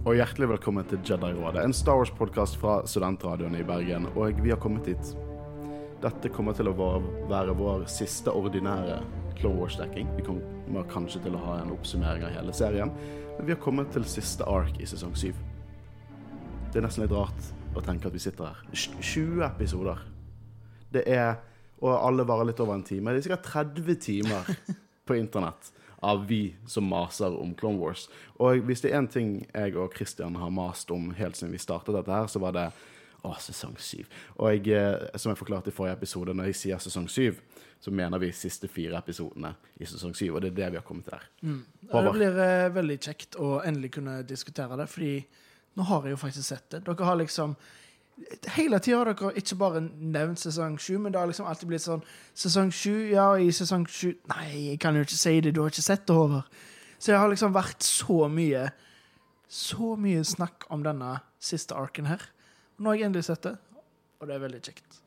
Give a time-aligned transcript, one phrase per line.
[0.00, 4.06] Og hjertelig velkommen til Jedi-rådet, en Star Wars-podkast fra studentradioen i Bergen.
[4.16, 5.10] Og vi har kommet hit.
[6.00, 6.72] Dette kommer til å
[7.28, 8.94] være vår siste ordinære
[9.36, 10.08] Clone Wars-dekking.
[10.16, 12.94] Vi kommer kanskje til å ha en oppsummering av hele serien,
[13.36, 15.36] men vi har kommet til siste ark i sesong syv.
[16.70, 18.64] Det er nesten litt rart å tenke at vi sitter her.
[18.72, 20.00] 20 episoder.
[20.96, 21.34] Det er
[21.80, 23.12] Og alle varer litt over en time.
[23.12, 24.48] Det er sikkert 30 timer
[25.08, 25.70] på internett
[26.00, 28.06] av vi som maser om Clone Wars.
[28.40, 31.60] Og hvis det er én ting jeg og Christian har mast om helt siden vi
[31.60, 32.68] startet dette her, så var det
[33.20, 34.08] å, sesong syv.
[34.38, 37.42] Og jeg, eh, som jeg forklarte i forrige episode, når jeg sier sesong syv,
[37.80, 40.86] så mener vi siste fire episodene i sesong syv, og det er det vi har
[40.86, 41.28] kommet til her.
[41.92, 45.14] Det blir eh, veldig kjekt å endelig kunne diskutere det, fordi
[45.78, 46.82] nå har jeg jo faktisk sett det.
[46.88, 47.54] Dere har liksom
[48.54, 51.84] Hele tida har dere ikke bare nevnt sesong sju, men det har liksom alltid blitt
[51.84, 52.02] sånn
[52.36, 55.72] Sesong sju, ja, i sesong sju Nei, jeg kan jo ikke si det, du har
[55.72, 56.60] ikke sett det, Håvard.
[56.98, 58.66] Så det har liksom vært så mye
[59.48, 62.22] Så mye snakk om denne siste arken her.
[62.78, 63.56] Nå har jeg endelig sett det,
[64.20, 65.00] og det er veldig kjekt.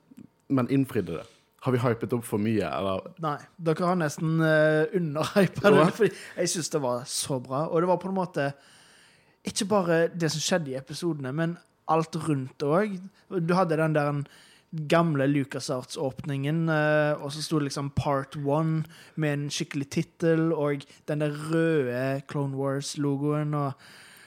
[0.53, 1.25] Men innfridde det?
[1.64, 3.06] Har vi hypet opp for mye, eller?
[3.23, 5.86] Nei, dere har nesten uh, underhypa det.
[5.95, 7.61] Fordi jeg syns det var så bra.
[7.69, 8.50] Og det var på en måte
[9.47, 11.56] ikke bare det som skjedde i episodene, men
[11.91, 12.97] alt rundt òg.
[13.29, 14.23] Du hadde den der
[14.89, 18.83] gamle LucasArts-åpningen, eh, og så sto det liksom Part One
[19.15, 23.53] med en skikkelig tittel, og den der røde Clone Wars-logoen.
[23.53, 23.73] og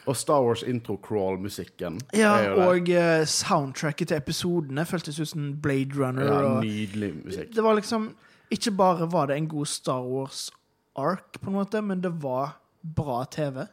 [0.06, 2.00] Og Star Wars intro crawl-musikken.
[2.14, 6.22] ja, og uh, soundtracket til episodene føltes ut som Blade Runner.
[6.24, 7.54] ja, Nydelig musikk.
[7.54, 8.12] Det var liksom
[8.50, 13.24] Ikke bare var det en god Star Wars-ark, på en måte, men det var bra
[13.24, 13.66] TV.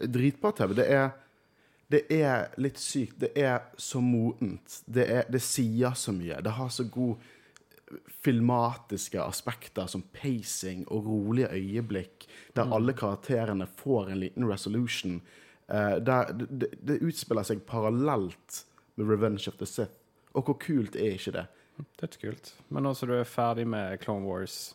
[0.00, 0.74] Dritbra TV.
[0.74, 1.10] Det er,
[1.92, 3.18] det er litt sykt.
[3.22, 4.80] Det er så modent.
[4.86, 6.40] Det, er, det sier så mye.
[6.42, 7.22] Det har så god
[8.24, 12.26] filmatiske aspekter som pacing og rolige øyeblikk,
[12.58, 15.20] der alle karakterene får en liten resolution.
[15.70, 18.64] Uh, der, det, det, det utspiller seg parallelt
[18.96, 20.02] med Revenge of the Sith.
[20.34, 21.46] Og hvor kult er ikke det?
[22.00, 22.54] Dødskult.
[22.68, 24.74] Men nå som du er ferdig med Clone Wars,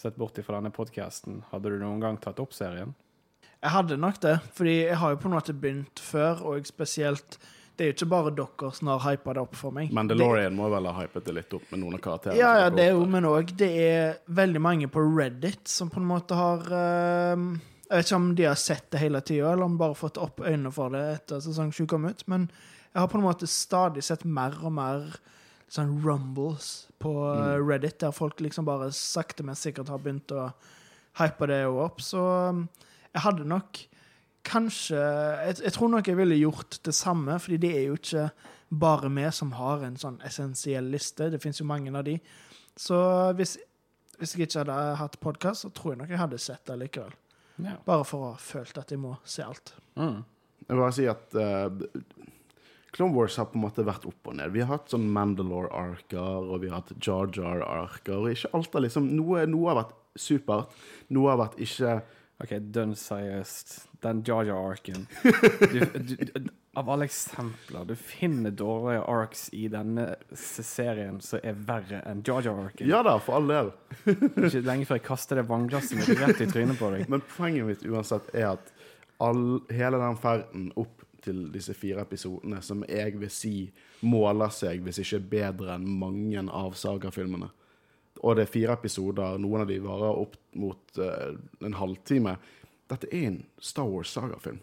[0.00, 2.94] sett bort ifra denne podkasten, hadde du noen gang tatt opp serien?
[3.66, 7.38] Jeg hadde nok det, fordi jeg har jo på en måte begynt før, og spesielt
[7.76, 9.90] Det er jo ikke bare dere som har hypa det opp for meg.
[9.92, 12.38] Mandalorian må vel ha hypet det litt opp med noen av karakterene.
[12.40, 16.00] Ja, ja, det er jo, men òg det er veldig mange på Reddit som på
[16.00, 17.50] en måte har ehm,
[17.84, 20.40] Jeg vet ikke om de har sett det hele tida, eller om bare fått opp
[20.40, 22.48] øynene for det etter sesong 7 kom ut, men
[22.94, 25.18] jeg har på en måte stadig sett mer og mer
[25.68, 27.66] sånn rumbles på mm.
[27.66, 30.48] Reddit, der folk liksom bare sakte, men sikkert har begynt å
[31.20, 32.00] hype det opp.
[32.04, 32.66] Så um,
[33.16, 33.80] jeg hadde nok
[34.46, 38.28] kanskje jeg, jeg tror nok jeg ville gjort det samme, fordi det er jo ikke
[38.68, 41.30] bare vi som har en sånn essensiell liste.
[41.32, 42.16] Det fins jo mange av de.
[42.76, 42.98] Så
[43.38, 43.56] hvis,
[44.18, 47.14] hvis jeg ikke hadde hatt podkast, så tror jeg nok jeg hadde sett det likevel.
[47.62, 47.78] Ja.
[47.86, 49.72] Bare for å ha følt at jeg må se alt.
[49.96, 50.24] Mm.
[50.66, 52.26] Jeg vil bare si at uh,
[52.96, 54.52] Clone Wars har på en måte vært opp og ned.
[54.52, 58.18] Vi har hatt sånn Mandalore-arker, og vi har hatt Jar Jar-arker.
[58.18, 60.76] Og ikke alt har liksom noe, noe har vært supert,
[61.12, 62.00] noe har vært ikke
[62.42, 63.76] OK, dønn seriøst.
[64.04, 65.06] Den Jaja arken
[66.76, 70.04] Av alle eksempler, du finner dårlige arcs i denne
[70.36, 73.72] serien som er verre enn Jaja arken Ja da, for all del.
[74.04, 77.08] Ikke lenge før jeg kaster det vannglasset mitt rett i trynet på deg.
[77.08, 78.72] Men poenget mitt uansett er at
[79.24, 83.54] all, hele den ferden opp til disse fire episodene, som jeg vil si
[84.04, 87.48] måler seg, hvis ikke bedre enn mange av sagafilmene.
[88.22, 91.34] Og det er fire episoder, noen av de varer opp mot uh,
[91.64, 92.36] en halvtime.
[92.90, 94.62] Dette er en Star Wars-sagafilm.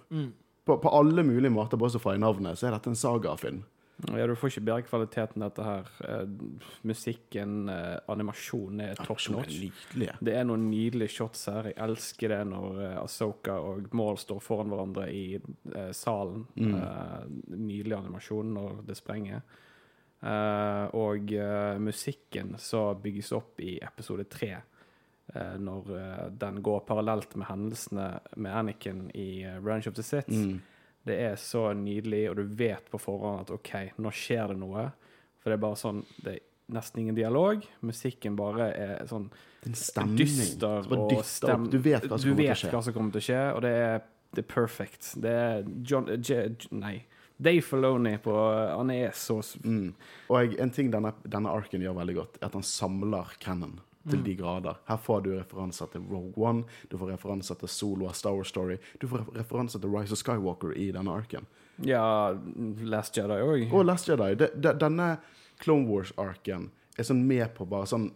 [0.63, 3.63] På, på alle mulige måter, bare så fra i navnet, så er dette en sagafilm.
[4.11, 5.89] Ja, du får ikke bedre kvaliteten dette her.
[6.07, 6.23] Eh,
[6.87, 9.59] musikken, eh, animasjonen er top er notch.
[10.19, 11.69] Det er noen nydelige shots her.
[11.71, 16.47] Jeg elsker det når uh, Asoka og Maul står foran hverandre i eh, salen.
[16.57, 17.19] Eh,
[17.53, 19.45] nydelig animasjon når det sprenger.
[20.23, 24.53] Eh, og eh, musikken som bygges opp i episode tre,
[25.33, 25.89] eh, når
[26.39, 30.31] den går parallelt med hendelsene med Anakin i Revenge of the Sith.
[30.31, 30.61] Mm.
[31.03, 34.87] Det er så nydelig, og du vet på forhånd at OK, nå skjer det noe.
[35.43, 37.65] For det er bare sånn Det er nesten ingen dialog.
[37.83, 39.27] Musikken bare er sånn
[39.63, 41.67] er dyster og stem...
[41.71, 42.71] Du vet hva som du kommer til vet å skje.
[42.71, 45.11] hva som kommer til å skje, og det er, det er perfect.
[45.23, 46.95] Det er John J, J, Nei.
[47.43, 49.93] Dave Filoni på Han er så Mm.
[50.29, 53.79] Og en ting denne, denne arken gjør veldig godt, er at han samler canon
[54.09, 54.79] til de grader.
[54.87, 58.51] Her får du referanser til Rogue One, du får referanser til Solo av Star Wars
[58.51, 61.47] Story, du får referanser til Rise of Skywalker i denne arken.
[61.87, 62.33] Ja,
[62.83, 63.69] Last Jedi òg.
[63.73, 64.33] Og Last Jedi.
[64.39, 65.15] De, de, denne
[65.63, 68.09] Clone Wars-arken er sånn med på bare sånn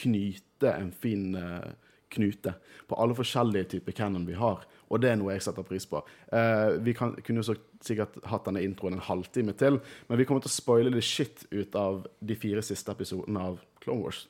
[0.00, 1.72] knyte en fin eh,
[2.10, 2.54] knute
[2.90, 4.66] på alle forskjellige typer canon vi har.
[4.90, 6.02] Og det er noe jeg setter pris på.
[6.34, 7.54] Eh, vi kan, kunne jo
[7.84, 9.78] sikkert hatt denne introen en halvtime til,
[10.08, 13.62] men vi kommer til å spoile litt shit ut av de fire siste episodene av
[13.84, 14.26] Clone Wars.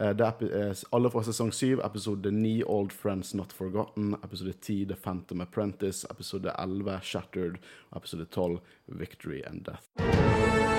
[0.00, 4.56] Eh, det er eh, alle fra sesong 7, episode 9 Old Friends Not Forgotten, episode
[4.58, 7.58] 10 The Phantom Apprentice, episode 11 Shattered
[7.94, 10.71] episode 12 Victory and Death.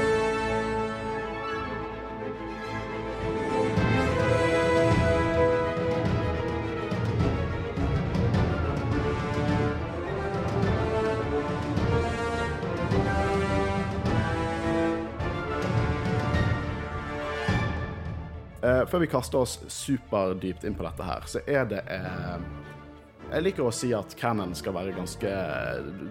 [18.93, 22.43] Før vi kaster oss superdypt inn på dette her, så er det eh,
[23.31, 25.31] Jeg liker å si at canon skal være ganske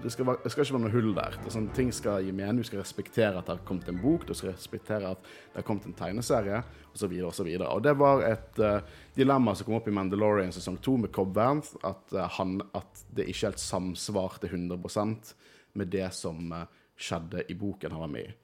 [0.02, 1.36] Det skal, være, det skal ikke være noe hull der.
[1.38, 2.64] Er sånn, ting skal gi mening.
[2.64, 5.68] Du skal respektere at det har kommet en bok, du skal respektere at det har
[5.68, 6.58] kommet en tegneserie,
[6.90, 7.14] osv.
[7.28, 7.52] osv.
[7.52, 11.14] Og, og det var et eh, dilemma som kom opp i Mandalorian sesong 2 med
[11.14, 15.34] Cobb Vanth, at, eh, han, at det ikke helt samsvarte 100%
[15.78, 16.66] med det som eh,
[16.98, 18.38] skjedde i boken han var med i.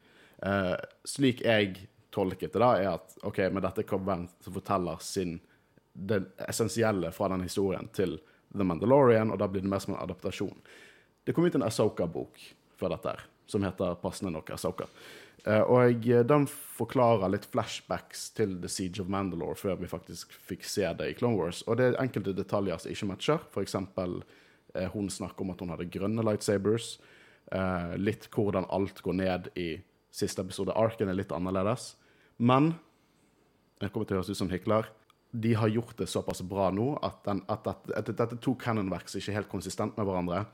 [0.46, 0.75] Eh,
[1.19, 1.88] slik jeg
[2.19, 5.38] tolket det, da, er at ok, men dette er Cobb Vanth som forteller sin
[5.99, 8.19] det essensielle fra den historien til
[8.55, 10.61] The Mandalorian, og da blir det mer som en adaptasjon.
[11.26, 12.38] Det kom ut en Asoka-bok
[12.79, 14.87] før dette, her, som heter passende nok Asoka.
[15.44, 20.32] Eh, og eh, den forklarer litt flashbacks til The Siege of Mandalore før vi faktisk
[20.49, 21.62] fikk se det i Clone Wars.
[21.67, 23.47] Og det er enkelte detaljer som ikke matcher.
[23.62, 24.21] Eksempel
[24.75, 26.97] eh, hun snakker om at hun hadde grønne lightsabers.
[27.53, 29.71] Eh, litt hvordan alt går ned i
[30.14, 30.75] siste episode.
[30.76, 31.94] Arken er litt annerledes.
[32.38, 32.73] Men
[33.82, 34.88] jeg kommer til å høres ut som hykler.
[35.31, 39.11] De har gjort det såpass bra nå at, den, at, at, at dette to canonverk
[39.11, 40.44] som ikke er helt konsistent med hverandre.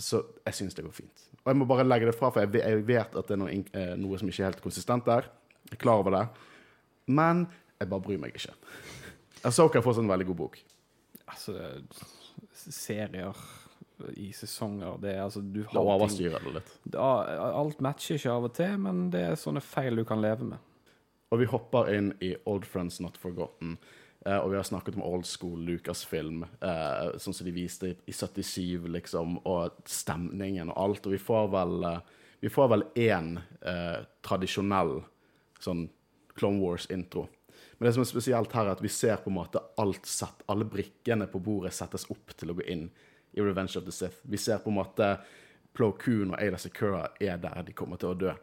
[0.00, 1.26] Så jeg syns det går fint.
[1.42, 3.52] Og jeg må bare legge det fra, for jeg jeg vet at det er noe,
[3.52, 5.28] eh, noe som ikke er helt konsistent der.
[5.68, 6.24] Jeg er klar over det.
[7.10, 7.46] Men
[7.80, 8.54] jeg bare bryr meg ikke.
[9.48, 10.58] Asoka er fortsatt en veldig god bok.
[11.30, 11.54] Altså,
[12.52, 13.36] serier
[14.16, 16.74] i sesonger Det er altså Du har overstyrer det litt.
[16.96, 17.08] Da,
[17.50, 20.68] Alt matcher ikke av og til, men det er sånne feil du kan leve med.
[21.30, 23.76] Og vi hopper inn i Old Friends Not Forgotten.
[24.26, 27.94] Eh, og vi har snakket om old school Lucasfilm, eh, sånn som de viste i,
[28.10, 31.06] i 77, liksom, og stemningen og alt.
[31.06, 33.34] Og vi får vel eh, Vi får vel én
[33.68, 35.02] eh, tradisjonell
[35.60, 35.90] sånn
[36.40, 37.26] Clone Wars-intro.
[37.76, 40.40] Men det som er spesielt her, er at vi ser på en måte alt sett,
[40.48, 42.86] alle brikkene på bordet settes opp til å gå inn
[43.46, 44.22] Revenge of the Sith.
[44.22, 45.14] Vi ser på en måte
[45.76, 48.34] Plo Koon og Ada Secura er der de kommer til å dø.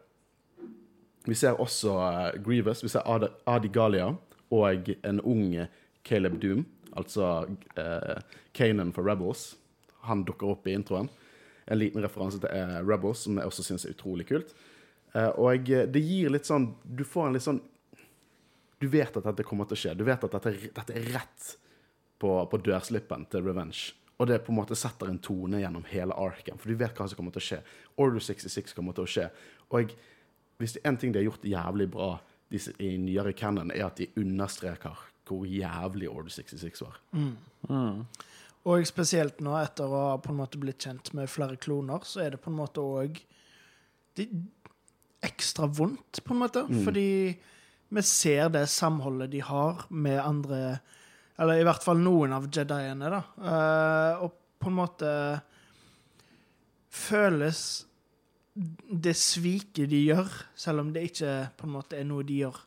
[1.28, 4.14] Vi ser også eh, Grievous, vi ser Adi, Adi Galia
[4.54, 5.52] og en ung
[6.08, 6.62] Caleb Doom,
[6.96, 7.44] altså
[7.76, 8.20] uh,
[8.56, 9.58] Kanan for Rebels.
[10.08, 11.10] Han dukker opp i introen.
[11.68, 14.54] En liten referanse til eh, Rebels, som jeg også syns er utrolig kult.
[15.12, 17.62] Uh, og det gir litt sånn Du får en litt sånn
[18.76, 19.94] Du vet at dette kommer til å skje.
[20.00, 21.52] Du vet at dette, dette er rett
[22.20, 23.92] på, på dørslippen til Revenge.
[24.18, 27.06] Og det på en måte setter en tone gjennom hele arken, for du vet hva
[27.06, 27.58] som kommer til å skje.
[28.02, 29.28] Order 66 kommer til å skje.
[29.78, 29.92] Og
[30.58, 32.08] hvis det er en ting de har gjort jævlig bra
[32.50, 36.98] disse, i nyere canon, er at de understreker hvor jævlig Order 66 var.
[38.68, 42.24] Og spesielt nå, etter å ha på en måte blitt kjent med flere kloner, så
[42.24, 43.20] er det på en måte òg
[45.24, 46.64] ekstra vondt, på en måte.
[46.84, 47.10] Fordi
[47.88, 50.78] vi ser det samholdet de har med andre
[51.38, 53.20] Eller i hvert fall noen av jediene, da.
[53.38, 55.10] Uh, og på en måte
[56.90, 57.60] føles
[58.90, 62.58] det sviket de gjør, selv om det ikke på en måte er noe de gjør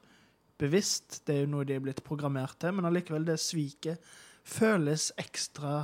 [0.62, 4.14] bevisst, det er jo noe de er blitt programmert til, men allikevel, det sviket
[4.48, 5.82] føles ekstra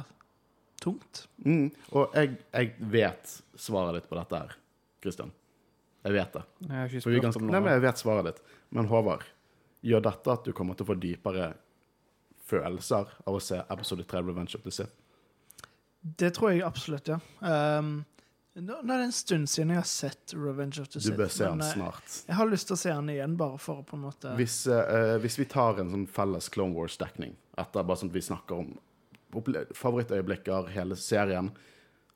[0.81, 1.25] tungt.
[1.43, 1.71] Mm.
[1.91, 4.55] Og jeg, jeg vet svaret ditt på dette her,
[5.03, 5.33] Kristian.
[6.05, 6.43] Jeg vet det.
[6.61, 8.43] Jeg har ikke For vi spurt kan, nei, men jeg vet svaret ditt.
[8.77, 9.25] Men Håvard,
[9.87, 11.49] gjør dette at du kommer til å få dypere
[12.47, 14.93] følelser av å se episode 3 Revenge of the Sith?
[16.01, 17.19] Det tror jeg absolutt, ja.
[17.41, 18.05] Um,
[18.57, 21.13] nå, nå er det en stund siden jeg har sett Revenge of the Sith.
[21.13, 22.17] Du bør se den eh, snart.
[22.29, 24.61] Jeg har lyst til å se den igjen, bare for å på en måte Hvis,
[24.71, 28.63] uh, hvis vi tar en sånn felles Clone Wars-dekning, etter bare sånn at vi snakker
[28.63, 28.75] om
[29.75, 31.51] favorittøyeblikker, hele serien,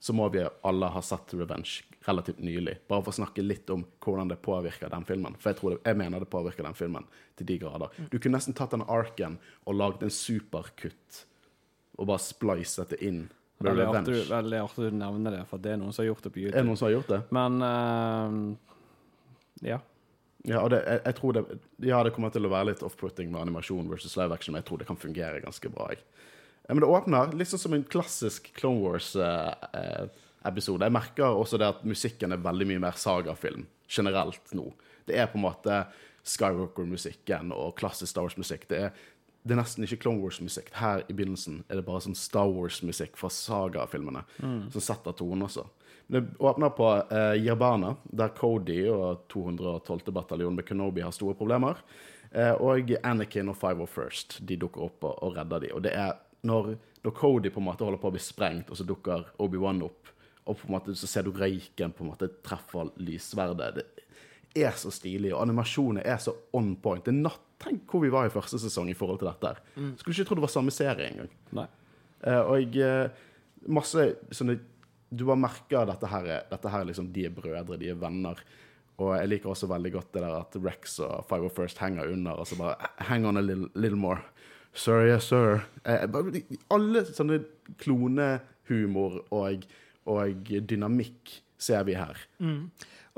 [0.02, 2.78] så må vi alle ha sett Revenge relativt nylig.
[2.90, 5.36] Bare for å snakke litt om hvordan det påvirker den filmen.
[5.40, 7.06] For jeg, tror det, jeg mener det påvirker den filmen
[7.40, 7.94] til de grader.
[8.10, 9.38] Du kunne nesten tatt den arken
[9.70, 11.26] og lagd en superkutt
[12.00, 13.28] og bare splicet det inn
[13.62, 16.32] Veldig artig, veldig artig du nevner det, for det er noen som har gjort det
[16.34, 16.64] på Er YouTube.
[16.66, 17.20] noen som har gjort det?
[17.38, 18.38] Men uh,
[19.68, 19.78] ja.
[20.50, 21.44] Ja, det, jeg, jeg tror det,
[21.86, 24.70] ja, det kommer til å være litt off-putting med animasjon versus live action, men jeg
[24.72, 25.92] tror det kan fungere ganske bra.
[25.94, 26.02] Jeg.
[26.72, 28.98] Men det åpner litt sånn som en klassisk Clone
[30.42, 30.84] Wars-episode.
[30.84, 34.74] jeg merker også det at musikken er veldig mye mer sagafilm generelt nå.
[35.06, 35.86] Det er på en måte
[36.24, 38.68] Skywalker-musikken og klassisk Star Wars-musikk.
[38.70, 38.92] Det
[39.44, 40.68] det er nesten ikke Clone Wars-musikk.
[40.78, 44.70] Her i begynnelsen er det bare sånn Star Wars-musikk fra sagafilmene mm.
[44.70, 45.64] som setter tonen også.
[46.06, 50.12] Det åpner på eh, Yerbana, der Cody og 212.
[50.14, 51.82] bataljon med Kenobi har store problemer.
[52.30, 55.74] Eh, og Anakin og 501st de dukker opp og, og redder de.
[55.74, 56.14] Og det er
[56.46, 59.82] når, når Cody på en måte holder på å bli sprengt, og så dukker Obi-Wan
[59.90, 60.14] opp,
[60.46, 63.84] og på en måte så ser du røyken på en måte treffer lysverdet.
[64.52, 67.04] Det er så stilig, og animasjonen er så on point.
[67.06, 69.52] Det er natt, Tenk hvor vi var i første sesong i forhold til dette.
[69.76, 69.94] Mm.
[70.00, 71.30] Skulle ikke tro det var samme serie engang.
[72.26, 73.12] Eh, og jeg,
[73.70, 74.60] masse sånne
[75.12, 78.00] Du bare merker dette her er, dette her er liksom, de er brødre, de er
[78.00, 78.40] venner.
[79.02, 82.10] Og jeg liker også veldig godt det der at Rex og Five of First henger
[82.14, 84.22] under, og så bare Hang on a little, little more.
[84.74, 85.66] Sir, yes, sir.
[85.84, 86.06] Eh,
[86.72, 87.42] alle sånne
[87.82, 89.66] klonehumor og,
[90.10, 92.18] og dynamikk ser vi her.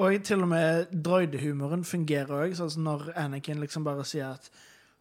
[0.02, 4.50] Og til og med droidehumoren fungerer òg, sånn som når Anakin liksom bare sier at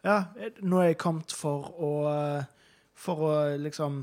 [0.03, 0.19] Ja,
[0.61, 1.93] nå er jeg kommet for å
[2.99, 4.03] For å liksom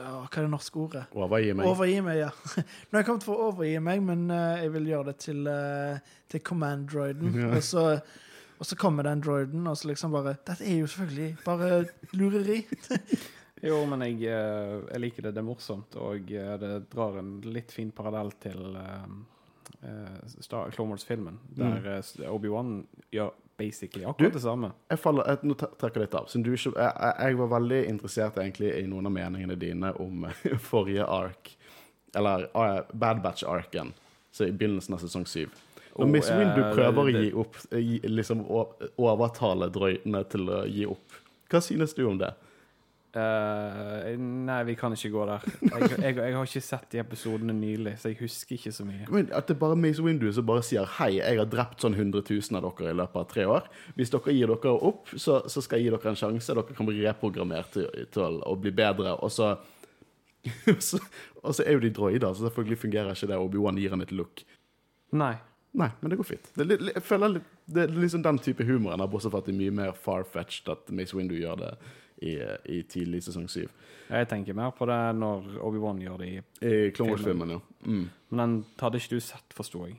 [0.00, 1.02] ja, Hva er det norske ordet?
[1.12, 1.66] Overgi meg.
[1.68, 2.30] Overgi meg, ja.
[2.88, 5.42] Nå er jeg kommet for å overgi meg, men uh, jeg vil gjøre det til,
[5.44, 7.34] uh, til command-droiden.
[7.36, 7.50] Ja.
[7.52, 7.82] Og, så,
[8.56, 11.82] og så kommer den droiden, og så liksom bare Dette er jo selvfølgelig bare
[12.16, 12.62] lureri.
[13.62, 15.34] Jo, men jeg, eh, jeg liker det.
[15.36, 19.04] Det er morsomt, og eh, det drar en litt fin parallell til uh,
[19.82, 22.24] eh, Wars-filmen, der mm.
[22.32, 24.72] Obi-Wan gjør basically akkurat Du- det samme.
[24.88, 26.28] Jeg, faller, jeg nå tre- trekker litt av.
[26.32, 30.24] Du jeg, jeg- var veldig interessert egentlig i noen av meningene dine om
[30.70, 31.56] forrige ark.
[32.16, 33.92] Eller uh, Bad Batch-arken,
[34.32, 35.52] så i begynnelsen av sesong syv.
[36.00, 40.48] Og, Miss Windu eh, prøver å det- gi opp, gi, liksom å- overtale drøytene til
[40.48, 41.18] å gi opp.
[41.50, 42.32] Hva synes du om det?
[43.10, 45.46] Eh, nei, vi kan ikke gå der.
[45.64, 49.08] Jeg, jeg, jeg har ikke sett de episodene nylig, så jeg husker ikke så mye.
[49.10, 51.96] Men at det er bare Mace Windu som bare sier Hei, jeg har drept sånn
[51.98, 53.66] 100 000 av dere i løpet av tre år.
[53.98, 56.54] Hvis dere gir dere opp, så, så skal jeg gi dere en sjanse.
[56.54, 59.16] Dere kan bli reprogrammert til, til å bli bedre.
[59.18, 59.56] Og så,
[61.42, 63.38] Og så er jo de droider, så selvfølgelig fungerer ikke det.
[63.40, 64.44] Obi-Wan gir han et look.
[65.16, 65.34] Nei.
[65.70, 66.48] Nei, men det går fint.
[66.56, 67.36] Det er, jeg føler
[67.70, 70.70] det er liksom den type humoren, har bortsett fra at det er mye mer far-fetched
[70.72, 71.74] at Mace Windu gjør det
[72.20, 73.72] i, i tidlig sesong syv.
[74.10, 77.60] Jeg tenker mer på det når Obi-Wan gjør det i I Clone Wars-filmen, ja.
[77.86, 78.06] Mm.
[78.30, 79.98] Men den hadde ikke du sett, forsto jeg.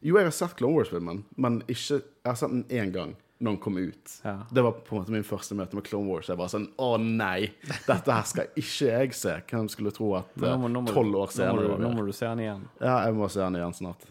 [0.00, 3.54] Jo, jeg har sett Clone Wars-filmen, men ikke, jeg har sett den én gang når
[3.54, 4.14] den kom ut.
[4.24, 4.34] Ja.
[4.50, 6.30] Det var på en måte min første møte med Clone Wars.
[6.30, 7.52] Jeg var sånn Å nei,
[7.86, 9.36] dette her skal ikke jeg se.
[9.50, 12.66] Hvem skulle tro at tolv år senere nå må du se den igjen.
[12.82, 14.08] Ja, jeg må se den igjen snart.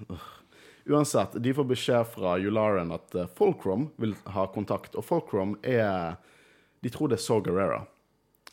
[0.88, 6.16] Uansett, de får beskjed fra Yularen at Folkrom vil ha kontakt, og Folkrom er
[6.88, 7.82] De tror det er Saw Gerrera.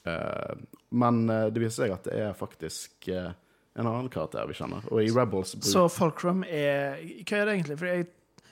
[0.04, 0.58] Uh,
[0.92, 3.30] men eh, det viser seg at det er faktisk uh,
[3.78, 4.84] en annen karakter vi kjenner.
[4.92, 7.78] Og i Rebels Så Fulcrum er Hva er det egentlig?
[7.80, 8.04] For jeg,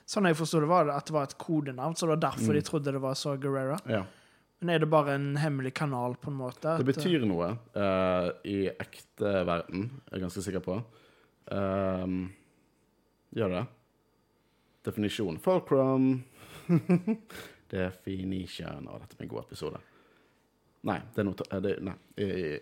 [0.08, 2.54] sånn jeg forsto det, var det at det var et kodenavn, så det var derfor
[2.54, 2.56] Mm.
[2.58, 3.78] de trodde det var Saw Gerrera.
[3.90, 4.04] ja.
[4.62, 6.76] Men er det bare en hemmelig kanal, på en måte?
[6.78, 10.76] Det betyr noe uh, i ekte verden, er jeg ganske sikker på.
[11.50, 12.20] Um,
[13.34, 13.62] gjør det?
[14.86, 15.40] Definisjon.
[15.42, 16.22] Fulcrum
[17.72, 19.80] Definition Å, dette blir en god episode.
[20.82, 21.94] Nei, det er, noe, det, nei,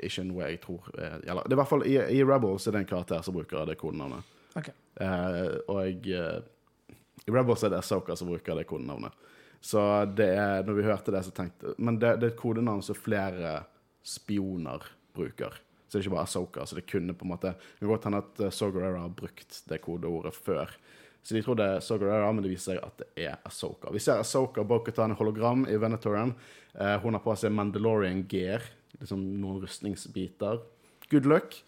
[0.05, 1.47] ikke noe jeg tror eh, gjelder.
[1.47, 3.79] Det er i hvert fall I, i Rebels er det en karakter som bruker det
[3.81, 4.35] kodenavnet.
[4.61, 4.77] Okay.
[5.01, 9.17] Eh, og eh, i Rebels er det Soka som bruker det kodenavnet.
[9.61, 9.81] Så
[10.17, 12.97] det er, når vi hørte det, så tenkte Men det, det er et kodenavn som
[12.97, 13.59] flere
[14.05, 14.85] spioner
[15.17, 15.57] bruker.
[15.87, 16.69] Så det er ikke bare Asoka.
[16.69, 19.63] Så det kunne på en måte Det kan godt hende at Saw Gerrera har brukt
[19.69, 20.77] det kodeordet før.
[21.23, 23.93] Så de er Saw Gerrera, men det viser seg at det er Asoka.
[23.93, 26.33] Vi ser Asoka Bokutan hologram i Venetoren.
[26.75, 28.65] Eh, hun har på seg Mandalorian gear,
[28.99, 30.63] liksom noen rustningsbiter.
[31.11, 31.59] Good luck.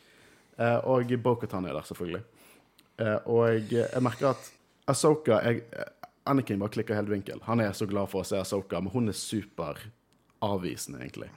[0.56, 2.22] Eh, og Bokutan er der, selvfølgelig.
[3.02, 4.50] Eh, og jeg merker at
[4.88, 5.62] Asoka jeg,
[6.26, 7.40] Anakin bare klikker helt vinkel.
[7.48, 9.80] Han er så glad for å se Asoka, men hun er super
[10.42, 11.30] avvisende, egentlig.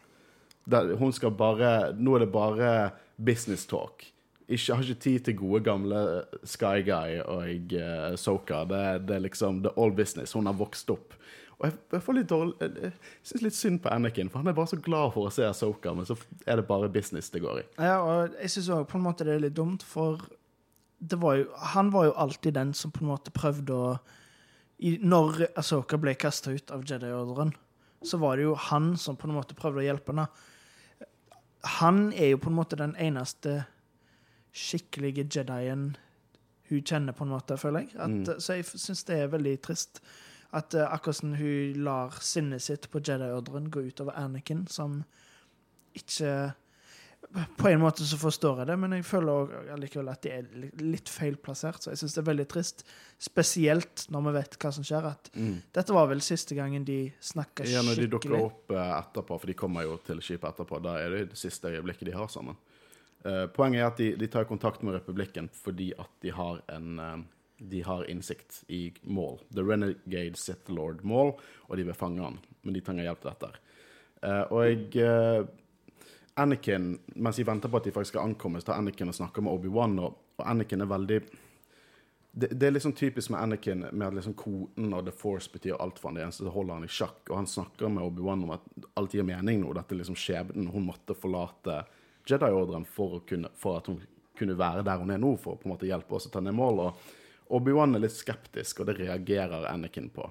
[0.65, 2.69] Det, hun skal bare Nå er det bare
[3.17, 4.05] business talk.
[4.45, 5.99] Ikke, har ikke tid til gode, gamle
[6.45, 8.61] Sky Guy og uh, Soka.
[8.69, 10.35] Det, det er liksom the all business.
[10.37, 11.15] Hun har vokst opp.
[11.55, 12.91] Og jeg, jeg får litt Jeg,
[13.23, 15.93] syns litt synd på Anakin, for han er bare så glad for å se Soka,
[15.95, 17.67] men så er det bare business det går i.
[17.79, 20.21] Ja, og jeg syns òg på en måte det er litt dumt, for
[20.99, 23.89] var jo, han var jo alltid den som på en måte prøvde å
[24.77, 27.53] i, Når Asoka ble kasta ut av Jedi-ordren,
[28.03, 30.25] så var det jo han som på en måte prøvde å hjelpe henne.
[31.79, 33.61] Han er jo på en måte den eneste
[34.55, 35.95] skikkelige Jedien
[36.69, 37.95] hun kjenner, på en måte, føler jeg.
[37.95, 38.39] At, Mm.
[38.41, 40.01] Så jeg syns det er veldig trist.
[40.55, 45.03] At uh, akkurat som hun lar sinnet sitt på Jedi-ordren gå utover Anakin, som
[45.93, 46.53] ikke
[47.57, 50.45] På en måte så forstår jeg det, men jeg føler allikevel at de er
[50.77, 51.81] litt feilplassert.
[51.81, 52.83] Så jeg syns det er veldig trist,
[53.19, 55.07] spesielt når vi vet hva som skjer.
[55.09, 55.31] At
[55.73, 59.47] dette var vel siste gangen de snakka Ja, når de dukker opp eh, etterpå, for
[59.51, 62.55] de kommer jo til skipet etterpå, da er det det siste øyeblikket de har sammen.
[63.25, 66.99] Eh, poenget er at de, de tar kontakt med republikken fordi at de har en
[66.99, 67.17] eh,
[67.57, 69.39] de har innsikt i Maul.
[69.55, 71.31] The Renegade Sith Lord Maul,
[71.69, 72.35] og de vil fange han.
[72.67, 73.51] Men de trenger hjelp til dette.
[74.27, 75.47] Eh, og jeg
[76.35, 79.55] Anakin, mens de venter på at de faktisk skal ankomme, tar Anakin og snakker med
[79.55, 81.19] Obi-Wan, og, og Anakin er veldig
[82.35, 85.77] det, det er liksom typisk med Anakin med at liksom koden og The Force betyr
[85.79, 86.17] alt for han.
[86.17, 87.21] Det eneste som holder han i sjakk.
[87.29, 88.65] Og han snakker med Obi-Wan om at
[88.99, 89.71] alt gir mening nå.
[89.71, 90.67] Dette er liksom skjebnen.
[90.73, 91.77] Hun måtte forlate
[92.29, 93.21] Jedi-ordren for,
[93.59, 94.01] for at hun
[94.35, 96.41] kunne være der hun er nå, for å på en måte hjelpe oss å ta
[96.43, 96.81] ned mål.
[96.87, 100.27] Og Obi-Wan er litt skeptisk, og det reagerer Anakin på.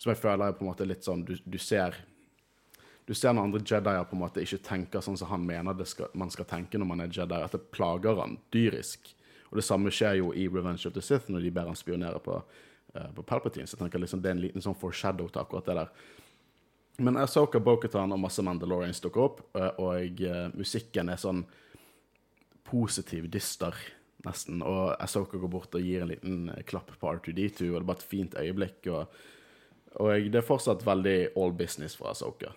[0.00, 1.94] Som jeg føler er på en måte litt sånn Du, du ser
[3.06, 6.10] du ser når andre Jedier på en måte ikke tenker sånn som han mener skal,
[6.18, 9.12] man skal tenke når man er Jedi, at det plager han dyrisk.
[9.52, 12.18] Og det samme skjer jo i Revenge of the Sith, når de ber han spionere
[12.22, 12.40] på,
[12.96, 13.68] uh, på Palpatine.
[13.70, 15.92] Så jeg tenker liksom det er en liten sånn foreshadow til akkurat det der.
[16.96, 21.42] Men Asoka Boketan og masse Mandalorians dukker opp, eh, og eh, musikken er sånn
[22.66, 23.76] positiv dyster,
[24.24, 24.62] nesten.
[24.64, 27.88] Og Asoka går bort og gir en liten eh, klapp på R2D2, og det er
[27.90, 28.88] bare et fint øyeblikk.
[28.94, 29.20] Og,
[30.00, 32.54] og det er fortsatt veldig all business for Asoka.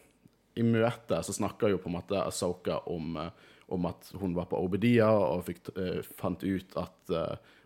[0.56, 3.20] I møtet så snakker jo på en måte Asoka om,
[3.68, 5.70] om at hun var på Obedia og fikk,
[6.20, 7.14] fant ut at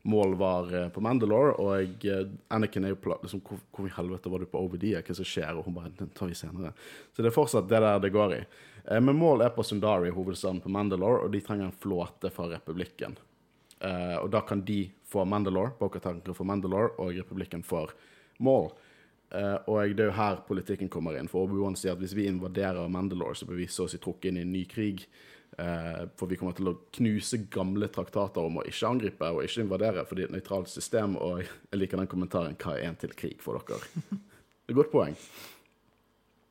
[0.04, 3.94] mål var eh, på Mandalore, og eh, Anakin er jo på, liksom, hvor, hvor i
[3.96, 4.86] helvete var du på OVD?
[5.00, 5.56] Hva som skjer?
[5.56, 6.74] Og hun bare Den tar vi senere.
[7.16, 8.42] Så det er fortsatt det der det går i.
[8.84, 12.50] Eh, men mål er på Sundari, hovedstaden på Mandalore, og de trenger en flåte fra
[12.52, 13.20] republikken.
[13.84, 17.92] Og da kan de få Mandalore, Bokhatan får få Mandalore, og republikken får
[18.40, 18.70] Mål.
[19.34, 21.28] Uh, og det er jo her politikken kommer inn.
[21.28, 24.30] For Obi-Wan sier at hvis vi invaderer Mandalore, så bør vi så å si trukket
[24.30, 25.08] inn i en ny krig.
[25.58, 29.62] Eh, for vi kommer til å knuse gamle traktater om å ikke angripe og ikke
[29.62, 31.18] invadere, fordi et nøytralt system.
[31.22, 33.82] Og jeg liker den kommentaren 'Hva er en til krig for dere?'
[34.64, 35.16] Er et godt poeng.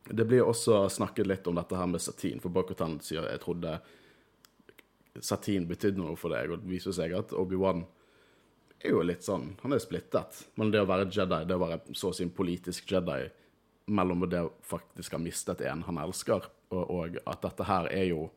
[0.05, 3.81] Det blir også snakket litt om dette her med satin, for Bakotan sier jeg trodde
[5.21, 7.85] satin betydde noe for deg, og det viser seg at Obi-Wan
[8.83, 10.47] er jo litt sånn Han er splittet.
[10.57, 13.31] Men det å være Jedi, det å være så å si en politisk Jedi
[13.87, 18.05] mellom det å faktisk ha mistet en han elsker, og, og at dette her er
[18.12, 18.31] jo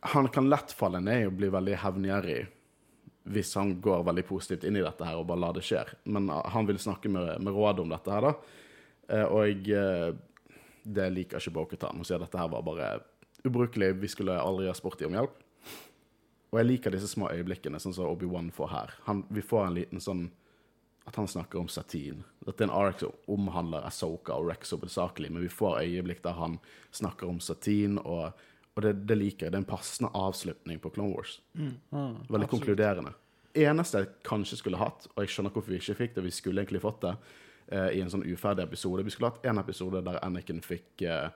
[0.00, 2.42] Han kan lett falle ned og bli veldig hevngjerrig
[3.26, 5.82] hvis han går veldig positivt inn i dette her og bare lar det skje.
[6.04, 8.62] Men uh, han vil snakke med, med råd om dette her, da.
[9.08, 10.12] Eh, og eh,
[10.82, 11.98] det liker ikke Bokhatan.
[11.98, 12.88] Hun sier at dette her var bare
[13.46, 15.36] ubrukelig, vi skulle aldri ha spurt dem om hjelp.
[16.52, 18.94] Og jeg liker disse små øyeblikkene, sånn som Obi-Wan får her.
[19.06, 20.28] Han, vi får en liten sånn
[21.06, 22.24] At han snakker om satin.
[22.42, 26.34] Dette er en ark som omhandler Asoka og Rex hovedsakelig, men vi får øyeblikk der
[26.34, 26.56] han
[26.90, 28.34] snakker om satin, og,
[28.76, 29.54] og det, det liker jeg.
[29.54, 31.38] Det er en passende avslutning på Clone Wars.
[32.28, 33.14] Veldig konkluderende.
[33.56, 36.60] Eneste jeg kanskje skulle hatt, og jeg skjønner hvorfor vi ikke fikk det, vi skulle
[36.60, 37.14] egentlig fått det
[37.72, 41.30] eh, i en sånn uferdig episode Vi skulle hatt en episode der Anakin fikk eh,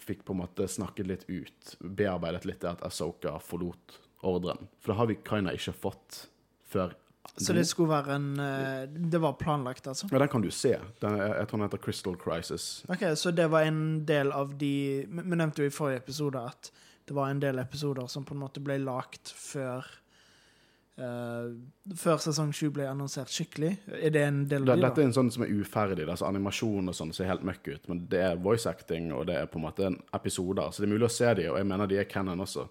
[0.00, 4.68] fikk på en måte snakket litt ut, bearbeidet litt det at Asoka forlot ordren.
[4.80, 6.26] For det har vi kinda ikke fått
[6.68, 6.94] før.
[7.36, 10.08] Så det skulle være en eh, Det var planlagt, altså?
[10.10, 10.74] Ja, den kan du se.
[11.00, 12.84] Den, jeg, tror den heter Crystal Crisis.
[12.88, 16.40] Ok, Så det var en del av de Vi vi nevnte jo i forrige episode
[16.40, 16.72] at
[17.08, 19.86] det var en del episoder som på en måte ble lagt før
[21.00, 21.50] uh,
[21.96, 23.72] Før sesong 7 ble annonsert skikkelig.
[23.98, 26.04] Er det en del Det, av de, dette er en sånn som er uferdig.
[26.04, 29.10] Det er altså animasjon og sånn ser helt møkk ut, men det er voice acting,
[29.16, 30.70] og det er på en måte en episoder.
[30.70, 32.68] Så det er mulig å se de, og jeg mener de er canon også.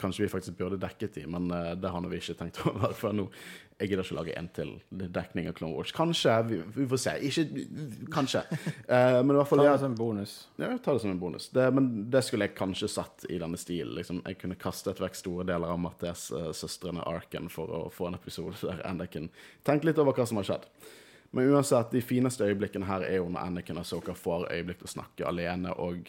[0.00, 3.12] Kanskje vi faktisk burde dekket de, men eh, det har vi ikke tenkt over før
[3.18, 3.26] nå.
[3.76, 4.70] Jeg gidder ikke lage en til
[5.12, 5.92] dekning av Clone Wars.
[5.92, 6.36] Kanskje.
[6.48, 7.14] Vi, vi får se.
[7.26, 7.44] Ikke
[8.14, 8.44] Kanskje.
[8.86, 10.34] Uh, men i hvert fall Ta det som en bonus.
[10.62, 11.50] Ja, ta det som en bonus.
[11.52, 13.96] Det, men det skulle jeg kanskje satt i denne stilen.
[13.98, 18.56] Liksom, jeg kunne kastet vekk store deler av Mattes-søstrene Arken for å få en episode
[18.62, 19.28] der Anakin
[19.66, 20.70] Tenk litt over hva som har skjedd.
[21.34, 24.86] Men uansett, de fineste øyeblikkene her er jo når Anakin og Soka får øyeblikk til
[24.86, 26.06] å snakke alene, og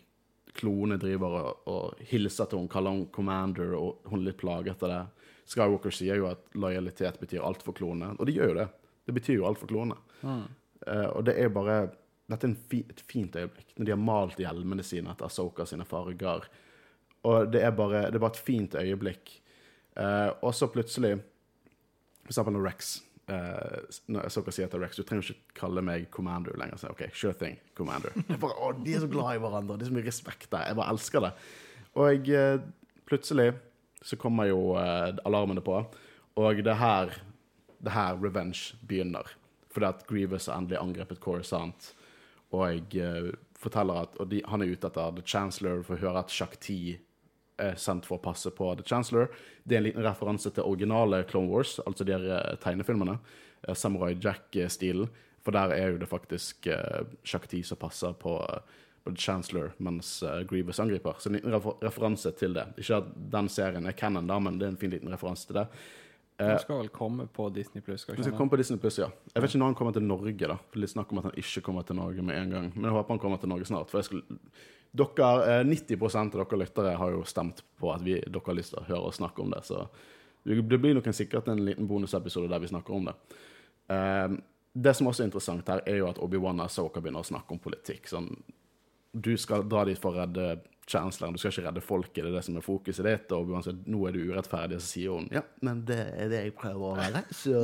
[0.55, 4.83] klone driver og, og hilser til hun, kaller hun commander, og hun er litt plaget
[4.85, 5.29] av det.
[5.51, 8.67] Skywalker sier jo at lojalitet betyr alt for klone, og det gjør jo det.
[9.05, 9.97] Det betyr jo alt for klone.
[10.25, 11.85] Uh, og det er bare
[12.25, 15.61] Dette er en fi, et fint øyeblikk, når de har malt hjelmene sine etter Asoka
[15.69, 16.47] sine farger.
[17.21, 19.29] Og det er bare, det er bare et fint øyeblikk.
[19.93, 21.19] Uh, og så plutselig
[22.25, 22.95] For eksempel når Rex
[23.31, 26.79] eh, Når Asoka sier til Rex Du trenger ikke kalle meg commander lenger.
[26.81, 28.15] Så, OK, sure thing, commander.
[28.29, 29.77] Jeg bare, å, de er så glad i hverandre.
[29.77, 30.67] Det er så mye respekt der.
[30.69, 31.31] Jeg bare elsker det.
[31.95, 32.65] Og uh,
[33.07, 33.53] plutselig
[34.05, 35.79] så kommer jo uh, alarmene på,
[36.37, 37.15] og det her
[37.85, 39.29] det her revenge begynner.
[39.73, 41.91] Fordi at Grievous har endelig angrepet Corisont,
[42.55, 46.23] og jeg forteller at og de, han er ute etter The Chancellor for å høre
[46.23, 46.97] at Shakti
[47.61, 49.29] er sendt for å passe på The Chancellor.
[49.63, 53.19] Det er en liten referanse til originale Clone Wars, altså de her eh, tegnefilmene.
[53.67, 55.09] eh, Samurai Jack-stilen.
[55.45, 59.75] For der er jo det faktisk uh, Shakti som passer på, eh, på The Chancellor,
[59.77, 61.19] mens uh, Grievous angriper.
[61.19, 62.65] Så en liten refer referanse til det.
[62.81, 65.59] Ikke at den serien er canon, da, men det er en fin liten referanse til
[65.61, 65.67] det.
[66.39, 68.07] Den skal vel komme på Disney Pluss?
[68.09, 69.07] Den skal komme på Disney Plus, ja.
[69.31, 70.57] Jeg vet ikke når han kommer til Norge, da.
[70.57, 72.71] Det er litt snakk om at han ikke kommer til Norge med en gang.
[72.73, 73.93] Men jeg håper han kommer til Norge snart.
[73.93, 74.41] For jeg skulle
[74.95, 78.73] dere, eh, 90% av dere lyttere har jo stemt på at vi, dere har lyst
[78.73, 79.63] til å høre oss snakke om det.
[79.67, 79.87] Så
[80.45, 83.15] det blir nok sikkert en liten bonusepisode der vi snakker om det.
[83.93, 84.37] Eh,
[84.75, 87.55] det som også er interessant her, er jo at Obi-Wan og Soka begynner å snakke
[87.55, 88.09] om politikk.
[88.11, 88.29] Sånn,
[89.15, 92.35] du skal dra dit for å redde chancelleren, du skal ikke redde folket, det er
[92.35, 93.31] det som er fokuset ditt.
[93.31, 96.43] Og Obi-Wan sier nå er du urettferdig, så sier hun ja, men det er det
[96.43, 97.23] jeg prøver å være.
[97.33, 97.61] Så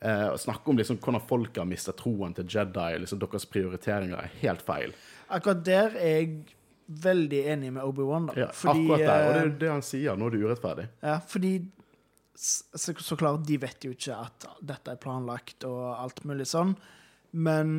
[0.00, 4.38] eh, snakke om liksom, hvordan folk har mistet troen til Jedi, liksom, deres prioriteringer er
[4.42, 4.96] helt feil.
[5.32, 6.56] Akkurat der er jeg
[7.02, 8.28] veldig enig med Obi-Wan.
[8.36, 10.18] Ja, akkurat der, og det er eh, jo det han sier.
[10.18, 10.88] Nå er du urettferdig.
[11.04, 11.54] Ja, fordi
[12.34, 16.74] så, så klart, de vet jo ikke at dette er planlagt og alt mulig sånn,
[17.32, 17.74] men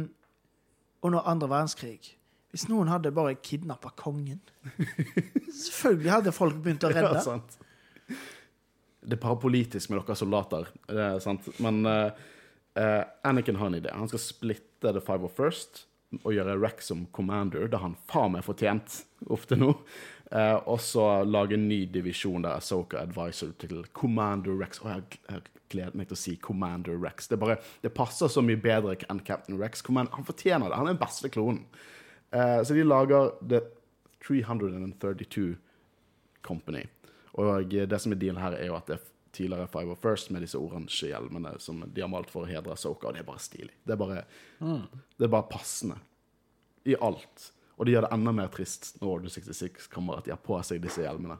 [1.03, 2.13] under andre verdenskrig
[2.53, 4.39] Hvis noen hadde bare kidnappa kongen
[5.65, 7.17] Selvfølgelig hadde folk begynt å redde.
[7.19, 7.57] Ja, sant.
[9.03, 11.49] Det er parapolitisk med dere soldater, det er sant.
[11.61, 12.13] Men uh,
[12.79, 13.91] eh, Anakin har en idé.
[13.93, 15.83] Han skal splitte The Five of First
[16.21, 17.67] og gjøre Rex som commander.
[17.71, 19.01] Det han faen meg fortjent
[19.49, 19.73] til nå.
[20.33, 24.81] Eh, og så lage en ny divisjon der Asoka advisor til Commander Rex.
[24.81, 27.29] Og jeg, jeg gleder meg til å si Commander Rex.
[27.29, 29.85] Det, bare, det passer så mye bedre enn Captain Rex.
[29.85, 30.79] Commander, han fortjener det.
[30.79, 31.63] Han er den beste klonen.
[32.33, 33.61] Eh, så de lager The
[34.25, 35.55] 332
[36.43, 36.85] Company.
[37.39, 40.29] Og det som er dealen her, er jo at det er tidligere Five of First
[40.33, 43.27] med disse oransje hjelmene som de har malt for å hedre Soka, og det er
[43.27, 43.73] bare stilig.
[43.83, 44.23] Det er bare,
[44.59, 45.99] det er bare passende.
[46.85, 47.49] I alt.
[47.77, 50.57] Og det gjør det enda mer trist når Order 66 kommer, at de har på
[50.67, 51.39] seg disse hjelmene.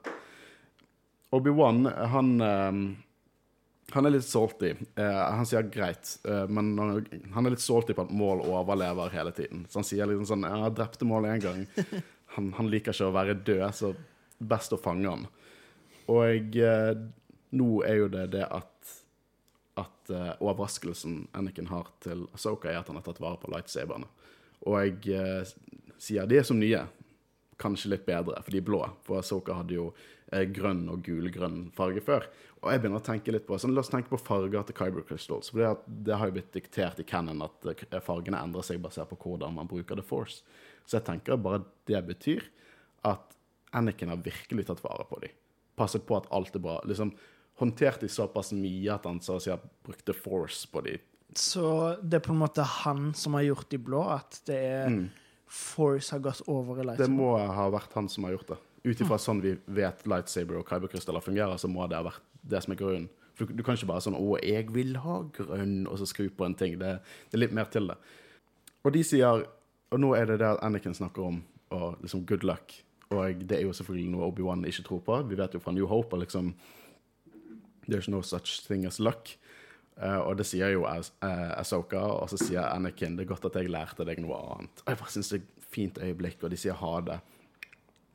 [1.34, 2.79] Obi-Wan, han eh,
[3.91, 4.71] han er litt salty.
[4.95, 9.34] Eh, han sier greit, eh, men han, er litt salty på at Mål overlever hele
[9.36, 9.65] tiden.
[9.69, 11.65] Så han sier liksom sånn Jeg drepte Mål én gang.
[12.34, 13.91] Han, han liker ikke å være død, så
[14.41, 15.27] best å fange han.
[16.10, 16.95] Og eh,
[17.54, 18.70] nå er jo det det at
[19.80, 24.06] at uh, overraskelsen Anakin har til Asoka, er at han har tatt vare på lightsaberne.
[24.70, 26.84] Og jeg uh, sier de er som nye.
[27.62, 28.84] Kanskje litt bedre, for de er blå.
[29.08, 32.28] For Asoka hadde jo uh, grønn og gul-grønn farge før.
[32.62, 35.06] Og jeg begynner å tenke litt på sånn, La oss tenke på farger til Kyber
[35.10, 35.50] Crystals.
[35.52, 35.74] For det,
[36.08, 37.74] det har jo blitt diktert i canon at
[38.06, 40.46] fargene endrer seg basert på hvordan man bruker The Force.
[40.86, 42.46] Så jeg tenker bare det betyr
[43.10, 43.36] at
[43.74, 45.34] Anakin har virkelig tatt vare på dem.
[45.76, 46.78] Passet på at alt er bra.
[46.86, 47.16] liksom
[47.62, 50.98] Håndtert de såpass mye at han så å si har brukt The Force på de.
[51.38, 51.66] Så
[52.02, 54.98] det er på en måte han som har gjort de blå, at det er
[55.54, 58.60] Force har gått over i Det må ha vært han som har gjort det.
[58.84, 62.63] Ut ifra sånn vi vet lightsaber og kyberkrystaller fungerer, så må det ha vært det
[62.66, 63.10] som er grunnen.
[63.34, 66.28] For du, du kan ikke bare sånn 'Å, jeg vil ha grønn', og så skru
[66.30, 66.78] på en ting.
[66.82, 67.98] Det, det er litt mer til det.
[68.84, 69.46] Og de sier
[69.94, 72.82] Og nå er det det Anakin snakker om, og liksom 'good luck'.
[73.13, 75.18] Og det er jo selvfølgelig noe Obi-Wan ikke tror på.
[75.30, 76.56] Vi vet jo fra New Hope og liksom
[77.88, 79.34] There's no such thing as luck.
[79.93, 83.60] Uh, og det sier jo uh, Asoka, og så sier Anakin det er godt at
[83.60, 84.82] jeg lærte deg noe annet.
[84.86, 87.19] Og jeg bare synes det er et fint øyeblikk, og de sier ha det.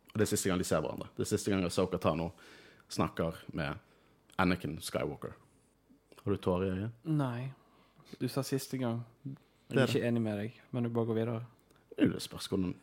[0.08, 1.10] Og det er siste gang de ser hverandre.
[1.14, 2.34] Det er siste gang Asoka tar noe,
[2.90, 3.78] snakker med
[4.42, 5.36] Anakin Skywalker.
[6.24, 7.04] Har du tårer i øyet?
[7.04, 7.48] Nei.
[8.18, 9.04] Du sa siste gang.
[9.68, 11.40] Jeg er er ikke enig med deg, men du bare går videre.
[11.94, 12.76] Det er det spørsmålet.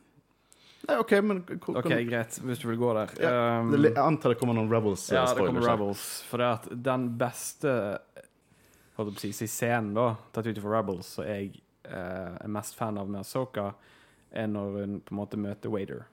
[0.88, 3.14] Nei, OK, men hvor- OK, greit, hvis du vil gå der.
[3.22, 5.12] Ja, Um, det, jeg antar det kommer noen Rebels.
[5.12, 5.78] eh, ja, det kommer spoilers her.
[5.78, 6.06] Rebels.
[6.30, 8.00] For det at den beste
[8.98, 12.38] holdt jeg på å si, si scenen, da, tatt ut fra Rebels, som jeg eh,
[12.42, 13.74] er mest fan av med Asoka,
[14.32, 16.06] er når hun på en måte møter Wader.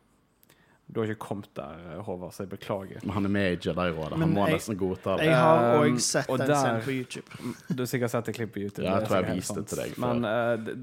[0.92, 3.00] Du har ikke kommet der, Håvard, så jeg beklager.
[3.06, 4.18] Men han er med i Jedi-rådet.
[4.18, 5.24] Han må jeg- nesten godta det.
[5.24, 7.28] Jeg har Um, òg sett og den der- scenen på YouTube.
[7.76, 8.84] Du har sikkert sett et klipp på YouTube.
[8.84, 9.68] Ja, jeg det er tror jeg sikkert helt viste det sant.
[9.68, 10.14] til deg før.
[10.14, 10.74] Men eh, d-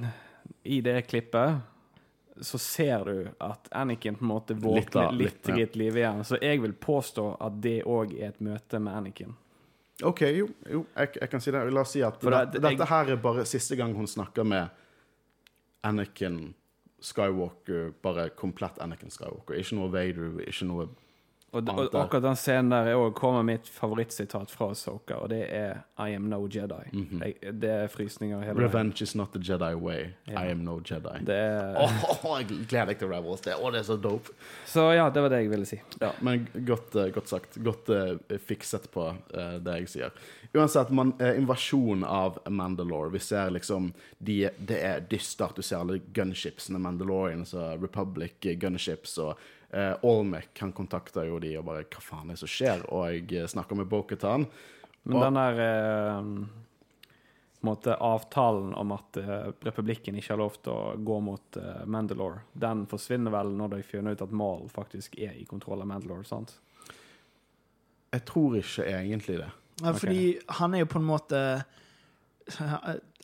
[0.00, 0.12] d-
[0.64, 1.60] i det klippet
[2.40, 6.24] så ser du at Anakin på en måte våkner litt, litt, til gitt liv igjen.
[6.24, 9.34] Så jeg vil påstå at det òg er et møte med Anakin.
[10.02, 11.64] OK, jo, jo jeg, jeg kan si det.
[11.72, 14.44] La oss si at det, det- dette jeg- her er bare siste gang hun snakker
[14.44, 14.70] med
[15.84, 16.54] Anakin
[17.00, 19.54] Skywalker, bare komplett Anakin Skywalker.
[19.56, 20.88] Ikke noe Vader, ikke noe
[21.50, 25.80] Og, og akkurat den scenen der er kommer mitt favorittsitat fra Soka, og det er
[25.98, 26.92] I am no Jedi.
[26.94, 28.68] jeg, det er frysninger hele veien.
[28.68, 30.12] Revenge is not the Jedi way.
[30.28, 30.46] Yeah.
[30.46, 31.24] I am no Jedi.
[31.26, 33.42] Det er, Åh, jeg gleder meg til Rebels.
[33.42, 34.34] Det, Åh, det er så dope.
[34.66, 35.80] Så ja, det var det jeg ville si.
[35.98, 37.58] Ja, men godt, eh, godt sagt.
[37.66, 40.26] Godt uh, fikset på uh, det jeg sier.
[40.54, 45.58] Uansett, man, uh, invasjon av Mandalore Vi ser liksom de, Det er dystert.
[45.58, 49.34] Du ser alle gunshipsene, Mandalorians og Republic gunships og
[49.70, 53.06] Uh, Olmec han kontakter jo de og bare 'Hva faen er det som skjer?' Og
[53.06, 54.46] jeg snakka snakker med Boketan.
[55.02, 56.22] Men Og- den der eh,
[57.60, 62.44] måte avtalen om at eh, republikken ikke har lov til å gå mot eh, Mandalore,
[62.52, 66.24] den forsvinner vel når de finner ut at Maul faktisk er i kontroll av Mandalore,
[66.24, 66.58] sant?
[68.10, 69.50] Jeg tror ikke egentlig det.
[69.80, 71.42] Ja, Fordi han er jo på en måte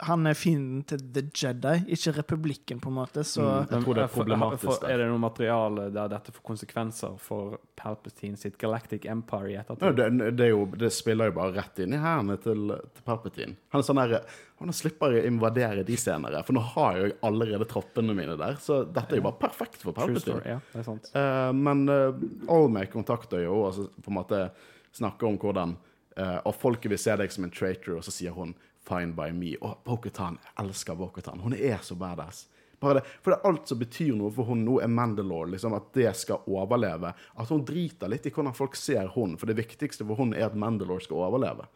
[0.06, 3.70] Han er fienden til The Jedi, ikke republikken, på en måte, så Mm.
[3.70, 7.18] Jeg tror det er problematisk for- for, Er det noe materiale der dette får konsekvenser
[7.18, 9.96] for Palpatine sitt Galactic Empire i Ja, ettertid?
[9.96, 13.56] det, det, er jo, det spiller jo bare rett inn i hærene til, til Palpatine.
[13.72, 14.22] Han er sånn der,
[14.60, 18.54] han slipper å invadere de senere, for nå har jeg jo allerede troppene mine der.
[18.60, 20.20] Så dette er jo bare perfekt for Palpatine.
[20.20, 21.10] story, ja, det er sant.
[21.14, 22.12] Uh, men uh,
[22.52, 24.50] Olmay kontakter jo og så på en måte
[24.92, 25.76] snakker om hvordan
[26.18, 28.54] uh, Og folket vil se deg som en traitor, og så sier hun
[28.86, 29.56] 'fine by me'.
[29.60, 31.40] Og Bokutan elsker Bokutan.
[31.40, 32.48] Hun er så badass.
[32.80, 35.50] Bare det, for det er alt som betyr noe for hun nå, er Mandalore.
[35.50, 37.14] Liksom, at det skal overleve.
[37.36, 40.46] At hun driter litt i hvordan folk ser hun, for det viktigste for hun er
[40.46, 41.66] at Mandalore skal overleve.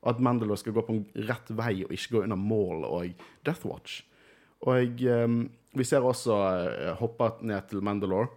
[0.00, 3.12] Og at Mandalore skal gå på en rett vei og ikke gå under Maul og
[3.44, 4.02] Death Watch.
[4.60, 5.28] Og eh,
[5.76, 8.28] vi ser også uh, hoppe ned til Mandalore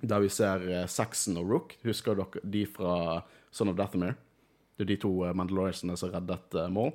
[0.00, 1.76] der vi ser eh, Saxon og Rook.
[1.86, 4.16] Husker dere de fra Son of Dathomir?
[4.76, 6.92] Det er de to uh, Mandaloriansene som reddet uh, Maul.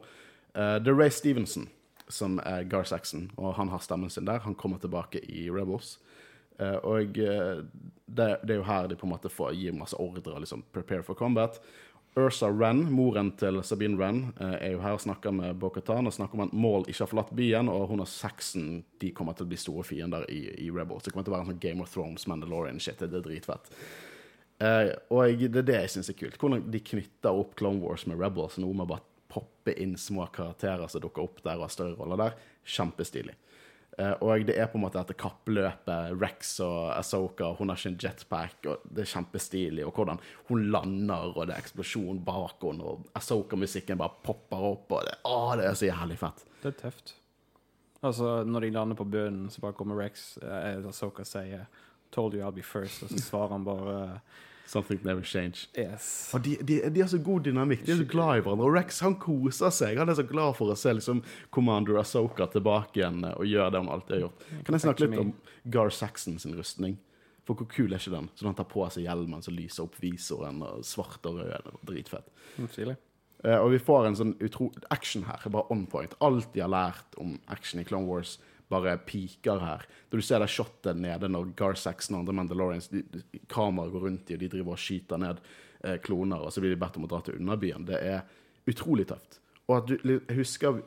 [0.54, 1.70] Det er Ray Stevenson
[2.12, 4.44] som er Gar Saxon, og han har stemmen sin der.
[4.46, 5.98] Han kommer tilbake i Rebels.
[6.62, 7.64] Uh, og uh,
[8.06, 10.66] det, det er jo her de på en måte får gi masse ordre, og liksom
[10.74, 11.62] prepare for combat.
[12.20, 16.36] Ursa Wren, moren til Sabine Wren, er jo her og snakker med Bo-Katan og snakker
[16.36, 19.52] om at Maul ikke har forlatt byen, og hun og Saxon de kommer til å
[19.54, 21.06] bli store fiender i, i Rebels.
[21.06, 23.00] Det kommer til å være en sånn Game of Thrones, Mandalorian-shit.
[23.00, 23.72] Det er dritfett.
[24.60, 26.36] Uh, og jeg, det er det jeg syns er kult.
[26.42, 28.60] Hvordan de knytter opp Clone Wars med Rebels.
[28.60, 32.20] Noe med at poppe inn små karakterer som dukker opp der og har større roller
[32.20, 32.38] der.
[32.68, 33.38] Kjempestilig.
[33.98, 36.14] Eh, og det er på en måte dette kappløpet.
[36.22, 39.86] Rex og Asoka, hun har ikke en jetpack, og det er kjempestilig.
[39.88, 44.96] Og hvordan hun lander, og det er eksplosjon bak henne, og Asoka-musikken bare popper opp,
[44.96, 46.46] og det, å, det er så jævlig fett.
[46.62, 47.16] Det er tøft.
[48.02, 51.68] Altså, når de lander på bunnen, så bare kommer Rex, eh, Ahsoka sier
[52.12, 54.22] 'Told you I'll be first', og så svarer han bare
[54.72, 55.66] Something never change.
[55.76, 56.32] Yes.
[56.32, 57.84] Og de, de, de har så god dynamikk.
[57.84, 58.70] De er så glad i hverandre.
[58.70, 60.00] Og Rex han koser seg.
[60.00, 61.20] Han er så glad for å se liksom,
[61.52, 64.48] Commander Asoka tilbake igjen eh, og gjøre det han alltid har gjort.
[64.64, 65.36] Kan jeg snakke litt om
[65.76, 66.96] Gar Saxon sin rustning?
[67.44, 68.32] For hvor kul er ikke den?
[68.40, 71.72] Så han tar på seg hjelmen som lyser opp visoren, og svart og rød.
[71.76, 72.32] Og Dritfett.
[72.56, 72.70] Mm,
[73.44, 75.46] Eh, og vi får en sånn utro action her.
[75.50, 76.14] Bare on point.
[76.22, 78.38] Alt de har lært om action i Clone Wars,
[78.72, 79.84] bare piker her.
[80.10, 83.04] Da du ser det shotet nede når Gar Saxon og andre Mandalorians de,
[83.52, 85.42] Kameraet går rundt dem, og de driver og skyter ned
[85.84, 87.88] eh, kloner, og så blir de bedt om å dra til underbyen.
[87.88, 88.24] Det er
[88.70, 89.42] utrolig tøft.
[89.68, 90.82] Og at du jeg husker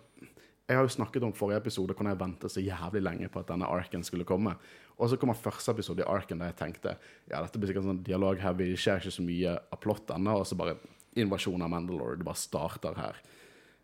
[0.65, 3.51] Jeg har jo snakket om forrige episode hvordan jeg ventet så jævlig lenge på at
[3.51, 4.55] denne arken skulle komme.
[4.97, 6.95] Og så kommer første episode i arken der jeg tenkte
[7.29, 10.39] ja, dette blir sikkert sånn dialog her, vi skjer ikke så mye av plott ennå,
[10.41, 10.79] og så bare
[11.21, 12.17] invasjon av Mandalore.
[12.17, 13.21] Det bare starter her.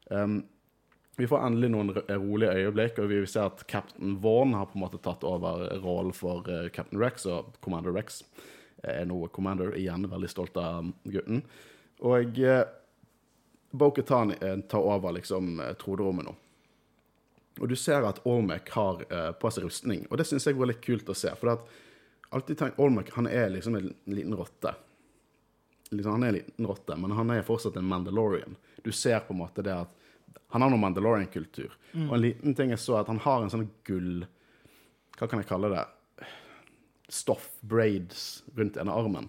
[0.09, 0.41] Um,
[1.20, 4.85] vi får endelig noen rolige øyeblikk, og vi ser at Captain Vaughn har på en
[4.87, 8.22] måte tatt over rollen for eh, Captain Rex, og Commander Rex
[8.80, 10.09] er nå Commander igjen.
[10.09, 11.42] Veldig stolt av gutten.
[12.09, 12.62] Og eh,
[13.70, 16.35] Bo-Katan eh, tar over liksom eh, troderommet nå.
[17.61, 20.70] Og du ser at Olmec har eh, på seg rustning, og det syns jeg var
[20.70, 21.33] litt kult å se.
[21.37, 21.66] For at
[22.33, 24.72] alltid tenk, Olmec han er liksom en liten rotte.
[25.90, 28.56] Liksom, han er en liten rotte, men han er fortsatt en Mandalorian.
[28.85, 29.96] Du ser på en måte det at
[30.51, 31.73] han har noe Mandalorian-kultur.
[32.09, 34.25] Og en liten ting jeg så, at han har en sånn gull
[35.19, 35.85] Hva kan jeg kalle det?
[37.11, 39.27] Stoff, braids, rundt ene armen.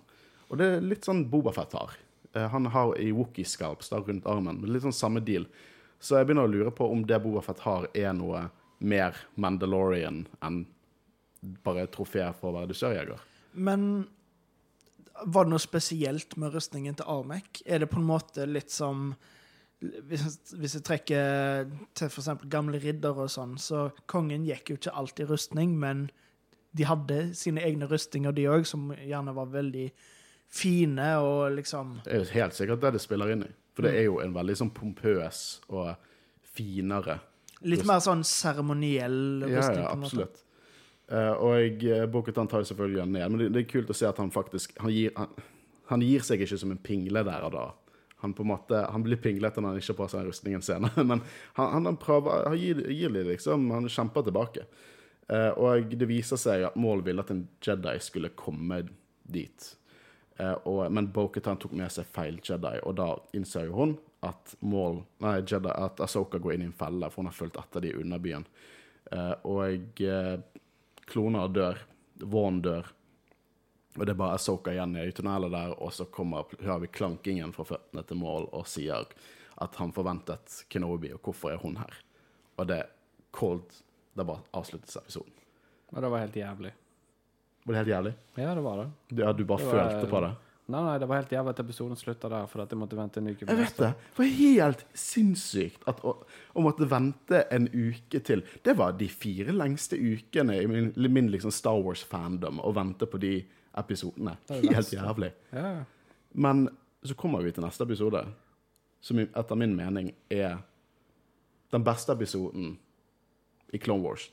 [0.49, 1.95] Og det er litt sånn Bobafett har.
[2.35, 4.61] Eh, Han har i Wookie-scalps rundt armen.
[4.61, 5.45] men Litt sånn samme deal.
[5.99, 10.63] Så jeg begynner å lure på om det Bobafett har, er noe mer Mandalorian enn
[11.65, 13.19] bare trofé for å være dusørjeger.
[13.53, 14.07] Men
[15.25, 17.61] var det noe spesielt med rustningen til Armek?
[17.65, 19.15] Er det på en måte litt som
[19.81, 22.29] Hvis, jeg trekker til f.eks.
[22.53, 26.09] gamle riddere og sånn, så kongen gikk jo ikke alltid i rustning, men
[26.77, 29.87] de hadde sine egne rustinger, de òg, som gjerne var veldig
[30.51, 33.51] fine og liksom Det er jo helt sikkert det det spiller inn i.
[33.71, 35.93] For det er jo en veldig sånn pompøs og
[36.51, 37.21] finere
[37.61, 39.83] Litt mer sånn seremoniell rustning.
[39.83, 40.39] ja, ja, absolutt.
[41.11, 43.95] Eh, og uh, Bokutan tar jo selvfølgelig han ned, men det, det er kult å
[43.97, 45.29] se at han faktisk Han gir, han,
[45.91, 47.65] han gir seg ikke som en pingle der og da.
[48.21, 51.03] Han på en måte, han blir pinglete når han ikke har på seg rustningen senere,
[51.09, 51.23] men
[51.57, 54.65] han, han, prøver, han gir, gir det liksom, han kjemper tilbake.
[55.31, 58.83] Eh, og det viser seg at Maul ville at en Jedi skulle komme
[59.23, 59.71] dit.
[60.37, 65.01] Eh, og, men Bo-Katan tok med seg feil Jedi, og da innser hun at Maul,
[65.23, 67.93] nei, Jedi, at Asoka går inn i en felle, for hun har fulgt etter de
[67.93, 68.45] i underbyen.
[69.11, 70.35] Eh, og eh,
[71.09, 71.81] kloner dør.
[72.21, 72.91] Vaughn dør.
[73.97, 77.51] Og det er bare Asoka igjen i tunnelet der, og så kommer, hører vi klankingen
[77.55, 79.09] fra føttene til mål og sier
[79.61, 81.97] at han forventet Kenobi, og hvorfor er hun her?
[82.57, 82.83] Og det
[83.35, 83.67] cold.
[84.15, 85.33] Det bare avsluttes episoden.
[85.91, 86.71] Og det var helt jævlig.
[87.63, 88.13] Var det helt jævlig?
[88.35, 88.87] Ja, det var det.
[89.21, 90.31] Ja, du bare var- følte på det?
[90.71, 93.17] Nei, nei, det var helt jævlig at episoden slutta der, for at jeg måtte vente
[93.19, 93.45] en uke.
[93.47, 93.89] Jeg vet det.
[94.15, 96.13] Det var helt sinnssykt at å,
[96.55, 98.43] å måtte vente en uke til.
[98.63, 103.19] Det var de fire lengste ukene i min, min liksom Star Wars-fandom å vente på
[103.19, 103.33] de
[103.77, 104.35] episodene.
[104.49, 105.31] Helt jævlig.
[105.53, 105.83] Ja.
[106.33, 106.69] Men
[107.03, 108.25] så kommer vi til neste episode,
[109.01, 110.59] som etter min mening er
[111.71, 112.75] den beste episoden
[113.73, 114.27] i Clone Wars.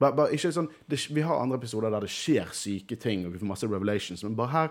[0.00, 3.34] Bare, bare, ikke sånn, det, vi har andre episoder der det skjer syke ting, og
[3.34, 4.70] vi får masse revelations, men bare her,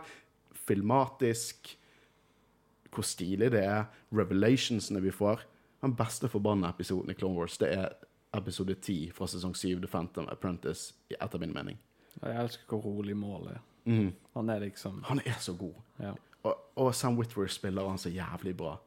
[0.65, 1.75] filmatisk,
[2.89, 5.45] hvor stilig det er, revelationsene vi får.
[5.85, 7.93] Den beste forbanna episoden i Clone Wars, det er
[8.35, 11.77] episode 10 fra sesong 7, The Phantom Apprentice, etter min mening.
[12.21, 13.61] Jeg elsker hvor rolig målet er.
[13.89, 14.09] Mm.
[14.35, 15.77] Han er liksom Han er så god.
[15.99, 16.13] Ja.
[16.47, 18.77] Og, og Sam Whitwer spiller han så jævlig bra.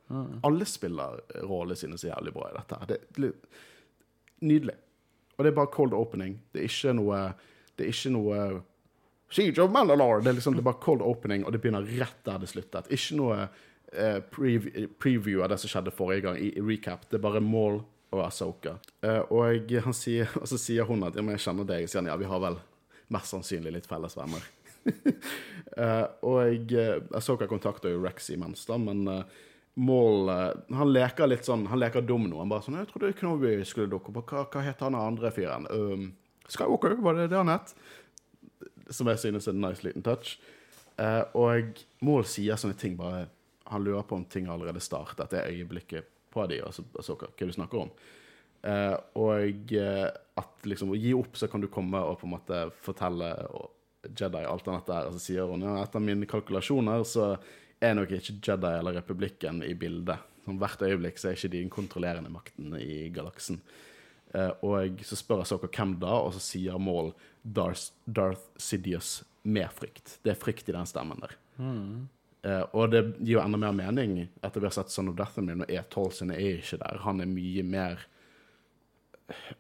[0.44, 2.78] Alle spiller rollene sine så jævlig bra i dette.
[2.88, 3.32] Det er
[4.40, 4.76] nydelig.
[5.36, 6.38] Og det er bare cold opening.
[6.52, 7.24] Det er ikke noe
[7.76, 8.38] Det er ikke noe
[9.32, 10.20] Siege of Mandalore!
[10.20, 12.90] Det er liksom det er bare cold opening, og det begynner rett der det sluttet.
[12.92, 13.36] Ikke noe
[13.88, 14.66] eh, prev
[15.00, 17.06] preview av det som skjedde forrige gang, i, i recap.
[17.08, 17.80] Det er bare Maul
[18.12, 18.76] og Asoka.
[19.00, 21.86] Eh, og, han sier, og så sier hun at ja, men jeg kjenner deg.
[21.86, 22.60] og sier han ja, vi har vel
[23.12, 24.44] mest sannsynlig litt felles venner.
[25.78, 29.22] uh, og uh, Asoka kontakter jo Rex imens, da, men uh,
[29.74, 32.40] Maul uh, Han leker litt sånn Han leker dum nå.
[32.42, 34.24] Han bare sånn 'Jeg trodde Knobby skulle dukke opp.
[34.28, 36.10] Hva, hva het han andre fyren?' Um,
[36.50, 37.72] Skywalker, var det det han het?
[38.90, 40.34] Som jeg synes er en nice liten touch.
[40.98, 43.28] Uh, og Maul sier sånne ting bare
[43.72, 45.30] Han lurer på om ting allerede startet.
[45.30, 47.92] Det øyeblikket på de, og så, og så hva hva du snakker om.
[48.62, 52.34] Eh, og eh, at liksom å gi opp, så kan du komme og på en
[52.36, 53.32] måte fortelle
[54.08, 55.08] Jedi alt annet der.
[55.08, 57.32] Og så sier hun ja, etter mine kalkulasjoner så
[57.82, 60.28] er nok ikke Jedi eller Republikken i bildet.
[60.44, 63.60] Sånn, hvert øyeblikk så er ikke de den kontrollerende makten i galaksen.
[64.32, 67.12] Uh, og så spør Asoka hvem da, og så sier Maul
[67.44, 70.16] Darth, Darth Sidious med frykt.
[70.24, 71.36] Det er frykt i den stemmen der.
[72.42, 75.36] Eh, og det gir jo enda mer mening etter vi har sett Son of Death
[75.36, 77.02] Dathomir når E12 sine er ikke der.
[77.04, 78.02] Han er mye mer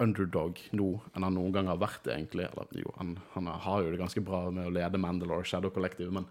[0.02, 2.46] underdog nå enn han noen gang har vært, egentlig.
[2.50, 6.12] Eller jo, han, han har jo det ganske bra med å lede Mandalore Shadow Collective,
[6.14, 6.28] men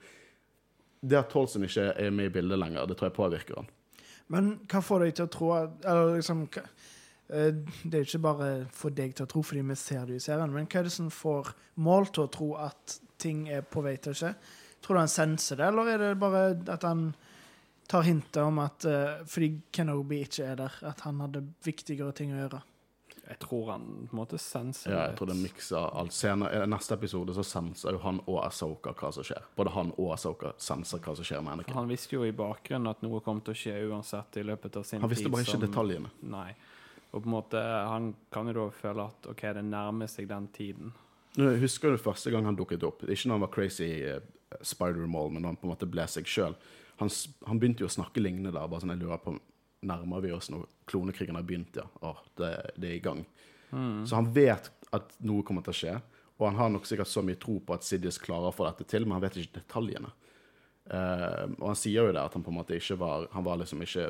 [1.02, 3.70] det at Tolson ikke er med i bildet lenger, det tror jeg påvirker han.
[4.32, 8.24] Men hva får deg til å tro at Eller liksom eh, Det er jo ikke
[8.24, 10.88] bare for deg til å tro fordi vi ser det i serien, men hva er
[10.88, 11.52] det som får
[11.84, 14.32] mål til å tro at ting er på vei til å skje?
[14.82, 17.12] Tror du han senser det, eller er det bare at han
[17.92, 22.32] tar hintet om at eh, fordi Kenobi ikke er der, at han hadde viktigere ting
[22.34, 22.62] å gjøre?
[23.28, 25.86] Jeg tror han på en måte senser Ja, jeg tror det er en miks av
[26.02, 26.12] alt.
[26.16, 29.46] Senere, I neste episode så senser jo han og Asoka hva som skjer.
[29.56, 31.78] Både han og Asoka senser hva som skjer med Anakin.
[31.78, 34.84] Han visste jo i bakgrunnen at noe kom til å skje uansett i løpet av
[34.84, 35.06] sin tid.
[35.06, 36.12] Han visste tid bare ikke som- detaljene.
[36.22, 36.50] Nei.
[37.14, 40.48] Og på en måte, han kan jo da føle at OK, det nærmer seg den
[40.48, 40.94] tiden.
[41.38, 43.04] Nå husker du første gang han dukket opp?
[43.04, 44.20] Ikke når han var crazy uh,
[44.62, 46.56] Spider-Mall, men når han på en måte ble seg sjøl.
[47.00, 47.10] Han,
[47.48, 48.68] han begynte jo å snakke lignende der.
[48.68, 49.38] bare sånn, jeg lurer på,
[49.88, 51.78] Nærmer vi oss når klonekrigen har begynt?
[51.78, 53.24] Ja, Å, det, det er i gang.
[53.72, 55.94] Så han vet at noe kommer til å skje,
[56.42, 58.88] og han har nok sikkert så mye tro på at Sidious klarer å få dette
[58.90, 60.12] til, men han vet ikke detaljene.
[60.92, 63.60] Uh, og han sier jo det at han på en måte ikke var Han var
[63.62, 64.08] liksom ikke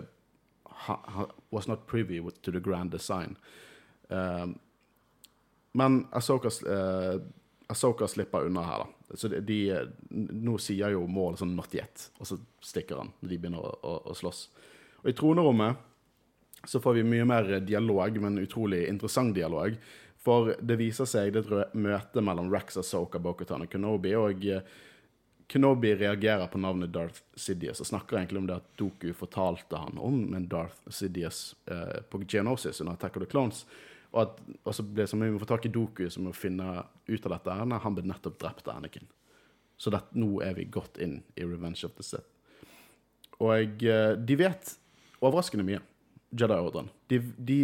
[0.85, 3.35] han, han was not privy to the grand design.
[4.09, 4.47] Uh,
[5.77, 7.19] men Asoka, uh,
[7.69, 9.17] Asoka slipper unna her, da.
[9.19, 9.59] Så de, de,
[10.09, 13.71] nå sier jo mål sånn 'not yet', og så stikker han når de begynner å,
[13.83, 14.45] å, å slåss.
[15.01, 15.87] Og i tronerommet
[16.67, 19.77] så får vi mye mer dialog, men utrolig interessant dialog.
[20.21, 24.45] For det viser seg det er et møte mellom Rex, Asoka, Bokutan og Kenobi, og
[24.45, 24.61] eh,
[25.51, 29.97] Kenobi reagerer på navnet Darth Sidious og snakker egentlig om det at Doku fortalte han
[29.99, 33.65] om en Darth Sidious eh, på Geonosis under Attack of the Clones.
[34.11, 36.35] Og, at, og så ble det som vi må få tak i Doku som må
[36.37, 39.09] finne ut av dette Nei, han ble nettopp drept av Anakin.
[39.81, 42.29] Så det, nå er vi godt inn i Revenge of the Sith.
[43.41, 44.75] Og eh, de vet
[45.21, 45.81] overraskende mye,
[46.31, 46.89] Jedi-ordren.
[47.11, 47.59] De, de,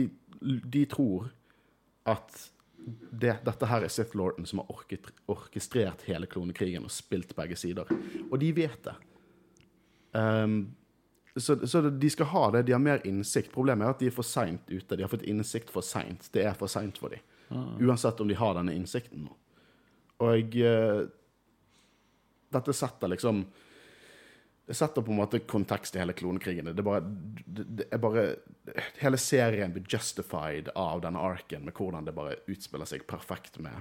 [0.64, 1.30] de tror
[2.08, 2.48] at
[3.12, 7.58] det, dette her er Sith Lorden som har orket, orkestrert hele klonekrigen og spilt begge
[7.60, 7.90] sider.
[8.30, 8.96] Og de vet det.
[10.16, 10.60] Um,
[11.38, 12.64] så, så de skal ha det.
[12.68, 13.52] De har mer innsikt.
[13.54, 14.96] Problemet er at de er for seint ute.
[14.96, 16.30] De har fått innsikt for seint.
[16.34, 17.24] Det er for seint for dem.
[17.84, 19.36] Uansett om de har denne innsikten nå.
[20.26, 21.04] Og uh,
[22.56, 23.44] dette setter liksom
[24.68, 26.74] Det setter på en måte kontekst i hele klonekrigene.
[26.76, 27.04] Det er bare,
[27.48, 28.24] det, er bare
[29.00, 33.80] Hele serien blir justified av denne arken, med hvordan det bare utspiller seg perfekt med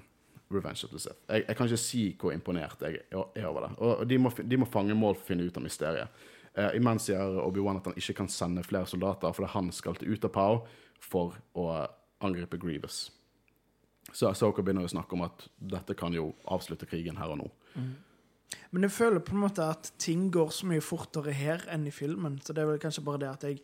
[0.55, 1.19] Revenge of the Sith.
[1.27, 3.73] Jeg, jeg kan ikke si hvor imponert jeg er over det.
[3.83, 6.25] Og de må, de må fange mål for å finne ut av mysteriet.
[6.55, 10.15] Eh, imens sier Obi-Wan at han ikke kan sende flere soldater fordi han skal til
[10.15, 10.63] Utapau
[11.03, 11.69] for å
[12.25, 13.09] angripe Grievous.
[14.15, 17.49] Så Soka begynner å snakke om at dette kan jo avslutte krigen her og nå.
[18.73, 21.95] Men jeg føler på en måte at ting går så mye fortere her enn i
[21.95, 22.39] filmen.
[22.45, 23.61] Så det er vel kanskje bare det at jeg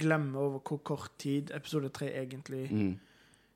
[0.00, 2.98] glemmer over hvor kort tid episode tre egentlig Mm.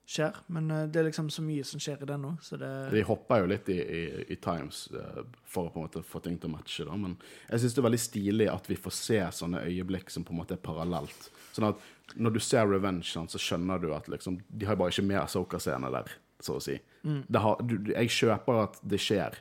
[0.07, 0.35] skjer.
[0.49, 3.03] Men eh, det er liksom så mye som skjer i den nå, så det De
[3.09, 6.37] hopper jo litt i, i, i times eh, for å på en måte få ting
[6.39, 6.85] til å matche.
[6.89, 6.97] Da.
[6.97, 7.17] Men
[7.51, 10.41] jeg syns det er veldig stilig at vi får se sånne øyeblikk som på en
[10.43, 11.31] måte er parallelt.
[11.55, 11.85] Sånn at
[12.21, 15.89] når du ser Revenge, så skjønner du at liksom, de har bare ikke med Asoka-scene
[15.95, 16.11] der,
[16.41, 16.77] så å si.
[17.05, 19.39] Det har, du- jeg kjøper at det skjer.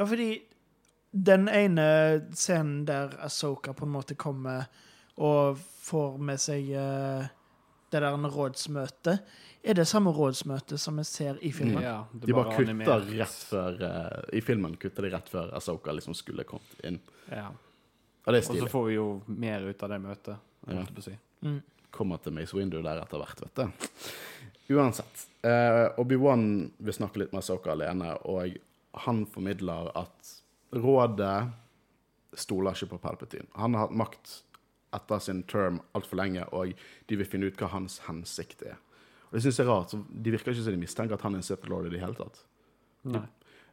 [0.00, 0.42] Ja, fordi
[1.10, 1.82] den ene
[2.32, 4.62] scenen der Asoka på en måte kommer
[5.20, 7.26] og får med seg uh,
[7.92, 9.18] det der rådsmøtet,
[9.60, 11.82] er det samme rådsmøtet som vi ser i filmen?
[11.84, 15.92] Ja, De bare bare kutter rett før uh, I filmen kutter de rett før Asoka
[15.92, 16.96] liksom skulle kommet inn.
[17.28, 17.50] Ja.
[18.24, 20.48] Og det er Og så får vi jo mer ut av det møtet.
[20.64, 20.86] Ja.
[20.96, 21.12] si.
[21.44, 21.60] Mm.
[21.92, 24.74] Kommer til Mace Windu der etter hvert, vet du.
[24.78, 25.28] Uansett.
[25.44, 28.56] Uh, Obi-Wan vil snakke litt med Asoka alene, og
[28.92, 30.30] han formidler at
[30.74, 31.50] rådet
[32.38, 33.48] stoler ikke på Palpatine.
[33.58, 34.36] Han har hatt makt
[34.94, 36.74] etter sin term altfor lenge, og
[37.06, 38.78] de vil finne ut hva hans hensikt er.
[39.30, 39.92] Og det synes jeg er rart.
[39.92, 42.02] så De virker ikke som de mistenker at han er en Sith Lord i det
[42.02, 42.42] hele tatt.
[43.06, 43.26] Nei.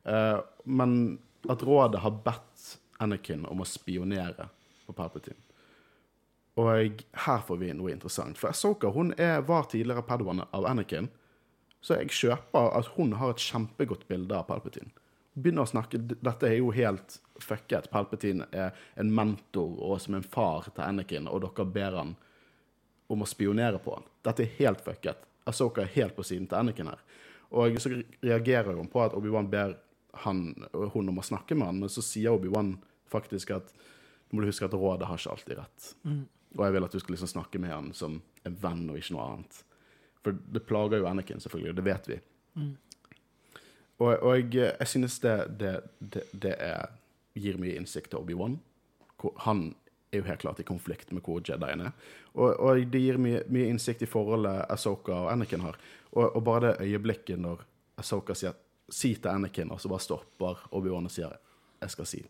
[0.07, 1.17] Uh, men
[1.49, 2.67] at rådet har bedt
[3.01, 4.49] Anakin om å spionere
[4.85, 5.41] på Palpatine.
[6.57, 8.37] Og her får vi noe interessant.
[8.37, 11.09] For Asoka hun er, var tidligere padawan av Anakin,
[11.81, 14.89] så jeg kjøper at hun har et kjempegodt bilde av Palpatine.
[15.37, 17.91] Begynner å snakke, Dette er jo helt fucket.
[17.93, 22.15] Palpatine er en mentor og som en far til Anakin, og dere ber han
[23.07, 24.07] om å spionere på han.
[24.25, 25.27] Dette er helt fucket.
[25.47, 27.03] Ahsoka er helt på siden til Anakin her.
[27.55, 27.93] Og så
[28.25, 29.77] reagerer hun på at Obi-Wan ber
[30.23, 30.41] han,
[30.73, 32.73] hun om å snakke med han, men så sier Obi-Wan
[33.07, 33.69] faktisk at
[34.27, 35.85] nå må du huske at rådet har ikke alltid rett.
[36.57, 39.13] Og jeg vil at du skal liksom snakke med han som en venn og ikke
[39.15, 39.61] noe annet.
[40.25, 42.19] For det plager jo Anakin, selvfølgelig, og det vet vi.
[43.97, 46.93] Og, og jeg, synes det, det, det, det er,
[47.37, 48.59] gir mye innsikt til Obi-Wan.
[49.45, 49.63] Han
[50.11, 51.95] er jo helt klart i konflikt med hvor Jedien er.
[52.33, 55.77] Og, og det gir mye, mye innsikt i forholdet Asoka og Anakin har.
[56.13, 57.65] Og, og bare det øyeblikket når
[57.97, 58.53] Asoka sier
[58.89, 61.33] 'si til Anakin', og så bare stopper Obi-Wan og sier
[61.81, 62.25] 'jeg skal si'.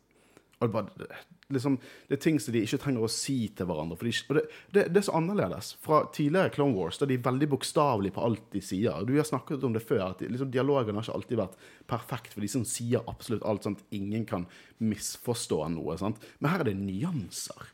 [0.57, 1.07] Og det, bare,
[1.53, 1.75] liksom,
[2.09, 3.97] det er ting som de ikke trenger å si til hverandre.
[4.01, 4.43] De, og det,
[4.73, 8.23] det, det er så annerledes fra tidligere Clone Wars, der de er veldig bokstavelige på
[8.25, 9.05] alt de sier.
[9.05, 11.57] Du har snakket om det før, at liksom, dialogen har ikke alltid vært
[11.93, 13.85] perfekt, for de som sier absolutt alt, Sant?
[13.93, 14.47] ingen kan
[14.81, 15.97] misforstå noe.
[16.01, 16.25] Sant?
[16.41, 17.69] Men her er det nyanser,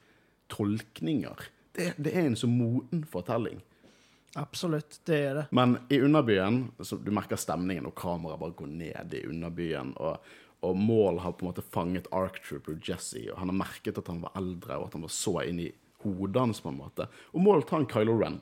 [0.52, 1.48] tolkninger.
[1.74, 3.64] Det, det er en så moden fortelling.
[4.36, 5.44] Absolutt, det er det.
[5.54, 9.94] Men i underbyen, så du merker stemningen, og kameraet bare går ned i underbyen.
[10.02, 10.34] Og,
[10.64, 14.10] og Maul har på en måte fanget Ark Trooper Jesse, og han har merket at
[14.12, 15.70] han var eldre, og at han var så inn i
[16.04, 17.08] hodet hans, på en måte.
[17.34, 18.40] Og Maul tar en Kylo Ren.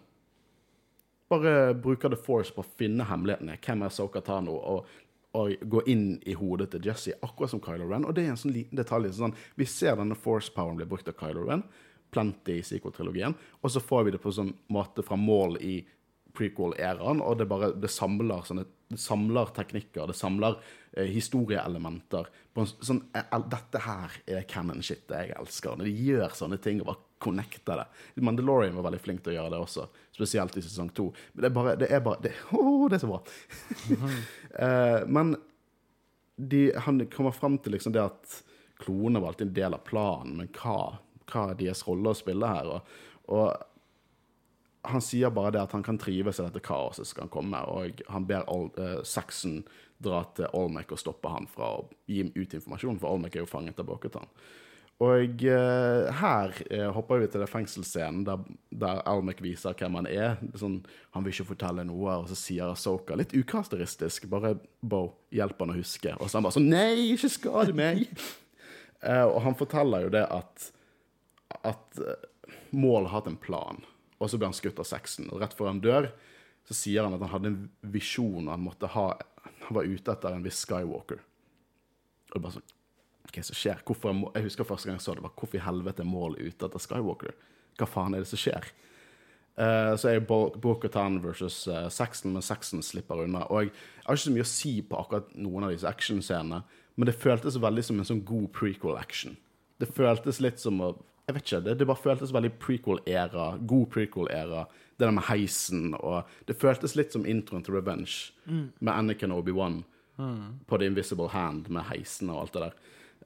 [1.32, 3.58] Bare bruker The Force på å finne hemmelighetene.
[3.64, 4.58] Hvem er Soka Tano?
[4.58, 4.90] Og,
[5.38, 8.06] og gå inn i hodet til Jesse, akkurat som Kylo Ren.
[8.06, 9.14] Og det er en sånn liten detalj.
[9.16, 11.64] Sånn, vi ser denne Force-poweren bli brukt av Kylo Ren,
[12.12, 15.78] plenty i sequel-trilogien, og så får vi det på sånn måte fra Maul i
[16.38, 20.58] prequel-æraen, og det bare det samler, sånne, det samler teknikker, det samler
[20.96, 22.28] eh, historieelementer.
[22.54, 25.78] På en, sånn, eh, el- dette her er canon-shit jeg elsker.
[25.80, 28.24] Når de gjør sånne ting og bare connecter det.
[28.26, 29.84] Mandalorian var veldig flink til å gjøre det også,
[30.16, 31.12] spesielt i sesong to.
[31.36, 33.22] Men det er bare, det er bare det, Åh, det er så bra.
[34.52, 35.36] Eh, men
[36.36, 38.34] de, han kommer fram til liksom det at
[38.82, 40.98] klonene var alltid en del av planen, men hva,
[41.32, 42.68] hva er deres rolle å spille her?
[42.74, 42.98] Og,
[43.32, 43.46] og
[44.88, 48.02] han sier bare det at han kan trives i dette kaoset som kan komme, og
[48.10, 49.62] han ber Al uh, Saxon
[50.02, 53.46] dra til Olmec og stoppe han fra å gi ham ut informasjon, for Olmec er
[53.46, 54.28] jo fanget av Bokutan.
[55.02, 58.44] Og uh, her uh, hopper vi til det fengselsscenen der,
[58.84, 60.36] der Olmec viser hvem han er.
[60.58, 60.82] Sånn,
[61.16, 65.74] han vil ikke fortelle noe, og så sier Asoka, litt ukarakteristisk, bare Bo, hjelp han
[65.74, 66.14] å huske.
[66.18, 68.08] Og så han bare sånn Nei, ikke skade meg!
[69.02, 70.68] Eh, og han forteller jo det at
[71.68, 72.28] at eh,
[72.70, 73.82] Mål har hatt en plan,
[74.22, 75.30] og så blir han skutt av sexen.
[75.34, 76.12] Og rett før han dør,
[76.68, 77.62] så sier han at han hadde en
[77.94, 79.10] visjon, han måtte ha
[79.66, 81.18] Han var ute etter en viss Skywalker.
[81.18, 82.70] Og det er bare sånn
[83.32, 83.82] det som skjer?
[83.88, 86.68] Hvorfor jeg husker første gang jeg så det, var hvorfor i helvete er Maul ute
[86.68, 87.36] etter Skywalker?
[87.80, 88.68] Hva faen er det som skjer?
[89.56, 93.46] Uh, så er Bo- Bo-Katan versus uh, Saxon, men Saxon slipper unna.
[93.52, 93.74] Og jeg
[94.06, 96.62] har ikke så mye å si på akkurat noen av disse actionscenene,
[96.96, 99.38] men det føltes veldig som en sånn god prequel-action.
[99.82, 100.92] Det føltes litt som å
[101.28, 103.46] Jeg vet ikke, det, det bare føltes veldig prequel-æra.
[103.68, 104.66] God prequel-æra.
[104.98, 108.32] Det der med heisen og Det føltes litt som introen til Revenge
[108.80, 109.84] med Anakin og Obi-Wan.
[110.68, 112.74] på The Invisible Hand med heisen og alt det der.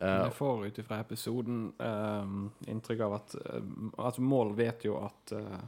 [0.02, 4.98] Eh, Jeg får ut ifra episoden ehm, inntrykk av at ehm, at Maul vet jo
[5.04, 5.60] at uh,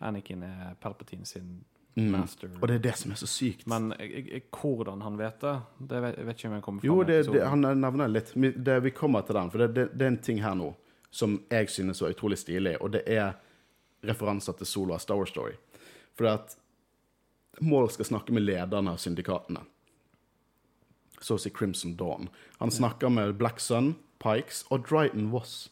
[0.00, 1.64] Anakin er Palpatine sin
[1.96, 2.50] master.
[2.60, 3.66] og det er det som er så sykt.
[3.70, 6.80] Men jeg, jeg, hvordan han vet det, det vet, jeg vet ikke om jeg kommer
[6.82, 8.32] fram Jo, det, det, han nevner litt.
[8.34, 10.74] Vi- Det, vi kommer til den, for det, det, det er en ting her nå
[11.14, 13.36] som jeg synes var utrolig stilig, og det er
[14.04, 15.54] referanser til Solo av Star Wars Story.
[16.18, 16.56] For at
[17.62, 19.62] Maul skal snakke med lederne av syndikatene.
[21.22, 22.26] Så å si Crimson Dawn.
[22.58, 25.68] Han snakker med Black Sun, Pikes og Dryden Voss.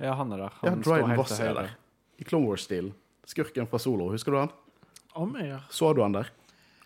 [0.00, 0.56] Ja, han er der.
[0.62, 1.74] Ja, Han står Dryden Voss er der.
[2.18, 2.90] I Clone Wars-stil.
[3.28, 4.08] Skurken fra Solo.
[4.10, 4.54] Husker du han?
[5.14, 5.68] Om jeg gjør.
[5.70, 6.32] Så du han der?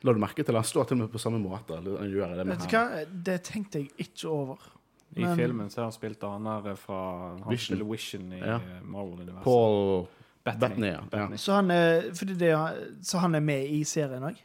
[0.05, 1.79] La du merke til Han står til og med på samme måte.
[1.79, 3.05] eller Han gjør det med Vet du hva?
[3.31, 4.67] Det tenkte jeg ikke over.
[5.15, 7.59] I Men- filmen så har han spilt han der fra Han Vision.
[7.77, 8.55] spiller Vision i Ja.
[8.57, 9.45] eh, Marvel-universet.
[9.45, 10.07] Paul
[10.45, 10.61] Bettany.
[10.61, 10.93] Bettany, ja.
[10.93, 11.01] ja.
[11.11, 11.37] Bettany.
[11.37, 12.53] Så han er, fordi det,
[13.03, 14.37] så han er med i serien òg?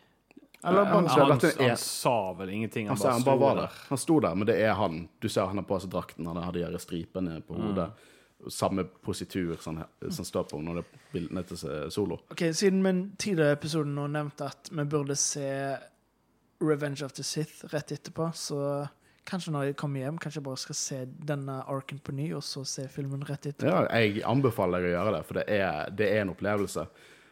[0.64, 3.62] Eller han- han, er- han sa vel ingenting, han, Han, bare han bare var der.
[3.62, 3.86] der.
[3.90, 5.10] Han sto der, men det er han.
[5.22, 6.26] Du ser han har på seg drakten.
[6.28, 7.92] Han har de her stripene på hodet.
[8.50, 11.58] Samme positur som, han- som står på når det er bildene til
[11.92, 12.18] Solo.
[12.32, 15.76] Ok, Siden min tidligere episode nå nevnte at vi burde se
[16.62, 18.88] Revenge of the Sith rett etterpå, så
[19.28, 21.00] kanskje når jeg kommer hjem, kanskje jeg bare skal se
[21.32, 23.70] denne arken på ny, og så se filmen rett etterpå.
[23.70, 26.86] Ja, jeg anbefaler deg å gjøre det, for det er, det er en opplevelse.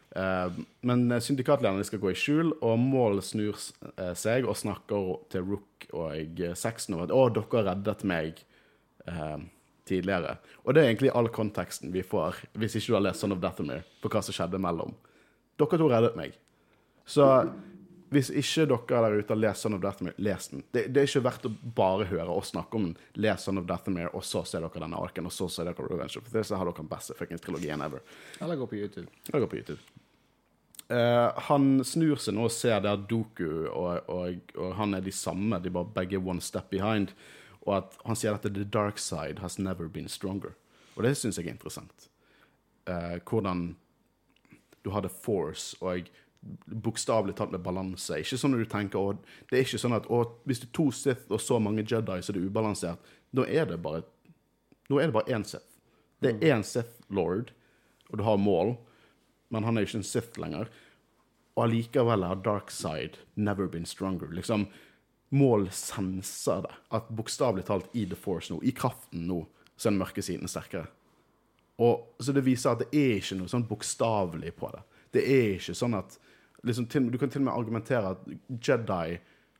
[0.09, 0.59] Uh,
[0.89, 3.57] men syndikatlederne skal gå i skjul, og Mål snur
[3.93, 8.05] eh, seg og snakker til Rook og eh, Sexton om at 'Å, dere har reddet
[8.09, 8.41] meg
[9.05, 9.37] uh,
[9.89, 10.39] tidligere'.
[10.65, 13.41] Og det er egentlig all konteksten vi får, hvis ikke du har lest Son of
[13.43, 14.95] Dathomir, på hva som skjedde mellom.
[15.61, 16.37] Dere to reddet meg.
[17.09, 17.25] Så
[18.09, 20.63] hvis ikke dere der ute har lest Son of Dathomir, les den.
[20.73, 22.95] Det, det er ikke verdt å bare høre oss snakke om den.
[23.21, 26.17] Les Son of Dathomir, og så ser dere denne arken, og så ser dere Revenge
[26.17, 28.01] of så har dere den beste fuckings trilogien ever.
[28.41, 29.07] Eller gå på YouTube.
[29.29, 30.05] Eller går på YouTube.
[30.89, 35.13] Uh, han snur seg nå og ser der Doku og, og, og han er de
[35.13, 37.13] samme, de bare begge one step behind.
[37.67, 40.55] Og at han sier at the dark side has never been stronger.
[40.95, 42.09] Og det syns jeg er interessant.
[42.89, 43.75] Uh, hvordan
[44.81, 46.09] du har the force og
[46.65, 48.19] bokstavelig talt med balanse.
[48.21, 49.15] Ikke sånn at du tenker å,
[49.49, 52.19] Det er ikke sånn at å, hvis det er to Sith og så mange Jedi,
[52.21, 52.99] så er det ubalansert.
[53.35, 54.05] Nå er det bare
[54.89, 55.67] Nå er det bare én Sith.
[56.19, 57.51] Det er én Sith Lord,
[58.09, 58.73] og du har mål,
[59.53, 60.71] men han er ikke en Sith lenger.
[61.53, 64.31] Og allikevel har dark side never been stronger.
[64.33, 64.65] Liksom,
[65.29, 66.73] mål senser det.
[66.89, 69.43] At bokstavelig talt i The Force nå, i kraften nå,
[69.75, 70.87] så er den mørke siden sterkere.
[71.79, 74.81] Og, så det viser at det er ikke noe sånn bokstavelig på det.
[75.15, 76.17] Det er ikke sånn at
[76.63, 78.25] liksom, til, Du kan til og med argumentere at
[78.67, 79.19] Jedi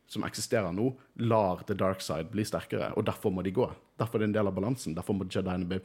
[0.09, 0.89] som eksisterer nå,
[1.21, 3.67] lar the dark side bli sterkere, og derfor må de gå.
[3.99, 4.95] Derfor er det en del av balansen.
[4.97, 5.77] Derfor må Jediene bli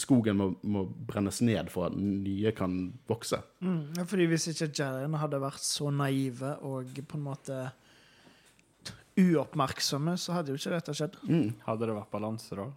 [0.00, 2.78] Skogen må, må brennes ned for at nye kan
[3.10, 3.42] vokse.
[3.60, 7.58] Mm, ja, fordi hvis ikke Jediene hadde vært så naive og på en måte
[9.20, 11.20] uoppmerksomme, så hadde jo ikke dette skjedd.
[11.66, 12.70] Hadde det vært balanse da?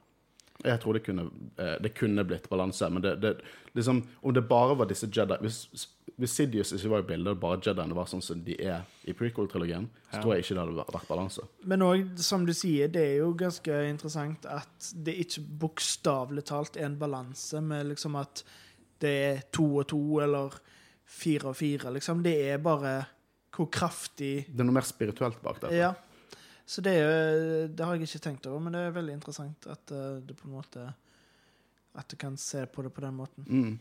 [0.63, 1.30] Jeg tror det kunne,
[1.63, 3.38] eh, det kunne blitt balanse, men det, det,
[3.76, 5.88] liksom, om det bare var disse Jedi Hvis,
[6.18, 9.14] hvis Sidious ikke var i bildet, og bare Jediene var sånn som de er i
[9.18, 11.47] prequel-trilogien, så tror jeg ikke det hadde vært- balanse.
[11.66, 16.78] Men òg, som du sier, det er jo ganske interessant at det ikke bokstavelig talt
[16.78, 18.43] er en balanse med liksom at
[18.99, 20.53] det er to og to eller
[21.05, 22.22] fire og fire, liksom.
[22.24, 23.05] Det er bare
[23.53, 25.74] hvor kraftig Det er noe mer spirituelt bak det.
[25.78, 25.93] Ja.
[26.66, 29.91] Så det, er, det har jeg ikke tenkt over, men det er veldig interessant at
[29.91, 30.93] eh, du på en måte
[31.95, 33.45] At du kan se på det på den måten.
[33.45, 33.80] Mm.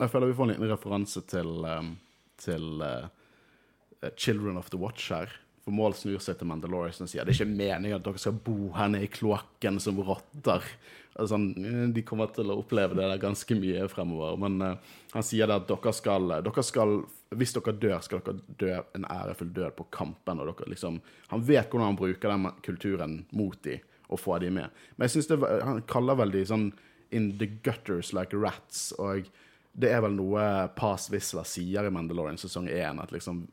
[0.00, 1.94] Jeg føler vi får en liten referanse til, um,
[2.42, 5.30] til uh, Children of the Watch her.
[5.64, 8.36] For Mål snur seg til Mandalorian og sier det er ikke meningen at dere skal
[8.36, 10.66] bo her nede i kloakken som rotter.
[11.14, 14.34] Altså, de kommer til å oppleve det der ganske mye fremover.
[14.42, 16.98] Men uh, han sier det at dere skal, dere skal
[17.38, 20.42] Hvis dere dør, skal dere dø en ærefull død på kampen.
[20.74, 20.98] Liksom,
[21.30, 23.82] han vet hvordan han bruker den kulturen mot dem
[24.12, 24.82] og får dem med.
[24.96, 26.68] Men jeg synes det, han kaller vel de sånn
[27.14, 28.92] in the gutters like rats.
[28.98, 29.30] Og
[29.74, 30.42] det er vel noe
[30.78, 33.44] Pass Vizsla sier i Mandalorian sesong 1, at liksom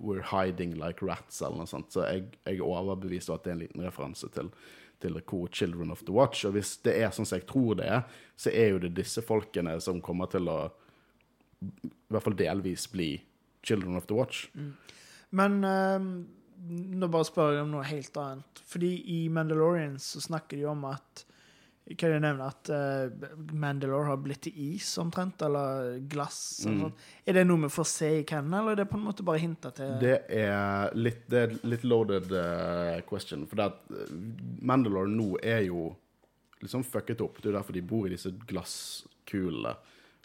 [0.00, 1.92] We're hiding like rats, eller noe sånt.
[1.92, 2.94] Så jeg, jeg er
[3.34, 4.48] at det er en liten referanse til,
[5.02, 6.46] til hvor Children of the Watch.
[6.48, 9.24] Og hvis det er sånn som jeg tror det er, så er jo det disse
[9.26, 10.60] folkene som kommer til å
[11.58, 13.16] i hvert fall delvis bli
[13.66, 14.46] Children of the Watch.
[15.34, 16.12] Men um,
[16.68, 18.62] nå bare spør jeg om noe helt annet.
[18.70, 21.26] Fordi i Mandalorian så snakker de om at
[21.96, 25.40] Kan jeg nevne at uh, Mandalore har blitt til is omtrent?
[25.46, 26.66] Eller glass?
[26.66, 27.06] Eller Mm.
[27.24, 29.40] Er det noe vi får se i Cannon, eller er det på en måte bare
[29.40, 29.94] hinta til?
[30.00, 33.46] Det er litt, det er litt loaded uh, question.
[33.48, 34.12] For det at eh,
[34.60, 35.90] Mandalore nå er jo
[36.60, 37.40] liksom fucket opp.
[37.42, 39.76] Det er derfor de bor i disse glasskulene.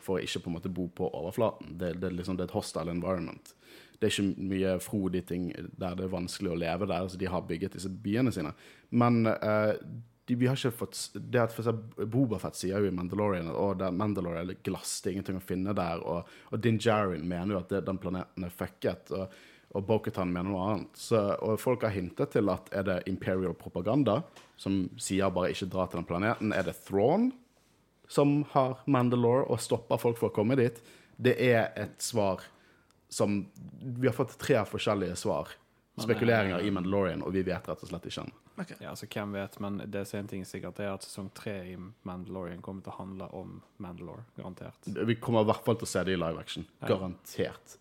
[0.03, 1.77] for å ikke på en måte bo på overflaten.
[1.79, 3.53] Det, det, er liksom, det er et hostile environment.
[3.99, 5.45] Det er ikke mye frodige ting
[5.79, 8.51] der det er vanskelig å leve der, så de har bygget disse byene sine.
[8.91, 9.77] Men eh,
[10.25, 13.89] de, vi har ikke fått det at for Bobafett sier jo i Mandalorian at det
[13.95, 16.03] Mandalore er glass, det er ingenting å finne der.
[16.07, 19.11] Og, og Din Djarin mener jo at det, den planeten er fucket.
[19.11, 19.33] og
[19.73, 20.97] og Boketan mener noe annet.
[21.01, 24.19] Så, og folk har hintet til at er det imperial propaganda,
[24.59, 26.53] som sier bare ikke dra til den planeten?
[26.53, 27.31] Er det Thrawn
[28.11, 30.77] som har Mandalore og stopper folk fra å komme dit?
[31.17, 32.45] Det er et svar
[33.13, 33.43] som
[33.81, 35.51] Vi har fått tre forskjellige svar.
[36.01, 38.23] Spekuleringer i Mandalorian, og vi vet rett og slett ikke
[38.55, 38.63] ennå.
[38.63, 38.73] Ok.
[38.79, 41.55] Ja, altså Hvem vet, men det som er en ting sikkert, er at sesong tre
[41.73, 44.25] i Mandalorian kommer til å handle om Mandalore.
[44.37, 44.87] Garantert.
[44.87, 46.67] Vi kommer i hvert fall til å se det i live action.
[46.81, 46.93] Ja.
[46.93, 47.77] Garantert.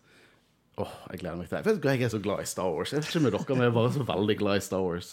[0.81, 1.93] Åh, jeg gleder meg til det.
[1.93, 2.93] Jeg er så glad i Star Wars.
[2.93, 5.11] Jeg vet ikke med dere, men jeg er bare så veldig glad i Star Wars.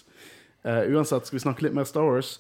[0.65, 2.39] Uh, uansett, skal vi snakke litt mer Star Wars?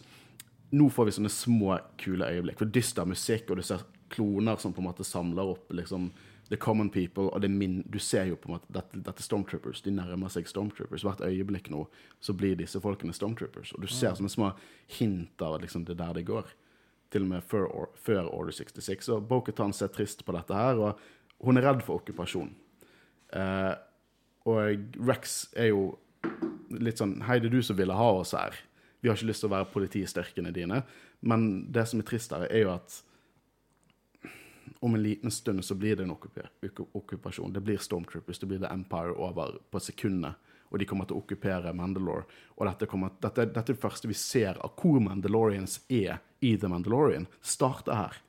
[0.72, 2.60] Nå får vi sånne små, kule øyeblikk.
[2.62, 6.10] For dyster musikk, og du ser kloner som på en måte samler opp liksom
[6.50, 9.84] The Common People, og du ser jo på en måte dette, dette er Stormtroopers.
[9.84, 11.04] De nærmer seg Stormtroopers.
[11.06, 11.84] Hvert øyeblikk nå
[12.18, 13.70] så blir disse folkene Stormtroopers.
[13.76, 14.48] Og du ser sånne små
[14.98, 16.48] hint av liksom, det er der det går.
[17.14, 19.12] Til og med før, or, før Order 66.
[19.14, 22.50] Og Boketan ser trist på dette her, og hun er redd for okkupasjon.
[23.38, 23.74] Eh,
[24.50, 25.84] og Rex er jo
[26.82, 28.58] litt sånn Hei, det er du som ville ha oss her.
[29.00, 30.82] Vi har ikke lyst til å være politistyrkene dine.
[31.22, 32.98] Men det som er trist her, er jo at
[34.78, 36.14] om en liten stund så blir det en
[36.92, 37.52] okkupasjon.
[37.52, 40.34] Det blir Stormtroopers, det blir The Empire over på sekundene.
[40.70, 42.28] Og de kommer til å okkupere Mandalore.
[42.56, 46.54] Og dette, kommer, dette, dette er det første vi ser av hvor Mandalorians er i
[46.56, 47.26] The Mandalorian.
[47.42, 48.20] Starter her.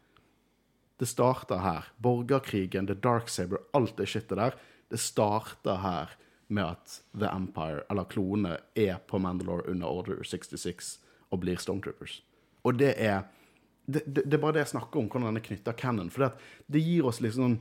[0.97, 1.91] Det starter her.
[2.01, 4.57] Borgerkrigen, The Dark Saber, alt det shitet der.
[4.89, 6.17] Det starter her
[6.51, 10.97] med at The Empire, eller klonene, er på Mandalore under Order 66
[11.31, 12.19] og blir Stormtroopers.
[12.65, 13.23] Og det er
[13.85, 16.11] det, det, det er bare det jeg snakker om, hvordan den er knytta canon.
[16.13, 16.27] For
[16.67, 17.59] det, gir oss liksom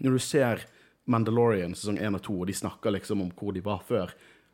[0.00, 0.62] Når du ser
[1.10, 4.12] Mandalorian sesong 1 og 2, og de snakker liksom om hvor de var før,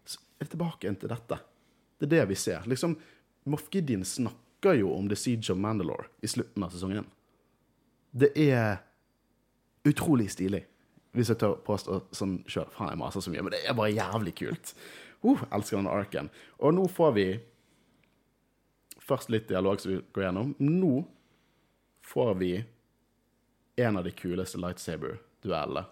[0.08, 1.38] så er det tilbake til dette.
[1.98, 2.64] Det er det vi ser.
[2.66, 2.96] Liksom,
[3.46, 7.10] Moff Gideon snakker jo om The Siege of Mandalore i slutten av sesong 1.
[8.16, 8.80] Det er
[9.86, 10.64] utrolig stilig.
[11.16, 12.66] Hvis jeg tør påstå sånn sjøl.
[12.74, 14.72] Faen, jeg maser så mye, men det er bare jævlig kult.
[15.24, 16.28] Uh, elsker denne arken.
[16.60, 17.26] Og nå får vi
[19.06, 20.54] først litt dialog som vi går gjennom.
[20.58, 21.04] Nå
[22.06, 22.50] får vi
[23.76, 25.84] en av de kuleste lightsaber-duellene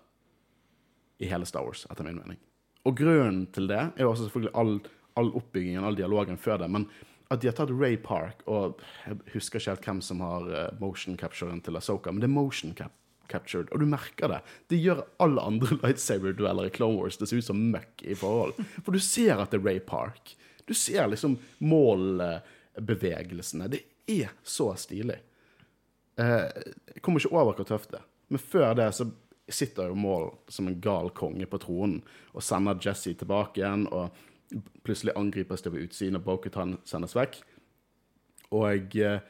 [1.22, 2.38] i hele Star Wars, etter min mening.
[2.84, 4.74] Og grunnen til det er jo også selvfølgelig all,
[5.20, 6.70] all oppbyggingen, all dialogen før det.
[6.72, 6.88] Men
[7.32, 10.74] at de har tatt Ray Park, og jeg husker ikke helt hvem som har eh,
[10.80, 12.92] motion capturen til Asoka, men det er motion cap
[13.28, 14.40] captured, og du merker det.
[14.68, 18.52] Det gjør alle andre lightsaber-dueller i Clone Wars det ser ut som møkk i forhold.
[18.84, 20.34] For du ser at det er Ray Park.
[20.68, 21.38] Du ser liksom
[22.76, 23.68] målbevegelsene.
[23.68, 25.20] Det er så stilig.
[26.16, 26.48] Eh,
[26.94, 28.08] jeg kommer ikke over hvor tøft det er.
[28.28, 29.08] Men før det så
[29.48, 32.00] sitter jo Maul som en gal konge på tronen
[32.32, 34.14] og sender Jesse tilbake igjen, og
[34.86, 37.42] plutselig angripes det på utsiden, og Bokutan sendes vekk.
[38.54, 39.20] Og eh,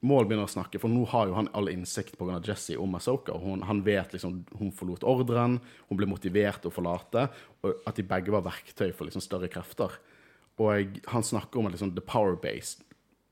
[0.00, 2.38] Maul begynner å snakke, for nå har jo han all innsikt pga.
[2.44, 3.34] Jesse om Asoka.
[3.36, 5.58] og hun, Han vet liksom hun forlot ordren,
[5.88, 7.28] hun ble motivert til å forlate,
[7.62, 9.98] og at de begge var verktøy for liksom større krefter.
[10.60, 12.82] Og han snakker om at liksom the power base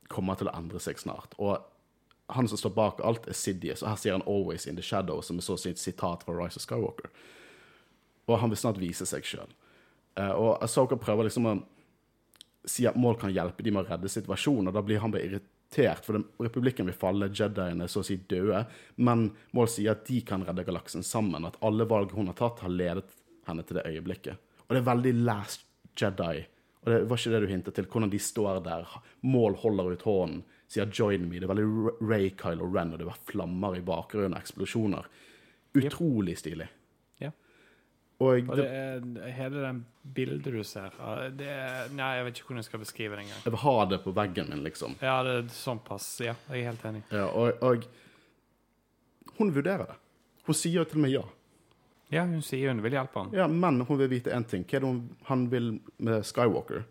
[0.08, 1.36] kommer til å endre seg snart.
[1.36, 1.58] Og
[2.32, 5.22] han som står bak alt, er Sidious, og her sier han 'always in the shadow',
[5.22, 7.10] som er så sitt sitat fra Rise of Skywalker.
[8.28, 9.48] Og han vil snart vise seg sjøl.
[10.16, 11.62] og Asoka prøver liksom å
[12.66, 15.24] si at Maul kan hjelpe de med å redde situasjonen, og da blir han bare
[15.28, 18.66] irritert, for republikken vil falle, Jediene er så å si døde,
[18.96, 22.60] men Maul sier at de kan redde galaksen sammen, at alle valg hun har tatt,
[22.60, 23.14] har ledet
[23.46, 24.36] henne til det øyeblikket.
[24.66, 25.64] Og det er veldig Last
[25.98, 26.46] Jedi,
[26.84, 28.86] og det var ikke det du hintet til, hvordan de står der,
[29.22, 33.06] Mål holder ut hånden, sier 'join me', det er veldig Ray, Kylo Ren, og det
[33.06, 35.06] var flammer i bakgrunnen, eksplosjoner.
[35.74, 36.68] Utrolig stilig.
[37.20, 37.30] Ja.
[38.20, 38.66] Og Og det,
[39.14, 40.90] det er hele den bildet du ser
[41.36, 43.42] det er, Nei, jeg vet ikke hvordan jeg skal beskrive det engang.
[43.44, 44.96] jeg vil ha det på veggen min, liksom.
[45.02, 46.20] Ja, det er sånn pass.
[46.20, 47.02] Ja, jeg er helt enig.
[47.12, 47.86] Ja, og, og
[49.38, 49.96] hun vurderer det.
[50.46, 51.22] Hun sier til og med ja.
[52.08, 53.32] Ja, hun sier hun vil hjelpe han.
[53.36, 53.48] ja.
[53.48, 54.64] Men hun vil vite én ting.
[54.64, 54.92] Hva er det
[55.28, 56.86] han vil med Skywalker?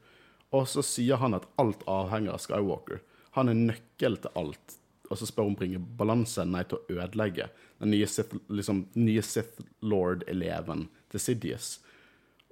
[0.56, 3.02] Og så sier han at alt avhenger av Skywalker.
[3.38, 4.78] Han er nøkkel til alt.
[5.10, 7.50] Og så spør hun bringer balanse, nei, til å ødelegge.
[7.80, 8.86] Den nye Sith, liksom,
[9.24, 11.78] Sith Lord-eleven til Sidious.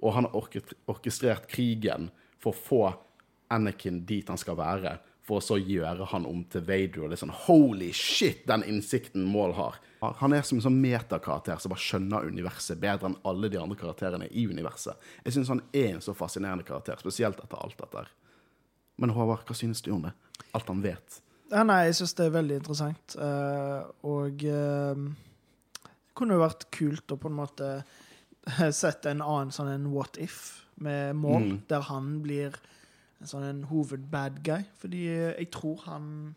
[0.00, 0.36] Og han har
[0.88, 2.10] orkestrert krigen
[2.40, 2.80] for å få
[3.52, 4.96] Anakin dit han skal være,
[5.26, 7.04] for å så gjøre han om til Vader.
[7.04, 9.78] Og det er sånn Holy shit, den innsikten Maul har.
[10.20, 13.76] Han er som en sånn metakarakter som bare skjønner universet bedre enn alle de andre
[13.80, 14.96] karakterene i universet.
[15.24, 18.06] Jeg syns han er en så fascinerende karakter, spesielt etter alt dette.
[18.98, 20.12] Men Håvard, hva synes du om det?
[20.56, 21.20] Alt han vet.
[21.50, 23.16] Ja, nei, jeg syns det er veldig interessant.
[23.20, 27.68] Uh, og eh, det kunne jo vært kult å på en måte
[28.72, 31.60] sette en annen sånn en what if med mål, Mm.
[31.68, 32.56] der han blir
[33.20, 34.64] en sånn en hovedbad guy.
[34.80, 35.04] Fordi
[35.38, 36.36] jeg tror han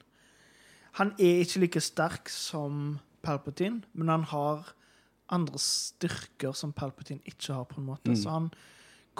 [0.99, 4.74] Han er ikke like sterk som Palpatine, men han har
[5.30, 8.13] andre styrker som Palpatine ikke har, på en måte.
[8.13, 8.17] Mm.
[8.17, 8.49] Så han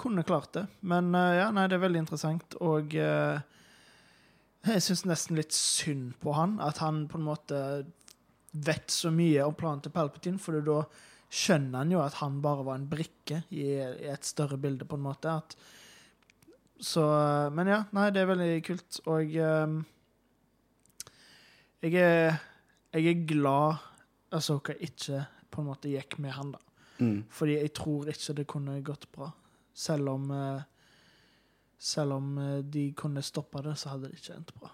[0.00, 0.66] kunne klart det.
[0.80, 2.56] Men uh, ja, nei, det er veldig interessant.
[2.64, 3.38] Og uh,
[4.66, 7.60] jeg syns nesten litt synd på han, at han på en måte
[8.50, 10.82] vet så mye om planen til Palpatine, for da
[11.30, 14.98] skjønner han jo at han bare var en brikke i, i et større bilde, på
[14.98, 15.30] en måte.
[15.30, 15.54] At,
[16.80, 17.04] så
[17.54, 19.76] Men ja, nei, det er veldig kult, og eh,
[21.84, 22.40] jeg er,
[22.96, 23.86] jeg er glad
[24.36, 26.60] Asoka ikke på en måte gikk med han, da.
[27.00, 27.22] Mm.
[27.32, 29.30] Fordi jeg tror ikke det kunne gått bra.
[29.74, 30.60] Selv om uh,
[31.80, 34.68] Selv om eh, de kunne stoppa det, så hadde det ikke endt bra.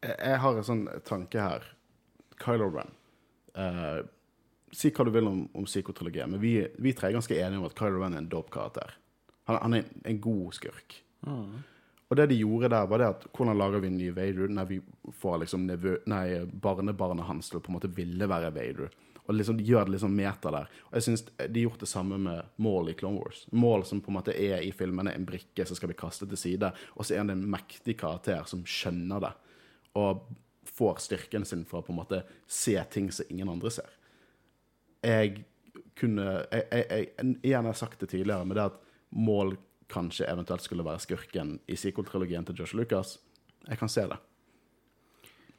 [0.00, 1.66] Jeg, jeg har en sånn tanke her.
[2.40, 2.94] Kylo Ren.
[3.52, 4.00] Uh,
[4.72, 7.68] si hva du vil om, om psykotrilogien, men vi, vi tre er ganske enige om
[7.68, 8.96] at Kylo Ren er en dope karakter.
[9.50, 10.96] Han, han er en, en god skurk.
[12.12, 14.66] Og det de gjorde der, var det at hvordan lager vi en ny Vader når
[14.68, 14.76] vi
[15.16, 18.92] får liksom nevø, nei, barnebarnet hans til å på en måte ville være Vader?
[19.22, 20.68] Og liksom de gjør det liksom meta der.
[20.90, 23.46] Og jeg synes De har gjort det samme med mål i Clone Wars.
[23.56, 26.42] Mål som på en måte er i filmene en brikke som skal bli kastet til
[26.42, 29.32] side, og så er han en mektig karakter som skjønner det,
[29.96, 30.26] og
[30.68, 33.98] får styrken sin for å på en måte se ting som ingen andre ser.
[35.00, 35.46] Jeg
[35.96, 38.82] kunne jeg, jeg, jeg, Igjen har sagt det tidligere, men det at
[39.12, 39.56] Maul
[39.88, 43.18] kanskje eventuelt skulle være skurken i sequel-trilogien til Josh Lucas.
[43.68, 44.18] Jeg kan se det.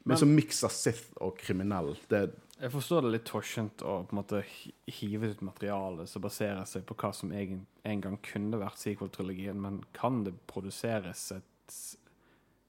[0.04, 4.12] Men, Men- så mikser Sith og kriminell, det Jeg forstår det litt torsent å på
[4.14, 4.44] en måte
[4.86, 9.56] hive ut materiale som baserer seg på hva som egen, en gang kunne vært sequel-trilogien,
[9.60, 11.74] men kan det produseres et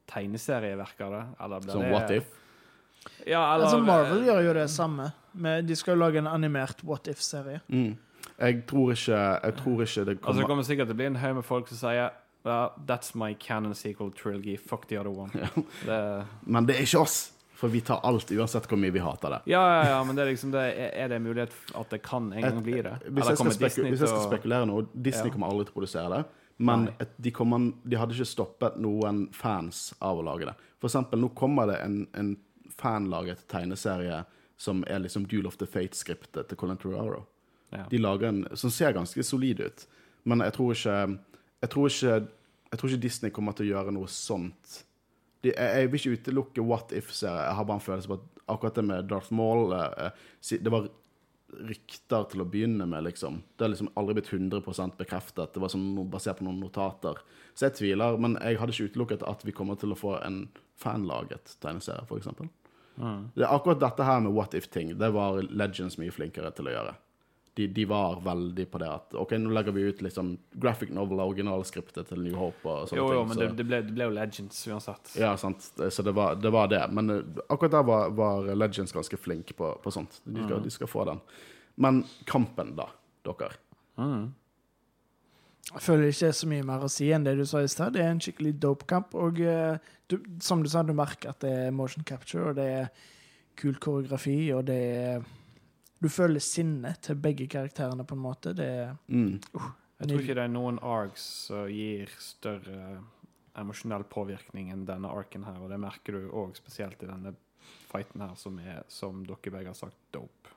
[0.07, 1.23] tegneserieverk av det?
[1.39, 2.25] Eller blir Som det What If?
[3.27, 5.11] Ja, eller Altså Marvel gjør jo det samme.
[5.33, 7.61] Med, de skal jo lage en animert What If-serie.
[7.69, 7.97] Mm.
[8.39, 11.05] Jeg tror ikke Jeg tror ikke det Altså, det kommer kommer sikkert til å bli
[11.11, 12.09] en haug med folk som sier
[12.45, 14.57] well, That's my canon sequel trilogy.
[14.57, 15.31] Fuck the other one.
[15.85, 17.31] Det, Men det er ikke oss!
[17.55, 19.37] For vi tar alt, uansett hvor mye vi hater det.
[19.47, 22.43] ja, ja, ja, men det er liksom det, er det mulighet at det kan en
[22.43, 22.97] gang bli det?
[23.07, 25.33] Hvis jeg, kommer speku hvis jeg skal spekulere nå Disney Ja.
[25.37, 26.25] kommer aldri til å produsere det.
[26.57, 30.53] Men de, kommer, de hadde ikke stoppet noen fans av å lage det.
[30.79, 32.35] For eksempel, nå kommer det en, en
[32.75, 34.25] fanlaget tegneserie
[34.59, 37.23] som er liksom Duel of the Fate-skriptet til Colin Trevorrow.
[37.73, 37.85] Ja.
[37.89, 39.87] De lager en som ser ganske solid ut.
[40.23, 40.97] Men jeg tror ikke
[41.61, 42.27] Jeg tror ikke,
[42.71, 44.73] jeg tror ikke Disney kommer til å gjøre noe sånt.
[45.41, 47.47] De, jeg, jeg vil ikke utelukke What If-serier.
[47.47, 50.73] Jeg har bare en følelse på at akkurat det med Darth Maul eh, eh, Det
[50.73, 50.89] var
[51.55, 53.39] rykter til å begynne med, liksom.
[53.55, 55.53] Det har liksom aldri blitt 100% bekreftet.
[55.53, 57.21] Det var sånn basert på noen notater.
[57.55, 60.43] Så jeg tviler, men jeg hadde ikke utelukket at vi kommer til å få en
[60.81, 62.33] fanlaget tegneserie, f.eks.
[62.99, 63.29] Mm.
[63.35, 64.97] Det akkurat dette her med what if-ting.
[64.99, 66.95] Det var Legends mye flinkere til å gjøre.
[67.55, 71.21] De, de var veldig på det at OK, nå legger vi ut liksom graphic novel,
[71.23, 73.27] originalskriptet til New Hope og sånne Jo, jo, ting.
[73.29, 75.13] men så- det, det, ble, det ble jo Legends uansett.
[75.21, 75.69] ja, sant.
[75.89, 76.51] Så det var det.
[76.51, 76.81] Var det.
[76.91, 80.19] Men eh, akkurat der var, var Legends ganske flink på, på sånt.
[80.25, 81.21] De skal, de skal få den.
[81.79, 82.89] Men kampen, da,
[83.23, 83.53] dere?
[83.97, 84.33] Mm.
[85.73, 87.71] Jeg føler ikke det er så mye mer å si enn det du sa i
[87.71, 87.95] stad.
[87.95, 89.15] Det er en skikkelig dope kamp.
[89.17, 89.79] Og eh,
[90.11, 92.91] du, som du sa, du merker at det er motion capture, og det er
[93.57, 95.23] kul koreografi, og det er
[96.01, 98.53] Du føler sinnet til begge karakterene, på en måte.
[98.55, 99.39] Det er Mm.
[100.01, 102.97] Jeg tror ikke det er noen arcs som gir større
[103.55, 107.31] emosjonell påvirkning enn denne arken her, og det merker du òg spesielt i denne
[107.91, 110.51] fighten her, som er, som dere begge har sagt, dope.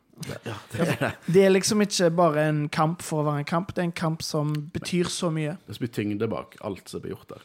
[0.45, 1.12] Ja, det er det.
[1.32, 3.93] Det er liksom ikke bare en kamp for å være en kamp, det er en
[3.93, 5.55] kamp som betyr så mye.
[5.68, 7.43] Det blir tyngde bak alt som blir gjort der.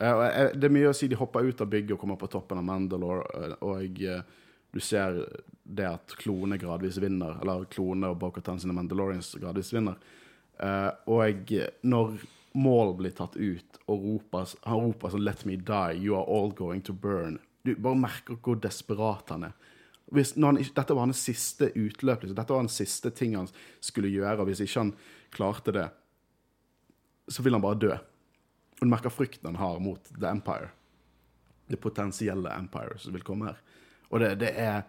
[0.00, 2.28] Eh, jeg- Det er mye å si de hopper ut av bygget og kommer på
[2.28, 4.22] toppen av Mandalore, eh, og eh,
[4.74, 5.24] du ser
[5.76, 9.98] det at klone gradvis vinner, eller klone og Bokhatan sine Mandalorians gradvis vinner.
[10.60, 11.52] Uh, og
[11.86, 12.18] når
[12.58, 16.50] Maul blir tatt ut og roper, han roper sånn 'Let me die, you are all
[16.52, 17.38] going to burn'.
[17.64, 19.52] Du bare merker hvor desperat han er.
[20.10, 22.22] Hvis, han, dette var hans siste utløp.
[22.22, 22.34] Liksom.
[22.34, 23.48] Dette var hans siste ting han
[23.80, 24.40] skulle gjøre.
[24.40, 24.94] og Hvis ikke han
[25.30, 25.88] klarte det,
[27.28, 27.92] så vil han bare dø.
[28.80, 30.72] Og du merker frykten han har mot The Empire.
[31.70, 33.60] Det potensielle Empire som vil komme her.
[34.10, 34.82] Og det, det er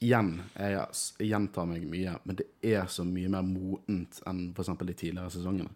[0.00, 0.84] Igjen, jeg,
[1.28, 4.72] gjentar meg mye, men det er så mye mer modent enn f.eks.
[4.80, 5.74] de tidligere sesongene.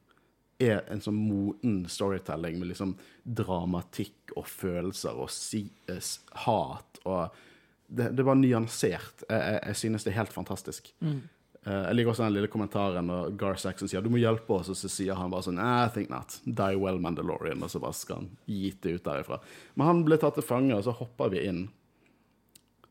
[0.64, 2.94] Er en sånn moden storytelling med liksom
[3.24, 6.12] dramatikk og følelser og si, eh,
[6.46, 7.36] hat og
[7.86, 9.26] det, det var nyansert.
[9.28, 10.88] Jeg, jeg, jeg synes det er helt fantastisk.
[11.04, 11.20] Mm.
[11.64, 14.78] jeg liker også den lille kommentaren når Gar Saxon sier du må hjelpe oss, og
[14.78, 16.38] så sier han bare sånn I think not.
[16.44, 17.62] Die well, Mandalorian.
[17.64, 19.40] Og så bare skal han gite ut derifra.
[19.76, 21.66] Men han ble tatt til fange, og så hopper vi inn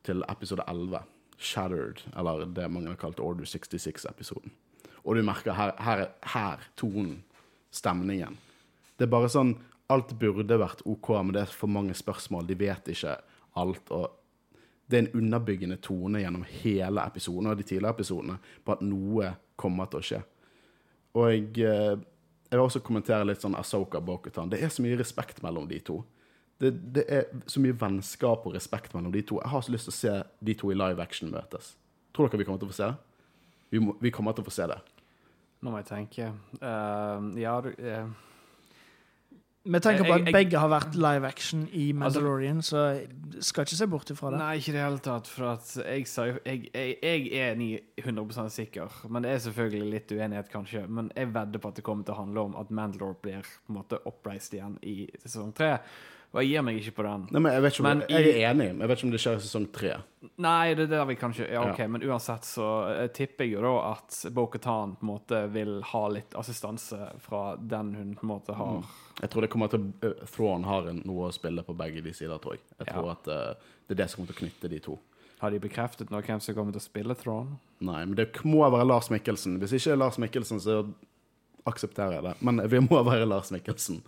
[0.04, 1.02] til episode 11.
[1.38, 4.52] Shattered, eller det mange har kalt Order 66-episoden.
[5.04, 7.22] Og du merker her, her, her tonen,
[7.74, 8.38] stemningen.
[8.96, 9.56] Det er bare sånn
[9.92, 12.46] Alt burde vært OK, men det er for mange spørsmål.
[12.48, 13.18] De vet ikke
[13.60, 13.90] alt.
[13.92, 14.06] og
[14.88, 19.30] det er en underbyggende tone gjennom hele episoden og de tidligere episodene på at noe
[19.60, 20.20] kommer til å skje.
[21.14, 21.94] Og jeg, eh,
[22.50, 24.50] jeg vil også kommentere litt sånn Asoka Bokutan.
[24.50, 26.02] Det er så mye respekt mellom de to.
[26.60, 29.40] Det, det, er så mye vennskap og respekt mellom de to.
[29.42, 30.14] Jeg har så lyst til å se
[30.46, 31.74] de to i live action møtes.
[32.14, 33.30] Tror dere vi kommer til å få se det?
[33.74, 34.78] Vi, må, vi kommer til å få se det.
[35.64, 36.28] Nå må jeg tenke.
[36.60, 38.12] Uh, ja, du uh,
[39.64, 43.00] Med tanke på at jeg- begge har vært live action i Mandalorian, så
[43.40, 44.38] skal ikke se bort ifra det.
[44.38, 45.26] Nei, ikke i det hele tatt.
[45.26, 50.12] For at jeg, jeg, jeg, jeg er ni- 100 sikker, men det er selvfølgelig litt
[50.12, 50.84] uenighet, kanskje.
[50.86, 53.72] Men jeg vedder på at det kommer til å handle om at Mandalore blir på
[53.72, 55.78] en måte oppreist igjen i sesong tre.
[56.34, 57.26] Og jeg gir meg ikke på den.
[57.30, 59.06] Nei, men jeg, vet ikke om, Men jeg i- er enig, men jeg vet ikke
[59.06, 59.92] om det skjer i sesong tre.
[60.42, 61.86] Nei, det er der vi kanskje Ja, OK, Ja.
[61.86, 66.08] men uansett så eh, tipper jeg jo da at Bo-Katan på en måte vil ha
[66.08, 68.82] litt assistanse fra den hun på en måte har.
[69.22, 72.36] Jeg tror det kommer til uh, Thrawn har noe å spille på begge de sider,
[72.42, 72.62] tror jeg.
[72.80, 73.12] Jeg tror Ja.
[73.12, 73.54] at uh,
[73.86, 74.98] det er det som kommer til å knytte de to.
[75.40, 77.58] Har de bekreftet nå hvem som kommer til å spille Throne?
[77.80, 79.60] Nei, men det må være Lars Mikkelsen.
[79.60, 80.82] Hvis ikke er Lars Mikkelsen, så
[81.66, 82.34] aksepterer jeg det.
[82.44, 84.02] Men vi må være Lars Mikkelsen.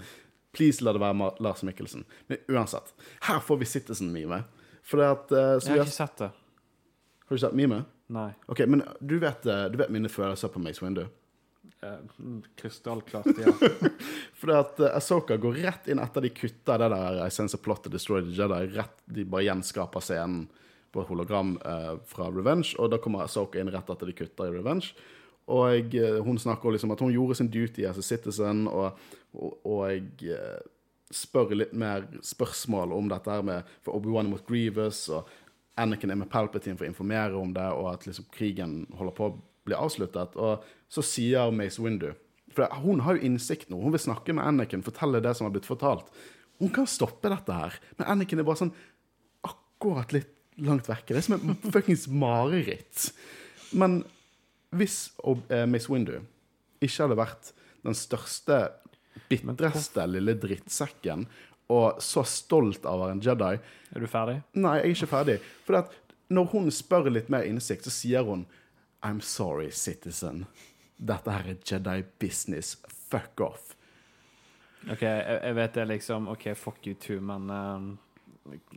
[0.56, 2.06] Please la det være Mar Lars Mikkelsen.
[2.30, 2.94] Men uansett,
[3.28, 4.40] her får vi Citizen-meme.
[4.86, 6.32] For det at uh, så Jeg har ikke sett det.
[7.26, 7.84] har du sett meme?
[8.06, 8.30] Nei.
[8.46, 11.08] Ok, men du vet, eh, du vet mine følelser på Mace Windu.
[11.82, 13.52] Eh, mm, Krystallklart, ja.
[14.38, 17.58] For det at uh, Ahsoka går rett inn etter de kutter det der I sense
[17.58, 18.62] a plot to destroy the Jedi.
[18.76, 20.46] Rett, de bare gjenskaper scenen
[20.94, 24.54] på hologram uh, fra Revenge, og da kommer Ahsoka inn rett etter de kutter i
[24.54, 24.94] Revenge.
[25.46, 28.98] Og eh, hun snakker liksom at hun gjorde sin duty as a citizen, og,
[29.34, 30.62] og, og eh,
[31.14, 35.28] spør litt mer spørsmål om dette her med For Obi-Wan mot Grievous, og
[35.78, 39.28] Anakin er med Palpatine for å informere om det, og at liksom krigen holder på
[39.28, 39.36] å
[39.68, 40.34] bli avsluttet.
[40.40, 42.08] Og så sier Mace Windu
[42.54, 43.78] For hun har jo innsikt nå.
[43.82, 46.08] Hun vil snakke med Anakin, fortelle det som har blitt fortalt.
[46.58, 48.74] Hun kan stoppe dette her, men Anakin er bare sånn
[49.46, 50.32] akkurat litt
[50.64, 51.12] langt vekke.
[51.12, 53.10] Det er som et fuckings mareritt.
[53.76, 54.00] Men
[54.74, 54.96] hvis
[55.68, 56.16] Miss eh, Windu
[56.82, 57.52] ikke hadde vært
[57.86, 58.60] den største,
[59.30, 61.26] bitreste lille drittsekken
[61.72, 64.36] og så stolt av å være en Jedi Er du ferdig?
[64.54, 65.36] Nei, jeg er ikke ferdig.
[65.66, 65.88] For
[66.30, 68.44] når hun spør litt mer innsikt, så sier hun
[69.06, 70.44] I'm sorry, citizen.
[70.96, 72.76] Dette her er Jedi business.
[73.10, 73.74] Fuck off.
[74.86, 77.86] OK, jeg, jeg vet det liksom OK, fuck you too, men um,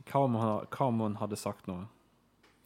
[0.09, 1.85] hva, om hun, hva om hun hadde sagt noe?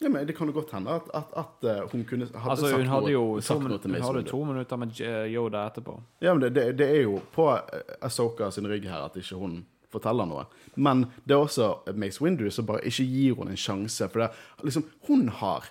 [0.04, 2.68] Ja, men Det kan jo godt hende at, at, at eh, hun kunne hadde Altså,
[2.68, 4.98] sagt, hun hadde jo noe, sagt noe til hun hadde to minutter med
[5.32, 5.94] Yoda etterpå.
[6.20, 9.38] Ja, men det, det, det er jo på Asoka Ahsoka sin rygg her at ikke
[9.40, 9.62] hun
[9.94, 10.44] forteller noe.
[10.76, 14.08] Men det er også Mace Windu som bare ikke gir hun en sjanse.
[14.10, 14.30] For det,
[14.66, 15.70] liksom, hun har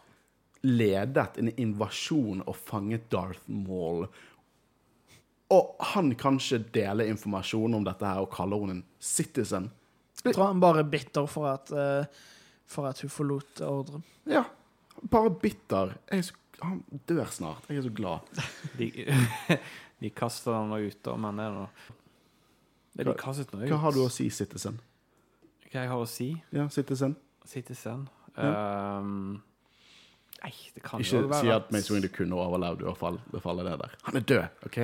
[0.63, 4.07] ledet en invasjon og fanget Darth Maul.
[5.53, 9.69] Og han kan ikke dele informasjon om dette her og kaller hun en citizen.
[10.23, 12.05] Jeg tror han bare er bitter for at, eh,
[12.69, 14.03] for at hun forlot ordren.
[14.29, 14.43] Ja,
[15.11, 15.95] bare bitter.
[16.11, 17.67] Jeg er så, han dør snart.
[17.69, 18.41] Jeg er så glad.
[18.79, 18.89] De,
[20.03, 21.67] de kaster han nå ut, da, men det er nå
[22.99, 23.69] De kastet den ut.
[23.71, 24.79] Hva har du å si, citizen?
[25.69, 26.29] Hva jeg har å si?
[26.53, 27.15] Ja, citizen?
[27.49, 28.05] Citizen?
[28.37, 28.99] Ja.
[28.99, 29.41] Um,
[30.41, 33.19] nei, det kan Ikke jo være Ikke si at Mace Windu kunne overlevd og fall,
[33.33, 33.97] befalle det der.
[34.07, 34.79] Han er død, OK?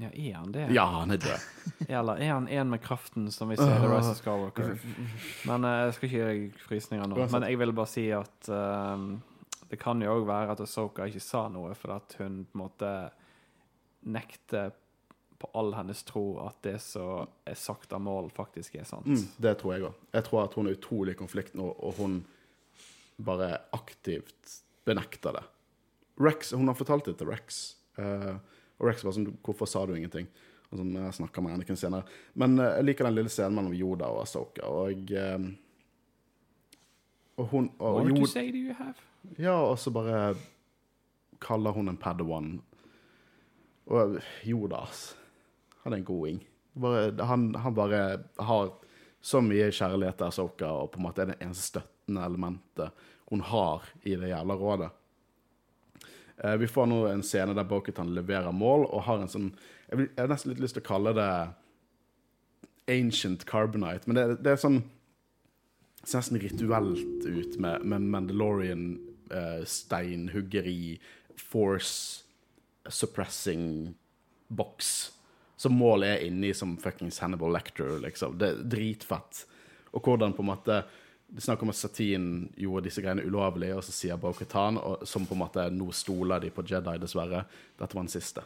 [0.00, 0.66] Ja, er han det?
[0.74, 1.44] Ja, han er død.
[1.88, 4.74] Eller er han en med kraften, som vi ser i The Rise of Skywalker?
[5.48, 7.20] Men uh, jeg skal ikke gi deg frysninger nå.
[7.32, 9.06] Men jeg vil bare si at ehm,
[9.70, 12.64] det kan jo òg være at Ahsoka ikke sa noe for at hun på en
[12.66, 12.90] måte
[14.06, 14.74] nekter
[15.38, 19.08] på all hennes tro at det som er sagt av mål, faktisk er sant.
[19.08, 19.98] Mm, det tror jeg òg.
[20.16, 22.20] Jeg tror at hun er utrolig i konflikt nå, og hun
[23.16, 25.44] bare aktivt benekter det.
[26.20, 28.36] Rex, Hun har fortalt det til Rex, eh,
[28.78, 30.28] og Rex var sånn 'Hvorfor sa du ingenting?'
[30.72, 32.04] Og sånn, jeg snakka med Anakin senere.
[32.34, 35.38] Men eh, jeg liker den lille scenen mellom Yoda og Asoka, og eh,
[37.36, 38.96] Og hun og More to you say do you have?
[39.38, 40.36] Ja, og så bare
[41.38, 42.62] kaller hun en Padawan.
[43.86, 45.16] Og Yoda, ass.
[45.84, 46.40] Han er en goding.
[46.74, 48.72] Bare, han, han bare har
[49.20, 53.40] så mye kjærlighet til Asoka, og på en måte er det eneste støttende elementet hun
[53.40, 54.90] har i det jævla rådet.
[56.44, 59.48] Eh, vi får nå en scene der Boketan leverer mål, og har en sånn
[59.86, 61.30] Jeg, vil, jeg har nesten litt lyst til å kalle det
[62.90, 64.80] ancient carbonite, men det, det er sånn
[66.06, 68.84] ser nesten rituelt ut med, med Mandalorian
[69.30, 70.98] eh, steinhuggeri,
[71.38, 72.24] force
[72.88, 73.94] suppressing
[74.48, 75.10] box.
[75.56, 78.36] Som målet er inni som fuckings Hannibal Lecter, liksom.
[78.38, 79.42] Det er dritfett.
[79.96, 80.82] Og hvordan på en måte
[81.26, 85.26] Det er snakk om at Satine gjorde disse greiene ulovlig, og så sier Bo-Katan, som
[85.26, 87.42] på en måte Nå stoler de på Jedi, dessverre.
[87.76, 88.44] Dette var den siste.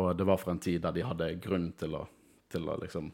[0.00, 2.06] Og det var for en tid der de hadde grunn til å,
[2.50, 3.12] til å liksom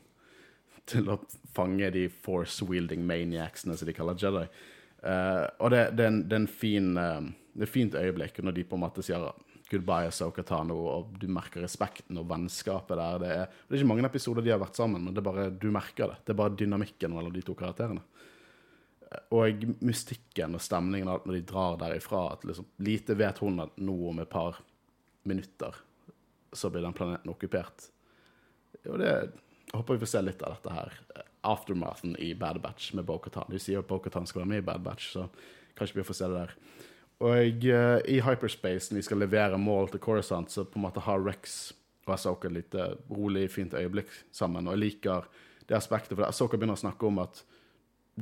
[0.90, 1.18] Til å
[1.54, 4.46] fange de force-wielding maniacsene som de kaller Jedi.
[5.04, 7.20] Uh, og det, det, er en, det, er en fin, uh,
[7.54, 9.28] det er et fint øyeblikk når de på en måte sier
[9.70, 13.20] goodbye, Asoka Tano, og du merker respekten og vennskapet der.
[13.22, 15.46] Det er, det er ikke mange episoder de har vært sammen, men det er bare,
[15.52, 16.18] du merker det.
[16.24, 18.02] Det er bare dynamikken mellom de to karakterene.
[19.34, 23.96] Og mystikken og stemningen når de drar derifra at liksom, Lite vet hun at nå
[24.12, 24.60] om et par
[25.26, 25.74] minutter
[26.52, 27.88] så blir den planeten okkupert.
[28.86, 29.10] Og det
[29.70, 30.94] jeg håper vi får se litt av dette her.
[31.46, 33.50] Aftermathen i Bad Batch med Bo-Katan.
[33.52, 35.28] De sier at Bo-Katan skal være med i Bad Batch, så
[35.78, 36.54] kanskje vi får se det der.
[37.20, 41.04] Og uh, i hyperspace, når vi skal levere mål til Corisont, så på en måte
[41.04, 41.60] har Rex
[42.08, 44.66] og Asoka et lite rolig, fint øyeblikk sammen.
[44.66, 45.30] Og jeg liker
[45.68, 47.44] det aspektet, for Asoka begynner å snakke om at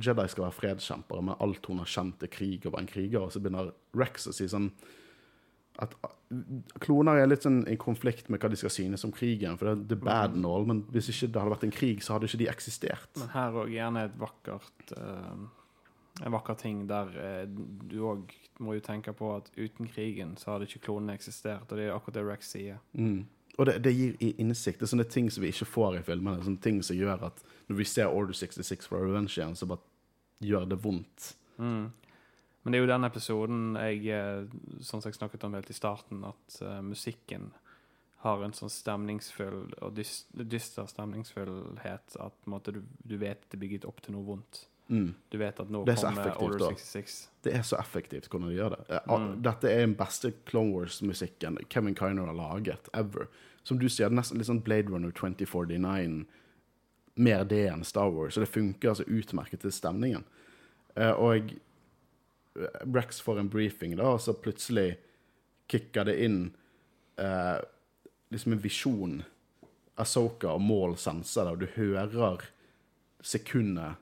[0.03, 3.21] Jedi skal være fredskjempere, men alt hun har kjent, er krig og være en kriger.
[3.25, 4.71] Og så begynner Rex å si sånn
[5.79, 5.93] at
[6.83, 9.55] kloner er litt sånn i konflikt med hva de skal synes om krigen.
[9.59, 12.15] For det er bad and all, men hvis ikke det hadde vært en krig, så
[12.15, 13.09] hadde ikke de eksistert.
[13.21, 15.47] Men her òg gjerne et vakkert uh,
[16.19, 17.43] En vakker ting der uh,
[17.87, 21.79] du òg må jo tenke på at uten krigen så hadde ikke klonene eksistert, og
[21.79, 22.81] det er akkurat det Rex sier.
[22.91, 23.21] Mm.
[23.59, 24.79] Og det, det, gir innsikt.
[24.79, 26.43] Det er sånne ting som vi ikke får i filmene.
[26.43, 29.83] Sånne ting som gjør at når vi ser Order 66 fra Revenge igjen, så bare
[30.39, 31.33] gjør det vondt.
[31.57, 31.89] Mm.
[32.61, 34.43] Men det er jo den episoden jeg eh,
[34.83, 37.49] Sånn som jeg snakket om helt i starten, at uh, musikken
[38.19, 43.87] har en sånn stemningsfull og dyster stemningsfullhet at måte, du, du, vet det er bygget
[43.87, 44.65] opp til noe vondt.
[44.89, 45.13] Mm.
[45.31, 47.19] Du vet at nå kommer Order 66.
[47.45, 48.99] Det er så effektivt hvordan de gjør det.
[49.07, 49.29] Mm.
[49.45, 53.29] Dette er den beste Clone Wars-musikken Kevin Kiner har laget ever.
[53.63, 56.25] Som du sier, nesten litt sånn Blade Runner 2049.
[57.19, 58.33] Mer det enn Star Wars.
[58.33, 60.23] Så det funker altså utmerket til stemningen.
[60.95, 61.51] Uh, og
[62.95, 64.97] Rex får en briefing, da, og så plutselig
[65.69, 66.39] kicker det inn
[67.21, 67.57] eh,
[68.33, 69.19] liksom en visjon.
[69.99, 72.45] Asoka og Maul senser det, og du hører
[73.21, 73.99] sekundet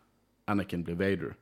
[0.48, 1.34] Anakin blir Vader.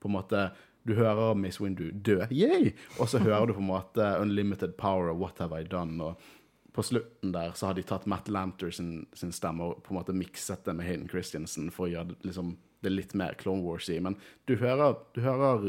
[0.00, 0.50] På en måte,
[0.84, 2.74] Du hører Miss Windu dø, yay!
[3.00, 6.04] og så hører du på en måte Unlimited Power What Have I Done.
[6.04, 6.20] og
[6.74, 10.00] på slutten der så har de tatt Matt Lanter sin, sin stemme og på en
[10.00, 14.00] måte mikset det med Hayden Christiansen for å gjøre liksom, det litt mer Clone Wars-y.
[14.02, 14.16] Men
[14.50, 15.68] du hører, du hører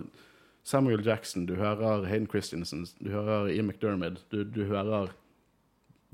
[0.65, 5.13] Samuel Jackson, du hører Hayden Christensen, du hører Ian McDermid, du, du hører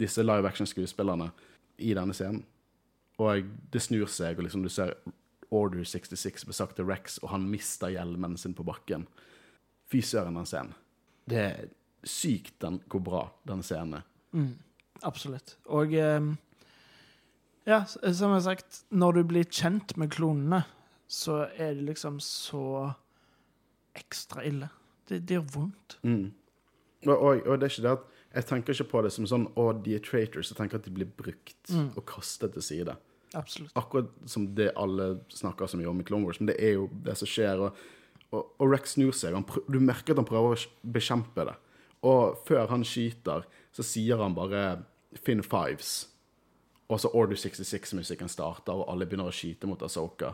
[0.01, 1.29] disse live action-skuespillerne
[1.79, 2.43] i denne scenen.
[3.21, 4.97] Og det snur seg, og liksom du ser
[5.51, 9.05] Order 66 besagte Rex, og han mister hjelmen sin på bakken.
[9.91, 10.75] Fy søren, den scenen.
[11.27, 11.71] Det er
[12.07, 14.03] sykt den går bra, den scenen.
[14.31, 14.53] Mm,
[15.07, 15.55] absolutt.
[15.71, 16.31] Og eh,
[17.69, 20.63] ja, som jeg har sagt, når du blir kjent med klonene,
[21.11, 22.91] så er det liksom så
[23.97, 24.69] ekstra ille.
[25.07, 25.97] Det, det gjør vondt.
[26.07, 26.31] Mm.
[27.07, 29.47] Og, og, og, det er ikke det at jeg tenker ikke på det som sånn
[29.59, 30.51] å, de er traitors.
[30.53, 31.89] Jeg tenker at de blir brukt mm.
[31.99, 32.95] og kastet til side.
[33.35, 33.73] Absolutt.
[33.79, 36.39] Akkurat som det alle snakker så mye om i Clone Wars.
[36.39, 37.65] Men det er jo det som skjer.
[37.67, 37.81] Og,
[38.37, 39.35] og, Rex snur seg.
[39.67, 41.57] du merker at han prøver å bekjempe det.
[42.07, 43.45] Og før han skyter,
[43.75, 44.63] så sier han bare
[45.15, 46.07] 'Finn Fives'.
[46.91, 50.33] Og så Order 66-musikken starter, og alle begynner å skyte mot Asoka.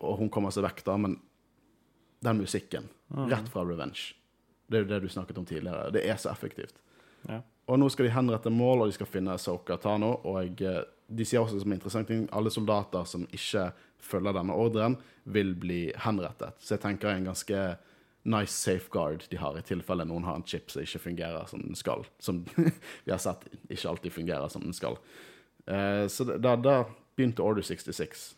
[0.00, 1.18] Og hun kommer seg vekk, da, men
[2.24, 2.88] den musikken.
[3.12, 3.26] Mm.
[3.28, 4.14] Rett fra Revenge.
[4.66, 5.90] Det er jo det du snakket om tidligere.
[5.92, 6.80] Det er så effektivt.
[7.28, 7.42] Ja.
[7.68, 10.14] Og nå skal de henrette mål, og de skal finne Asoka Tano.
[10.28, 13.68] Og eh, de sier også som er interessant ting alle soldater som ikke
[14.04, 16.56] følger denne ordren, vil bli henrettet.
[16.60, 17.60] Så jeg tenker en ganske
[18.24, 21.76] nice safeguard de har, i tilfelle noen har en chip som ikke fungerer som den
[21.78, 22.06] skal.
[22.18, 22.44] Som
[23.04, 24.98] vi har sett ikke alltid fungerer som den skal.
[25.68, 26.78] Uh, så da, da
[27.16, 28.32] begynte Order 66.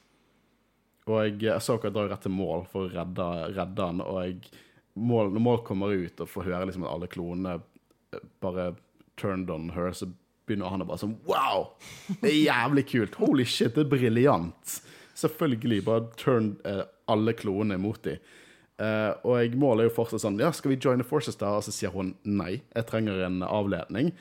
[1.07, 4.03] Og Asoka drar rett til mål for å redde, redde han.
[4.03, 4.49] Og
[4.99, 8.73] mål, når mål kommer ut og får høre liksom at alle klonene eh, bare
[9.21, 10.09] turned on her, så
[10.47, 11.71] begynner han å bare sånn Wow!
[12.21, 13.21] Det er jævlig kult!
[13.23, 14.81] Holy shit, det er briljant!
[15.17, 15.85] Selvfølgelig.
[15.87, 18.19] Bare turn eh, alle klonene mot dem.
[18.77, 21.55] Uh, og jeg måler jo fortsatt sånn Ja, skal vi join the forces da?
[21.57, 24.13] Og så sier hun nei, jeg trenger en avledning.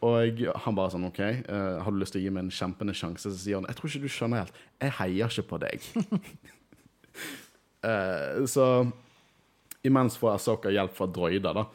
[0.00, 2.94] Og han bare sånn OK, uh, har du lyst til å gi meg en kjempende
[2.96, 3.28] sjanse?
[3.28, 4.62] Så sier han jeg tror ikke du skjønner helt.
[4.80, 5.90] Jeg heier ikke på deg.
[7.84, 8.66] uh, så
[9.84, 11.60] imens får Asoka hjelp fra droider.
[11.60, 11.66] da.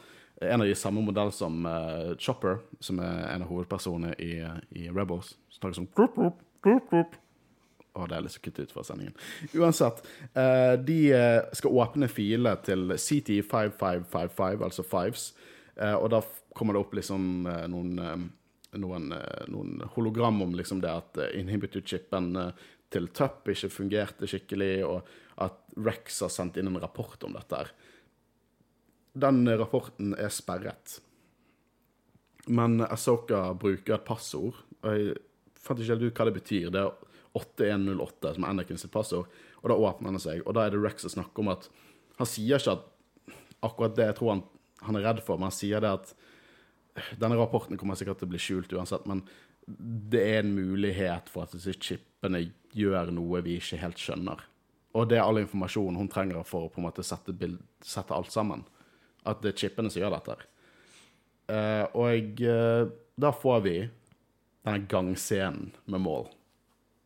[0.49, 1.63] En av de samme modell som
[2.19, 4.33] Chopper, som er en av hovedpersonene i,
[4.75, 5.31] i Rebels.
[5.61, 5.93] Tar de sånn
[7.95, 9.15] Å, det er litt så kutt ut fra sendingen.
[9.55, 10.01] Uansett.
[10.35, 15.29] eh, de eh, skal åpne filer til CT5555, altså Fives.
[15.75, 16.19] Eh, og da
[16.55, 17.97] kommer det opp liksom noen,
[18.79, 19.09] noen,
[19.51, 22.29] noen hologram om liksom det at inhibitor-chipen
[22.95, 25.09] til TUP ikke fungerte skikkelig, og
[25.43, 27.65] at Rex har sendt inn en rapport om dette.
[29.15, 30.99] Den rapporten er sperret.
[32.47, 34.63] Men Asoka bruker et passord.
[34.83, 35.17] Og jeg
[35.59, 36.71] fant ikke helt ut hva det betyr.
[36.73, 36.85] Det
[37.35, 39.29] 8108 som er Anakin sitt passord.
[39.61, 41.69] Og da åpner han seg, og da er det Rex som snakker om at
[42.15, 42.83] Han sier ikke at
[43.65, 44.41] akkurat det jeg tror han,
[44.87, 46.13] han er redd for, men han sier det at
[47.19, 49.25] denne rapporten kommer sikkert til å bli skjult uansett, men
[49.67, 54.45] det er en mulighet for at disse chipene gjør noe vi ikke helt skjønner.
[54.95, 58.15] Og det er all informasjonen hun trenger for å på en måte sette, bild, sette
[58.15, 58.63] alt sammen.
[59.27, 60.37] At det er chipene som gjør dette.
[61.51, 62.85] Eh, og uh,
[63.19, 63.75] da får vi
[64.65, 66.29] denne gangscenen med mål.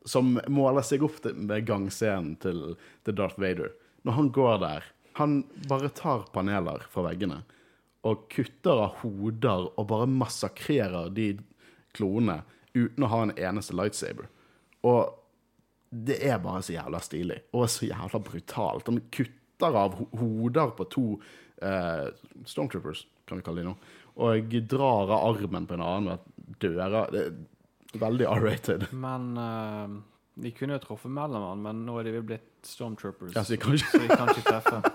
[0.07, 3.73] Som måler seg opp til, med gangscenen til, til Darth Vader.
[4.07, 4.85] Når han går der,
[5.19, 7.41] han bare tar paneler fra veggene
[8.07, 11.33] og kutter av hoder og bare massakrerer de
[11.95, 12.41] klonene
[12.71, 14.29] uten å ha en eneste lightsaber.
[14.87, 15.15] Og
[15.89, 18.87] det er bare så jævla stilig og så jævla brutalt.
[18.87, 21.05] Han kutter av hoder på to
[21.65, 22.07] eh,
[22.47, 23.77] Stormtroopers, kan vi kalle de nå,
[24.23, 27.07] og drar av armen på en annen ved døra.
[27.11, 27.39] Det er
[27.97, 28.87] veldig R-rated.
[28.93, 29.95] Men uh,
[30.39, 33.33] de kunne jo truffet mellommann, men nå er de vel blitt stormtroopers.
[33.35, 34.83] Ja, så de kan ikke- så de kan ikke treffe.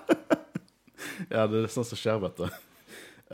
[1.30, 2.46] Ja, det er sånn som skjer, vet du.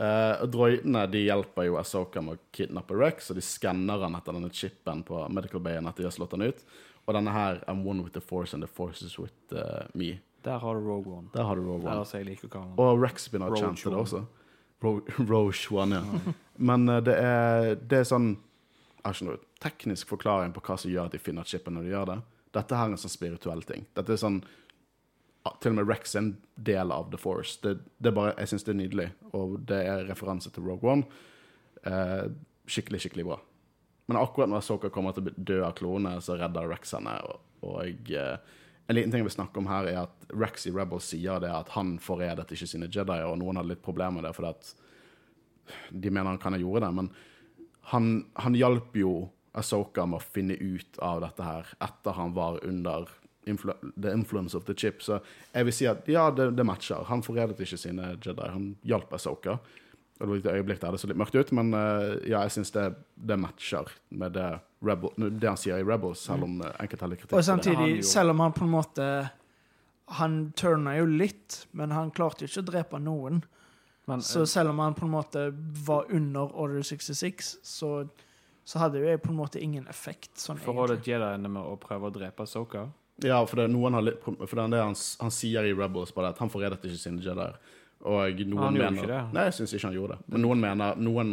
[0.01, 4.37] Uh, droidene de hjelper jo Asoka med å kidnappe Rex, og de skanner han etter
[4.37, 6.61] denne chipen på Medical Bayen etter de har slått han ut.
[7.07, 10.19] Og denne her I'm one with the force and the force is with uh, me.
[10.45, 11.29] Der har du Rogue One.
[11.35, 11.95] Der har du Rogue One.
[11.95, 12.75] Eller så jeg liker hva han.
[12.81, 14.23] Og Rex begynner å chante det også.
[14.85, 16.35] Ro- Roche One, ja.
[16.59, 18.33] Men uh, det er, det er sånn
[19.05, 21.94] Har ikke noe teknisk forklaring på hva som gjør at de finner chipen når de
[21.94, 22.18] gjør det.
[22.57, 23.86] Dette her er en sånn spirituell ting.
[23.96, 24.40] Dette er sånn
[25.46, 26.32] ah, Til og med Rex er en
[26.70, 27.59] del av The Force.
[27.62, 31.22] Det, det bare, Jeg syns det er nydelig, og det er referanse til Rogue One.
[31.86, 32.26] Eh,
[32.70, 33.38] skikkelig, skikkelig bra.
[34.11, 37.14] Men akkurat når Soka kommer til å dø av klone, så redder Rex henne.
[37.30, 38.59] Og, og eh,
[38.90, 41.53] en liten ting jeg vil snakke om her, er at Rex i Rebels sier det
[41.55, 44.72] at han forrædet ikke sine Jedi, og noen hadde litt problemer med det fordi at
[45.94, 47.12] de mener han kan ha gjort det, men
[47.91, 49.14] han, han hjalp jo
[49.59, 53.09] Asoka med å finne ut av dette her etter han var under
[53.51, 55.03] influ the influence of the chip.
[55.03, 55.18] Så
[55.53, 57.03] jeg vil si at ja, det, det matcher.
[57.11, 58.47] Han forrædet ikke sine Jedi.
[58.47, 59.59] Han hjalp Asoka.
[60.20, 62.59] Og det var et øyeblikk der det så litt mørkt ut, men eh, ja, jeg
[62.59, 64.49] syns det, det matcher med det,
[64.84, 68.03] Rebel, det han sier i Rebels, selv om uh, enkelte har litt kritikk Og samtidig,
[68.05, 69.07] selv om han på en måte
[70.20, 73.43] Han turna jo litt, men han klarte jo ikke å drepe noen.
[74.11, 75.47] Men Så eh, selv om han på en måte
[75.87, 77.91] var under Order 66, så,
[78.65, 80.33] så hadde jo jeg på en måte ingen effekt.
[80.41, 82.89] Sånn forholdet Jediene med å prøve å drepe Soka
[83.23, 85.75] Ja, for det, er noen har litt, for det er det han, han sier i
[85.77, 87.59] Rebels, bare at han forrædet ikke sine Jedier.
[88.09, 89.23] Og noen Han gjorde mener ikke det.
[89.37, 90.29] Nei, jeg syns ikke han gjorde det.
[90.33, 91.33] Men noen mener Noen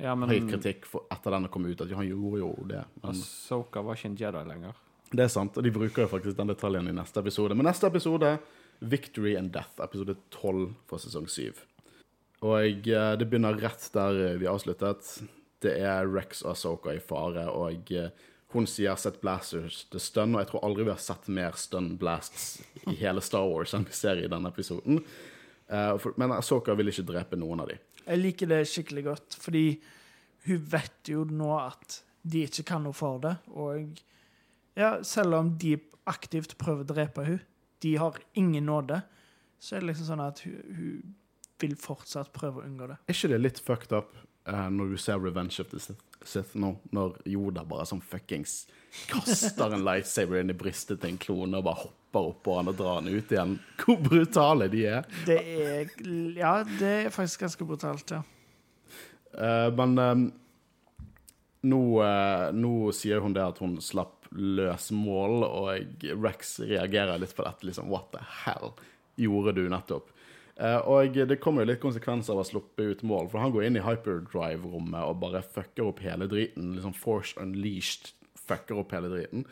[0.00, 2.82] Ja, men har gitt kritikk for, etter den kom ut, at han gjorde jo det.
[3.04, 4.82] Men Soka var ikke en Jedi lenger.
[5.12, 7.54] det er sant, og de bruker jo faktisk den detaljen i neste episode.
[7.54, 8.32] Men neste episode,
[8.80, 11.52] Victory and Death, episode 12 for sesong 7.
[12.44, 15.08] Og eh, det begynner rett der eh, vi avsluttet.
[15.62, 18.10] Det er Rex og Asoka i fare, og eh,
[18.52, 21.96] hun sier 'sett blasters til stun', og jeg tror aldri vi har sett mer stun
[21.98, 25.02] blasts i hele Star Wars enn vi ser i denne episoden.
[26.16, 27.80] Men Asoka vil ikke drepe noen av dem.
[28.06, 29.64] Jeg liker det skikkelig godt, fordi
[30.46, 33.34] hun vet jo nå at de ikke kan noe for det.
[33.50, 33.98] Og
[34.78, 35.74] ja, selv om de
[36.06, 37.40] aktivt prøver å drepe hun,
[37.82, 39.02] de har ingen nåde,
[39.58, 41.16] så er det liksom sånn at hun, hun
[41.62, 42.98] vil fortsatt prøve å unngå det.
[43.06, 44.16] Er ikke det litt fucked up
[44.48, 48.64] uh, når du ser Revenge of the Sith, Sith nå, når Yoda bare sånn fuckings
[49.10, 52.78] kaster en lightsaber inn i brystet til en klone og bare hopper oppå han og
[52.78, 53.58] drar han ut igjen?
[53.82, 55.12] Hvor brutale de er.
[55.28, 55.92] Det er
[56.36, 58.22] Ja, det er faktisk ganske brutalt, ja.
[59.36, 60.26] Uh, men um,
[61.68, 67.34] nå, uh, nå sier hun det at hun slapp løs mål, og Rex reagerer litt
[67.36, 67.68] på dette.
[67.68, 68.72] liksom, What the hell
[69.20, 70.10] gjorde du nettopp?
[70.56, 73.66] Eh, og det kommer jo litt konsekvenser av å sluppe ut mål, for han går
[73.68, 76.74] inn i hyperdrive-rommet og bare fucker opp hele driten.
[76.78, 78.14] liksom Force Unleashed
[78.46, 79.44] fucker opp hele driten.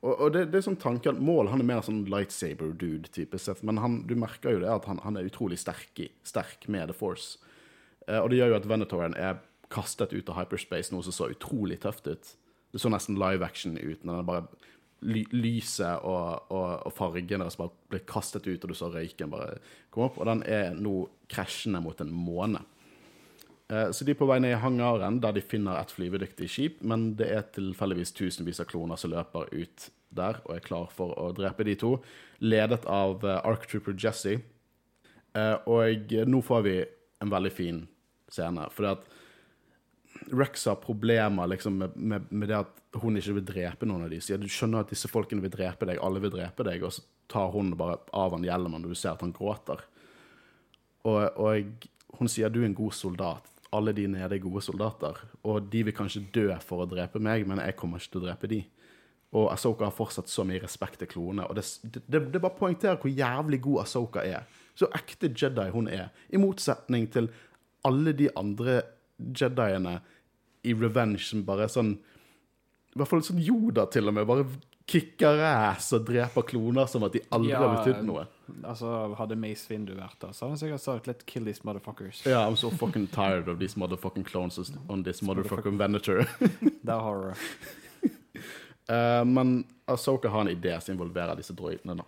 [0.00, 3.38] Og, og det, det er sånn tanke at Mål han er mer sånn lightsaber-dude, type
[3.42, 6.68] sett, men han, du merker jo det at han, han er utrolig sterk, i, sterk
[6.70, 7.38] med The Force.
[8.06, 9.40] Eh, og det gjør jo at Venetoren er
[9.74, 12.34] kastet ut av hyperspace, noe som så utrolig tøft ut.
[12.72, 14.46] Det så nesten live action ut, når den bare
[15.06, 19.30] ly lyset og, og, og fargene deres bare ble kastet ut, og du så røyken
[19.30, 19.60] bare
[19.94, 20.18] komme opp.
[20.18, 22.64] Og den er nå krasjende mot en måne.
[23.68, 26.82] Eh, Så de er på vei ned i hangaren, der de finner et flyvedyktig skip,
[26.82, 31.12] men det er tilfeldigvis tusenvis av kloner som løper ut der og er klar for
[31.20, 31.98] å drepe de to.
[32.40, 34.38] Ledet av uh, Arc Trooper Jesse.
[35.36, 36.76] Eh, og nå får vi
[37.20, 37.82] en veldig fin
[38.32, 38.64] scene.
[38.72, 39.17] Fordi at
[40.32, 44.12] Rex har problemer liksom, med, med, med, det at hun ikke vil drepe noen av
[44.12, 44.22] dem.
[44.28, 47.04] Ja, du skjønner at disse folkene vil drepe deg, alle vil drepe deg, og så
[47.28, 49.84] tar hun bare av han hjelmen når du ser at han gråter.
[51.08, 53.52] Og, og hun sier du er en god soldat.
[53.76, 55.20] Alle de nede er gode soldater.
[55.44, 58.28] Og de vil kanskje dø for å drepe meg, men jeg kommer ikke til å
[58.28, 58.62] drepe de.
[59.36, 61.44] Og Asoka har fortsatt så mye respekt til klonene.
[61.50, 61.66] Og det,
[62.08, 64.48] det, det bare poengterer hvor jævlig god Asoka er.
[64.78, 66.08] Så ekte Jedi hun er.
[66.32, 67.28] I motsetning til
[67.86, 68.80] alle de andre
[69.18, 69.98] Jediene
[70.66, 74.26] i Revenge som bare er sånn I hvert fall sånn Yoda, til og med.
[74.26, 74.46] Bare
[74.88, 78.24] kicker ass og dreper kloner som at de aldri Ja, har betydd noe.
[78.64, 82.24] Altså, hadde Mace Windu vært der, så hadde han sikkert sagt 'let's kill these motherfuckers'.
[82.26, 84.58] Ja, I'm so fucking tired of these motherfucking clones
[84.88, 86.24] on this motherfucking Venator.
[86.82, 87.36] Der har du det.
[88.88, 91.96] Eh, men Asoka har en idé som involverer disse droidene.
[91.96, 92.04] da.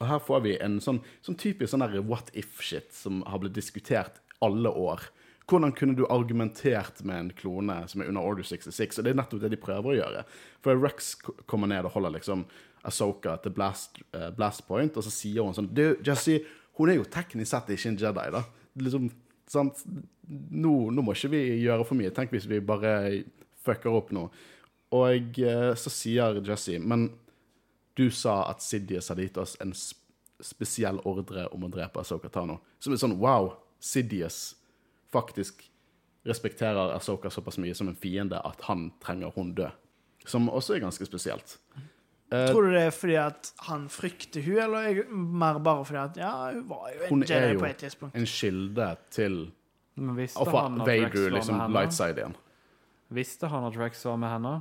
[0.00, 4.20] Og her får vi en sånn, sånn typisk sånn what if-shit som har blitt diskutert
[4.40, 5.00] alle år.
[5.46, 8.98] Hvordan kunne du argumentert med en klone som er under Order 66?
[8.98, 10.22] Og det er nettopp det de prøver å gjøre.
[10.64, 11.12] For Rex
[11.46, 12.42] kommer ned og holder liksom
[12.86, 16.40] Asoka til blast, uh, blast point, og så sier hun sånn Du, Jesse,
[16.78, 18.42] hun er jo teknisk sett ikke en Jedi, da.
[18.82, 19.06] Liksom,
[19.50, 19.84] sant?
[20.26, 22.10] Nå, nå må ikke vi gjøre for mye.
[22.14, 22.96] Tenk hvis vi bare
[23.66, 24.26] fucker opp nå.
[24.98, 27.08] Og uh, så sier Jesse, men
[27.96, 30.02] du sa at Sidious hadde gitt oss en sp
[30.44, 32.58] spesiell ordre om å drepe Asoka Tano.
[32.76, 34.50] Som er sånn wow, Sidious
[35.12, 35.64] faktisk
[36.26, 39.68] respekterer Asoka såpass mye som en fiende at han trenger hun dø.
[40.26, 41.58] Som også er ganske spesielt.
[42.32, 46.00] Eh, Tror du det er fordi at han frykter hun, eller er mer bare fordi
[46.02, 48.16] at ja, hun var jo en er Jedi på et tidspunkt?
[48.18, 49.36] en kilde til
[49.96, 52.34] å få han Vader liksom med light side igjen.
[53.14, 54.54] Visste han at Rex var med henne?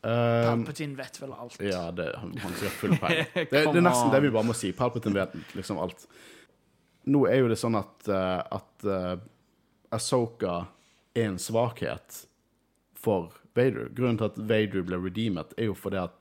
[0.00, 1.58] Eh, Palpatine vet vel alt.
[1.60, 3.26] Ja, det, han, ha full peil.
[3.34, 4.14] Det, det er nesten on.
[4.14, 4.72] det vi bare må si.
[4.72, 6.06] Palpatine vet liksom alt.
[7.12, 8.88] Nå er jo det sånn at, uh, at
[9.90, 10.64] Ahsoka
[11.14, 12.24] er en svakhet
[12.94, 13.88] for Vader.
[13.96, 16.16] Grunnen til at Vader ble redeemet, er jo fordi at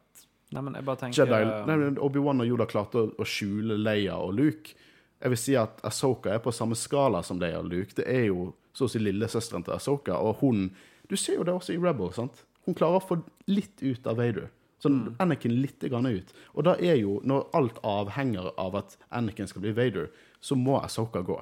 [0.50, 4.16] Nei, men jeg bare tenker Jedi, nei, Obi-Wan og Yoda klarte å, å skjule Leia
[4.18, 4.74] og Luke.
[5.22, 7.94] Jeg vil si at Ahsoka er på samme skala som Leia og Luke.
[7.94, 10.72] Det er jo så å si lillesøsteren til Ahsoka, og hun
[11.10, 12.44] Du ser jo det også i Rebel, sant?
[12.66, 13.16] Hun klarer å få
[13.50, 14.50] litt ut av Vader.
[14.80, 16.34] Sånn Anakin litt grann ut.
[16.54, 20.78] Og da er jo, når alt avhenger av at Anakin skal bli Vader, så må
[20.78, 21.40] Ahsoka gå.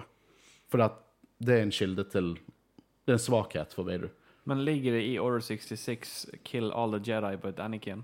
[0.71, 1.03] For at
[1.37, 2.35] det er en kilde til
[3.05, 4.09] Det er en svakhet for Vader.
[4.43, 8.03] Men ligger det i Order 66 kill all the Jedi but Anakin?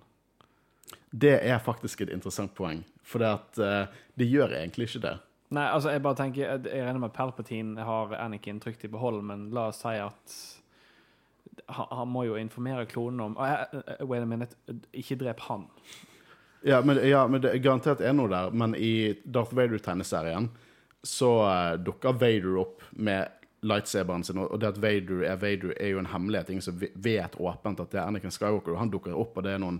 [1.09, 5.13] Det er faktisk et interessant poeng, for det at uh, det gjør egentlig ikke det.
[5.53, 9.21] Nei, altså, jeg bare tenker Jeg regner med at Palpatine har Anakin trygt i behold,
[9.23, 10.35] men la oss si at
[11.69, 14.57] han, han må jo informere klonene om uh, eh, eh, Wait a minute.
[14.91, 15.67] Ikke drep han.
[16.63, 18.51] Ja, men, ja, men det er garantert er noe der.
[18.51, 20.49] Men i Darth Vader-tegneserien
[21.03, 23.27] så uh, dukker Vader opp med
[23.63, 26.51] lightsaberen sin, og det at Vader er Vader, er jo en hemmelighet.
[26.51, 28.75] Ingen som vet åpent at det er Anakin Skywalker.
[28.75, 29.79] og Han dukker opp, og det er noen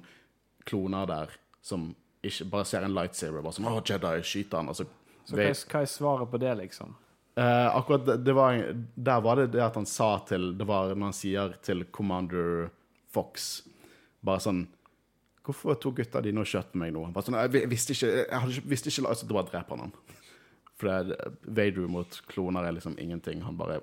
[0.67, 1.33] kloner der
[1.63, 1.91] som
[2.23, 4.71] ikke bare ser en lightsaber og bare sånn Å, Jedi, skyter han.
[4.71, 4.87] Altså,
[5.27, 6.95] Så hva er, hva er svaret på det, liksom?
[7.33, 8.59] Uh, akkurat det, det var,
[8.95, 12.67] Der var det det at han sa til Det var når han sier til Commander
[13.09, 13.63] Fox
[14.23, 14.59] bare sånn
[15.43, 17.07] Hvorfor tok gutta dine og skjøt meg nå?
[17.07, 19.95] Han Bare sånn, jeg visste ikke Jeg ikke, visste ikke altså, Det var dreper han.
[20.83, 21.17] For det,
[21.57, 23.41] Vader mot kloner er liksom ingenting.
[23.47, 23.79] Han bare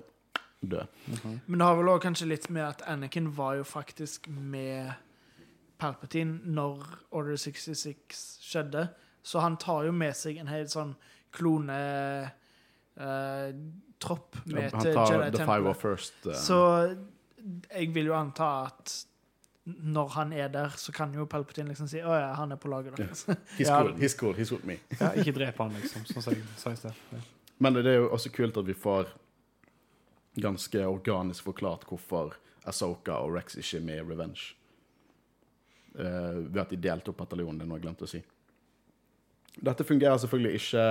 [0.61, 0.85] dør.
[1.09, 1.39] død.
[1.47, 4.91] Men det har vel også kanskje litt med at Anakin var jo faktisk med
[5.81, 6.83] Palpatine når
[7.17, 8.83] Order 66 skjedde.
[9.25, 10.95] Så han tar jo med seg en helt sånn
[11.33, 12.31] klonetropp
[14.45, 15.73] med Han til tar The Five Jedi Temple.
[15.81, 16.13] First.
[16.27, 16.57] eh, Så
[17.73, 18.93] jeg vil jo anta at
[19.63, 22.69] når han er der, så kan jo Palpatine liksom si 'Å ja, han er på
[22.69, 23.25] laget deres'.
[23.57, 23.81] he's, ja.
[23.81, 24.79] cool, he's cool, he's with me.
[24.99, 26.93] Ja, ikke drep han, liksom, sånn som jeg sa i sted.
[27.61, 29.11] Men det er jo også kult at vi får
[30.41, 32.33] ganske organisk forklart hvorfor
[32.65, 34.53] Asoka og Rex ikke er med i Revenge.
[35.93, 38.21] Uh, ved at de delte opp bataljonen, det er noe jeg glemte å si.
[39.59, 40.85] Dette fungerer selvfølgelig ikke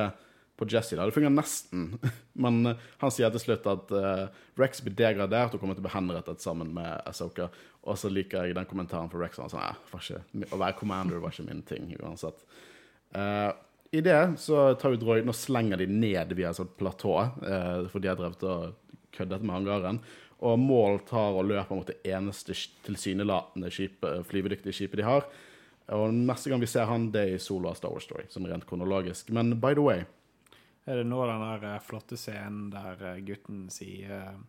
[0.60, 0.96] på Jesse.
[0.96, 1.86] Det fungerer nesten.
[2.44, 4.26] Men eh, han sier til slutt at uh,
[4.60, 7.48] Rex blir degradert og kommer til å bli henrettet sammen med Asoka.
[7.88, 9.40] Og så liker jeg den kommentaren fra Rex.
[9.40, 10.22] Han sånn, ikke,
[10.52, 12.44] Å være commander var ikke min ting uansett.
[13.16, 13.50] Uh,
[13.90, 17.88] I det så tar vi droiden og slenger de ned via et sånt platå, eh,
[17.90, 18.76] for de har drevet og
[19.16, 19.98] køddet med hangaren.
[20.46, 22.54] Og Maul tar og løper mot det eneste
[22.86, 23.72] tilsynelatende
[24.28, 25.26] flyvedyktige skipet de har.
[25.96, 28.46] Og neste gang vi ser han, det er i Solo av Star Wars Story, sånn
[28.46, 29.32] rent kronologisk.
[29.34, 30.06] Men by the way
[30.88, 34.40] Er det nå den der eh, flotte scenen der eh, gutten sier eh,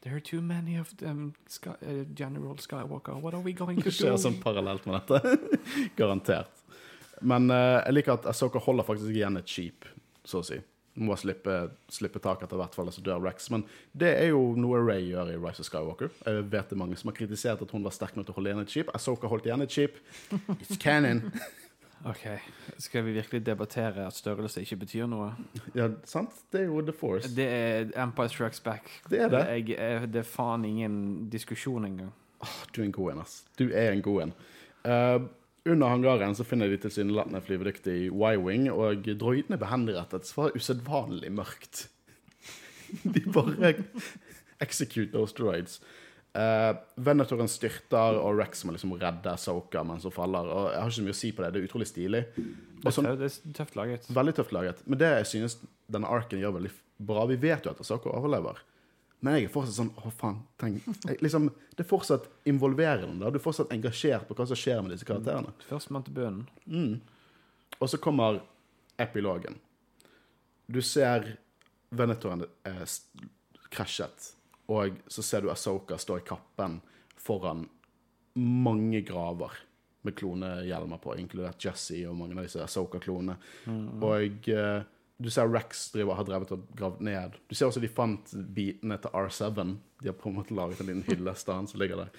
[0.00, 3.20] There are too many of them, Sky, uh, General Skywalker.
[3.20, 3.90] What are we going to do?
[3.90, 5.36] Det skjer sånn parallelt med dette.
[5.98, 6.62] Garantert.
[7.20, 9.84] Men uh, jeg liker at Asoka holder faktisk igjen et skip,
[10.24, 10.56] så å si.
[11.04, 11.58] Må slippe,
[11.92, 13.50] slippe tak etter hvert fall, så dør Rex.
[13.52, 16.16] Men det er jo noe Ray gjør i Rise of Skywalker.
[16.24, 18.54] Jeg vet det mange som har kritisert at hun var sterk nok til å holde
[18.54, 18.94] igjen et skip.
[18.96, 20.00] Asoka holdt igjen et skip.
[20.56, 21.26] It's canon.
[22.04, 22.22] Ok,
[22.78, 25.34] Skal vi virkelig debattere at størrelse ikke betyr noe?
[25.76, 26.32] Ja, sant?
[26.52, 27.28] Det er jo The Force.
[27.36, 28.88] Det er Empire Strikes Back.
[29.10, 29.42] Det er det.
[29.48, 32.14] Jeg, jeg, det er faen ingen diskusjon engang.
[32.72, 33.42] Du er en god en, ass.
[33.58, 34.34] Du er en god en.
[34.80, 35.28] Uh,
[35.68, 40.32] under hangaren så finner de tilsynelatende flyvedyktig Y-wing, og droidene ble henrettet.
[40.36, 41.88] Var usedvanlig mørkt.
[43.14, 43.74] De bare
[44.64, 45.82] execute those droids.
[46.30, 50.46] Uh, Venatoren styrter, og Rex må liksom redde Soka mens hun faller.
[50.46, 51.52] Og Jeg har ikke så mye å si på det.
[51.52, 52.24] Det er utrolig stilig.
[52.86, 54.06] Sånn, det er tøft laget.
[54.14, 54.82] veldig tøft laget.
[54.86, 55.58] Men det jeg synes
[55.90, 56.70] denne arken gjør veldig
[57.00, 58.60] bra Vi vet jo at Soka overlever.
[59.20, 60.38] Men jeg er fortsatt sånn Å, faen.
[60.60, 60.86] Tenk.
[61.04, 63.20] Jeg, liksom, det er fortsatt involverende.
[63.24, 63.32] da.
[63.32, 65.52] Du er fortsatt engasjert på hva som skjer med disse karakterene.
[65.68, 66.46] Førstemann til bunnen.
[66.64, 67.74] Mm.
[67.80, 68.40] Og så kommer
[69.00, 69.58] epilogen.
[70.70, 71.34] Du ser
[71.90, 72.84] Venetoren eh,
[73.74, 74.28] krasjet,
[74.70, 76.78] og så ser du Asoka stå i kappen
[77.20, 77.66] foran
[78.38, 79.56] mange graver
[80.06, 83.36] med klonehjelmer på, inkludert Jesse og mange av disse Asoka-klonene.
[84.06, 84.86] Og eh,
[85.20, 87.36] du ser Rex driver, har drevet og gravd ned.
[87.48, 89.50] Du ser også de fant bitene til R7.
[90.00, 92.14] De har på en måte laget en liten hyllest av han som ligger der.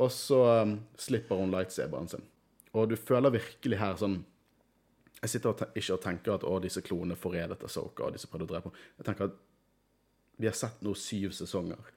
[0.00, 2.24] Og så um, slipper hun lightsaberen sin.
[2.72, 4.20] Og du føler virkelig her sånn
[5.20, 8.46] Jeg sitter og ikke og tenker at å, disse klonene forrædet Asoka, og disse prøvde
[8.46, 8.84] å drepe henne.
[8.96, 9.34] Jeg tenker at
[10.40, 11.90] vi har sett nå syv sesonger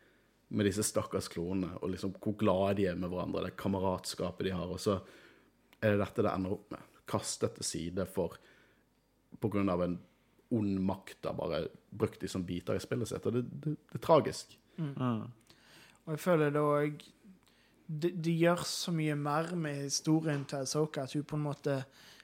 [0.53, 4.53] med disse stakkars klonene, og liksom hvor glade de er med hverandre, det kameratskapet de
[4.53, 4.99] har, og så
[5.79, 6.89] er det dette det ender opp med.
[7.09, 8.35] Kastet til side for
[9.41, 9.95] på grunn av en
[10.53, 13.97] ond makt har bare brukt de som biter i spillet sitt, og det, det, det
[13.97, 14.53] er tragisk.
[16.03, 17.03] Og jeg føler det òg
[17.87, 21.79] de, de gjør så mye mer med historien til Asoka at hun på en måte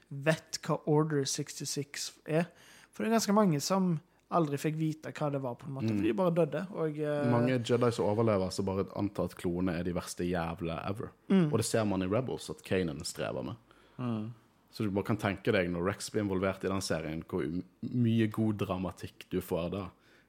[0.08, 2.48] vet hva Order 66 er.
[2.90, 3.92] For det er ganske mange som
[4.36, 6.62] aldri fikk vite hva det var, på en måte, for de bare døde.
[6.78, 7.30] Og, uh...
[7.32, 11.10] Mange Jedi som overlever, så bare antar at klonene er de verste jævla ever.
[11.48, 13.58] Og det ser man i Rebels, at Kanan strever med.
[14.70, 17.42] Så du bare kan tenke deg når Rex blir involvert i den serien, hvor
[17.90, 19.88] mye god dramatikk du får da.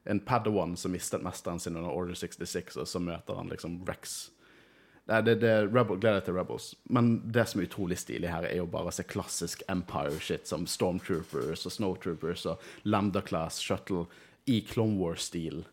[0.10, 4.32] En Padawan som mistet mesteren sin under Order 66, og så møter han liksom Rex.
[5.10, 6.68] Nei, det, det, Rebel, gleder jeg til Rebels.
[6.94, 10.68] Men det som er utrolig stilig her, er jo bare å se klassisk Empire-shit som
[10.70, 14.06] Stormtroopers og Snowtroopers og Lambda Class Shuttle
[14.52, 15.64] i Clone Wars-stil.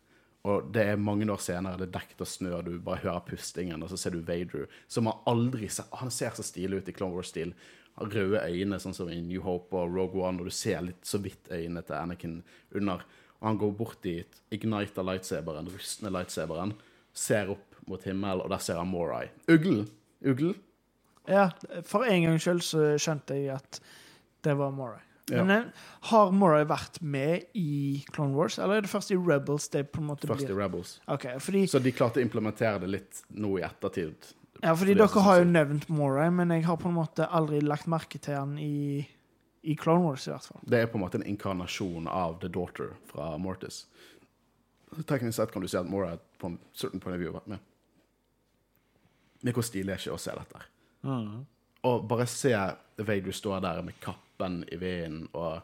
[0.49, 3.83] Og det er mange år senere, det er dekket av snø, du bare hører pustingen,
[3.83, 6.95] og så ser du Vader, som har aldri sett Han ser så stilig ut i
[6.95, 7.53] Clone Wars-stil.
[7.99, 11.03] Har Røde øyne, sånn som i New Hope og Rogue One, og du ser litt
[11.05, 12.37] så vidt øynene til Anakin
[12.71, 13.03] under.
[13.39, 16.73] Og han går bort dit, igniter lightsaberen, rustne lightsaberen,
[17.13, 19.27] ser opp mot himmelen, og der ser han Morai.
[19.51, 19.87] Uglen!
[20.25, 20.55] Uglen?
[21.29, 21.49] Ja,
[21.85, 23.79] for en gangs skyld så skjønte jeg at
[24.45, 25.01] det var Morai.
[25.29, 25.43] Ja.
[25.43, 29.67] Men eh, har Morai vært med i Clone Wars, eller er det først i Rebels
[29.69, 30.95] det på en måte Først i Rebels.
[31.05, 34.31] Okay, fordi, Så de klarte å implementere det litt nå i ettertid.
[34.63, 37.61] ja, fordi fordi dere har jo nevnt Morai, men jeg har på en måte aldri
[37.61, 39.05] lagt merke til han i,
[39.61, 40.65] i Clone Wars, i hvert fall.
[40.65, 43.83] Det er på en måte en inkarnasjon av The Daughter fra Mortis.
[45.05, 47.53] Teknisk sett kan du si at Morai på en certain point of view har vært
[47.53, 47.68] med.
[49.41, 50.61] Men hvor stilig er ikke å se dette?
[51.07, 51.45] Mm.
[51.87, 52.53] Og bare se
[52.99, 55.61] Vader stå der med kappen i vinden, og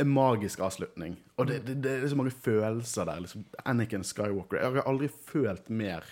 [0.00, 1.18] en magisk avslutning.
[1.36, 3.20] Og det, det, det er så mange følelser der.
[3.24, 4.60] Liksom, Anakin Skywalker.
[4.60, 6.06] Jeg har aldri følt mer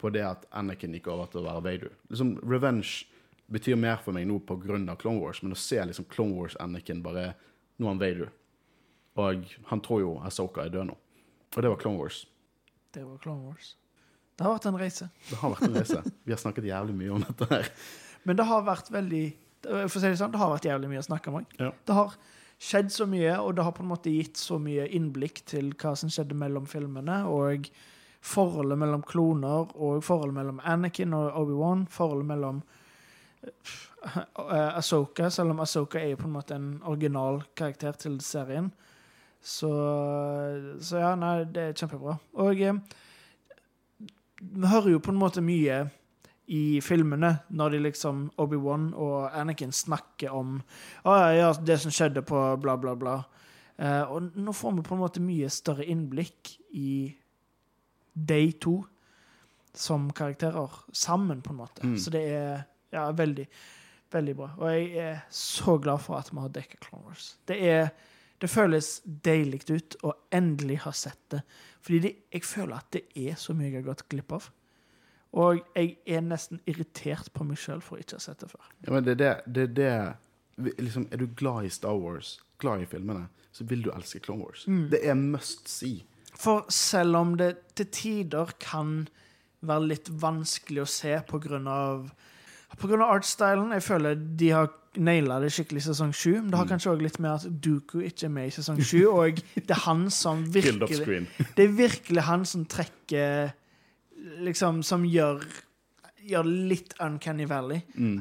[0.00, 1.94] på det at Anakin gikk over til å være Vader.
[2.12, 3.06] Liksom, Revenge
[3.50, 7.02] betyr mer for meg nå av Clone Wars, men å se liksom Clone Wars Anakin
[7.02, 7.32] bare
[7.80, 8.32] Nå er han Vader.
[9.16, 10.96] Og han tror jo Asoka er død nå.
[11.56, 12.26] Og det var Clone Wars.
[12.92, 13.70] Det var Clone Wars.
[14.40, 15.06] Det har vært en reise.
[15.28, 15.98] Det har vært en reise.
[16.24, 17.66] Vi har snakket jævlig mye om dette her.
[18.24, 19.24] Men det har vært veldig
[19.66, 21.42] For å si det sånn, det har vært jævlig mye å snakke om.
[21.60, 21.68] Ja.
[21.84, 22.14] Det har
[22.60, 25.92] skjedd så mye, og det har på en måte gitt så mye innblikk til hva
[25.96, 27.68] som skjedde mellom filmene, og
[28.24, 32.62] forholdet mellom kloner, og forholdet mellom Anakin og Obi-Wan, forholdet mellom
[33.44, 38.72] uh, Asoka, selv om Asoka er jo på en måte en original karakter til serien.
[39.40, 39.68] Så,
[40.80, 42.16] så ja, nei, det er kjempebra.
[42.44, 42.80] Og eh,
[44.40, 45.82] vi hører jo på en måte mye
[46.50, 50.56] i filmene, når de liksom Obi-Wan og Anakin snakker om
[51.04, 53.20] «Å, ja, ja, det som skjedde på bla, bla, bla.
[53.78, 57.12] Eh, og nå får vi på en måte mye større innblikk i
[58.14, 58.80] de to
[59.76, 61.86] som karakterer sammen, på en måte.
[61.86, 61.96] Mm.
[61.98, 63.46] Så det er ja, veldig,
[64.12, 64.50] veldig bra.
[64.58, 67.36] Og jeg er så glad for at vi har dekket Clone Wars.
[67.46, 67.92] Det er,
[68.40, 71.42] Det føles deilig ut å endelig ha sett det.
[71.84, 74.48] Fordi det, jeg føler at det er så mye jeg har gått glipp av.
[75.40, 78.72] Og jeg er nesten irritert på meg sjøl for ikke å ha sett det før.
[78.86, 82.82] Ja, men det er det, det, det liksom, Er du glad i Star Wars, glad
[82.82, 84.64] i filmene, så vil du elske Clone Wars.
[84.66, 86.02] Det er must see.
[86.40, 89.04] For selv om det til tider kan
[89.66, 92.10] være litt vanskelig å se på grunn av
[92.78, 93.72] på grunn av artstylen.
[93.74, 96.32] Jeg føler de har naila det skikkelig i sesong sju.
[96.40, 99.04] Men det har kanskje òg litt med at Dooku ikke er med i sesong sju,
[99.12, 101.22] og det er han som virkelig.
[101.56, 103.56] Det er virkelig han som trekker
[104.44, 105.40] Liksom, som gjør
[106.28, 107.80] Gjør litt Uncanny Valley.
[107.96, 108.18] Mm.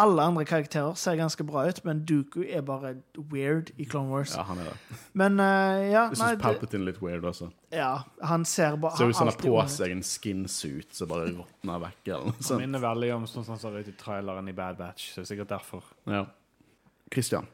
[0.00, 2.94] Alle andre karakterer ser ganske bra ut, men Dooku er bare
[3.30, 4.32] weird i Clone Wars.
[4.34, 4.96] Ja, han er det.
[5.12, 5.44] Men uh,
[5.84, 7.50] ja, Jeg syns Palpatine er litt weird også.
[7.76, 7.90] ja,
[8.24, 11.82] han ser bare Ser ut som han har på seg en skinsuit som bare råtner
[11.84, 12.00] vekk.
[12.08, 12.60] Eller noe Han sånt.
[12.64, 15.10] minner veldig om sånn som han ser ut i traileren i Bad Batch.
[15.12, 15.84] Så det er sikkert derfor.
[16.08, 16.24] Ja.
[17.12, 17.46] Christian.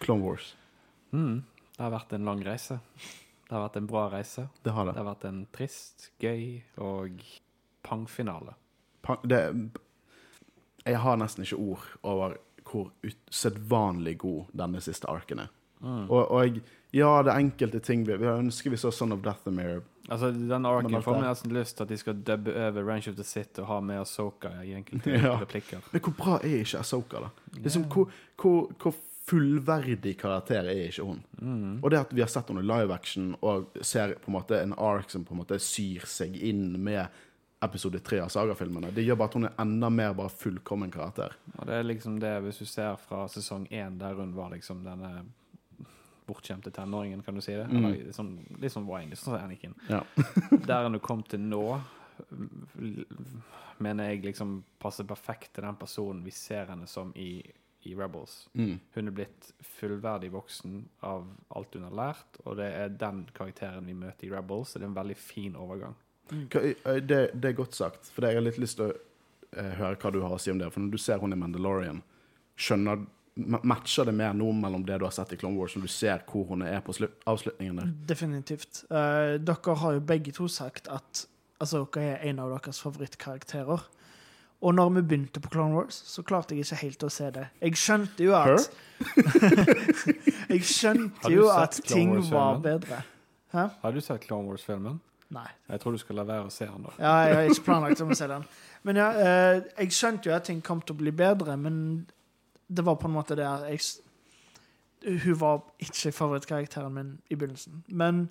[0.00, 0.54] Clone Wars.
[1.12, 1.42] Mm.
[1.76, 2.80] Det har vært en lang reise.
[2.96, 4.48] Det har vært en bra reise.
[4.64, 5.02] Det har Det det.
[5.04, 7.20] har vært en trist, gøy og
[7.84, 8.54] pang-finale.
[9.04, 9.42] Pa- det
[10.84, 12.36] jeg har nesten ikke ord over
[12.66, 15.50] hvor usedvanlig god denne siste arken er.
[15.82, 16.04] Mm.
[16.10, 16.60] Og, og
[16.94, 19.82] ja, det er enkelte ting vi, vi ønsker vi så Son of Mirror.
[20.08, 23.16] Altså, den arken får meg nesten lyst til at de skal dubbe over Range of
[23.16, 25.36] the City og ha med Asoka i enkelte Ja.
[25.40, 25.82] replikker.
[25.92, 27.32] Men hvor bra er ikke Asoka, da?
[27.58, 28.10] Liksom, hvor,
[28.40, 28.94] hvor, hvor
[29.26, 31.20] fullverdig karakter er ikke hun?
[31.38, 31.78] Mm.
[31.82, 34.58] Og det at vi har sett henne i live action og ser på en måte
[34.62, 37.06] en ark som på en måte syr seg inn med
[37.62, 41.36] episode tre av sagafilmene, det gjør bare at hun er enda mer bare fullkommen karakter.
[41.58, 44.82] Og det er liksom det, hvis du ser fra sesong én, der hun var liksom
[44.86, 45.12] denne
[46.26, 47.66] bortskjemte tenåringen, kan du si det?
[47.70, 47.86] Mm.
[47.86, 49.74] Eller sånn, litt sånn Wine, sånn som Anakin.
[49.90, 50.02] Ja.
[50.68, 51.80] Der hun kom til nå,
[53.82, 57.42] mener jeg liksom passer perfekt til den personen vi ser henne som i,
[57.88, 58.44] i Rebels.
[58.54, 58.76] Mm.
[58.94, 61.26] Hun er blitt fullverdig voksen av
[61.56, 64.86] alt hun har lært, og det er den karakteren vi møter i Rebels, så det
[64.86, 65.98] er en veldig fin overgang.
[66.30, 70.12] Eh, Det, det er godt sagt, for jeg har litt lyst til å høre hva
[70.14, 70.70] du har å si om det.
[70.72, 72.02] For når du ser hun i Mandalorian,
[72.56, 73.02] skjønner
[73.64, 76.20] Matcher det mer nå mellom det du har sett i Clone Wars, når du ser
[76.28, 77.92] hvor hun er på slu- avslutningen der?
[78.10, 78.82] Definitivt.
[78.92, 81.22] Uh, dere har jo begge to sagt at
[81.58, 83.86] altså, dere er en av deres favorittkarakterer.
[84.62, 87.46] Og når vi begynte på Clone Wars, så klarte jeg ikke helt å se det.
[87.64, 88.68] Jeg skjønte jo at
[90.52, 93.00] Jeg skjønte jo at ting var bedre.
[93.56, 93.64] Hæ?
[93.82, 95.00] Har du sett Clone Wars-filmen?
[95.32, 95.48] Nei.
[95.68, 96.94] Jeg tror du skal la være å se den, da.
[97.00, 98.46] Ja, jeg har ikke planlagt om å se den.
[98.84, 101.76] Men ja, eh, jeg skjønte jo at ting kom til å bli bedre, men
[102.68, 103.80] det var på en måte det jeg
[105.02, 107.80] Hun var ikke favorittkarakteren min i begynnelsen.
[107.88, 108.28] Men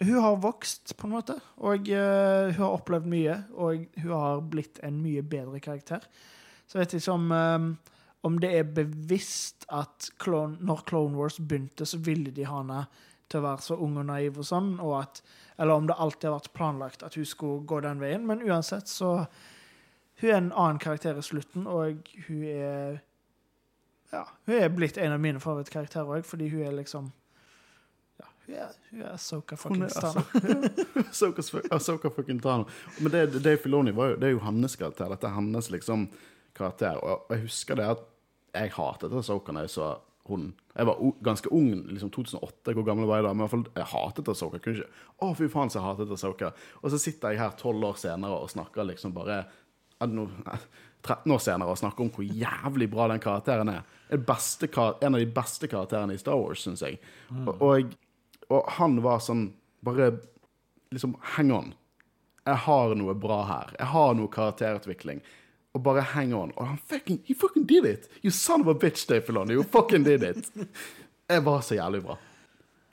[0.00, 1.34] hun har vokst, på en måte.
[1.66, 6.04] Og eh, hun har opplevd mye, og hun har blitt en mye bedre karakter.
[6.68, 11.40] Så jeg vet ikke om, eh, om det er bevisst at Clone, når Clone Wars
[11.40, 12.84] begynte, så ville de ha henne
[13.30, 15.22] til å være så ung og naiv og sånn, og at
[15.60, 18.26] eller om det alltid har vært planlagt at hun skulle gå den veien.
[18.26, 19.26] Men uansett, så
[20.20, 22.98] Hun er en annen karakter i slutten, og hun er
[24.12, 27.12] Ja, hun er blitt en av mine favorittkarakterer òg, fordi hun er liksom
[28.20, 30.24] Ja, hun er, hun er Soka Hun er fucking Stana.
[31.08, 32.66] Ahsoka Ahsoka fucking Tano.
[32.98, 35.08] Men det, det, Filoni var jo, det er jo hennes karakter.
[35.08, 36.08] Dette er hennes liksom
[36.54, 36.96] karakter.
[36.96, 38.06] Og jeg husker det at
[38.54, 39.94] jeg hatet Soka da jeg så
[40.28, 43.32] hun Jeg var ganske ung, liksom 2008, hvor gammel var jeg da?
[43.34, 44.60] Men i hvert fall, jeg hatet Asoka.
[44.62, 46.52] Kunne ikke Å, fy faen, så jeg hatet Asoka.
[46.82, 49.42] Og så sitter jeg her tolv år senere og snakker liksom bare
[50.00, 53.82] 13 år senere og snakker om hvor jævlig bra den karakteren er.
[54.26, 57.00] Beste, en av de beste karakterene i Star Wars, syns jeg.
[57.44, 57.92] Og, og,
[58.50, 60.10] og han var sånn Bare
[60.92, 61.68] liksom hang on.
[62.44, 63.70] Jeg har noe bra her.
[63.78, 65.22] Jeg har noe karakterutvikling.
[65.74, 66.50] Og bare hang on.
[66.56, 68.08] Og han fucking, he fucking did it!
[68.24, 69.54] You son of a bitch, Dave Filoni.
[69.54, 70.50] You fucking did it!
[71.30, 72.16] Det var så jævlig bra.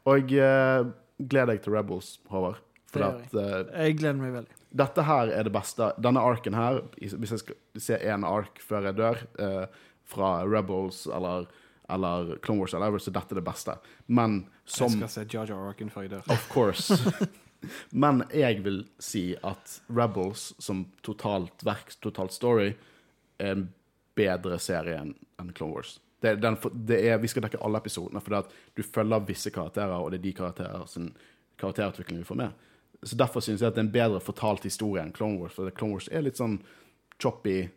[0.05, 2.59] Og jeg eh, gleder deg til Rebels, Håvard.
[2.93, 4.57] For Det at uh, Jeg gleder meg veldig.
[4.77, 5.89] dette her er det beste.
[6.05, 9.65] Denne arken her, hvis jeg skal se én ark før jeg dør, uh,
[10.07, 11.49] fra Rebels eller,
[11.89, 13.75] eller Clone Wars eller Ever, så dette er det beste.
[14.07, 16.29] Men som Jeg skal se Jar Arkin før jeg dør.
[16.31, 16.93] Of course.
[17.91, 22.73] Men jeg vil si at Rebels som totalt verk, totalt story,
[23.37, 23.65] er en
[24.17, 25.97] bedre serie enn Clone Wars.
[26.21, 30.11] Det, den, det er, vi skal dekke alle episodene, for du følger visse karakterer, og
[30.11, 31.11] det er de karakterer sin
[31.61, 32.63] karakterutvikling vi får med.
[33.03, 35.53] Så Derfor syns jeg at det er en bedre fortalt historie enn Clone Wars.
[35.53, 36.57] For Clone Wars er litt sånn
[37.21, 37.67] choppy.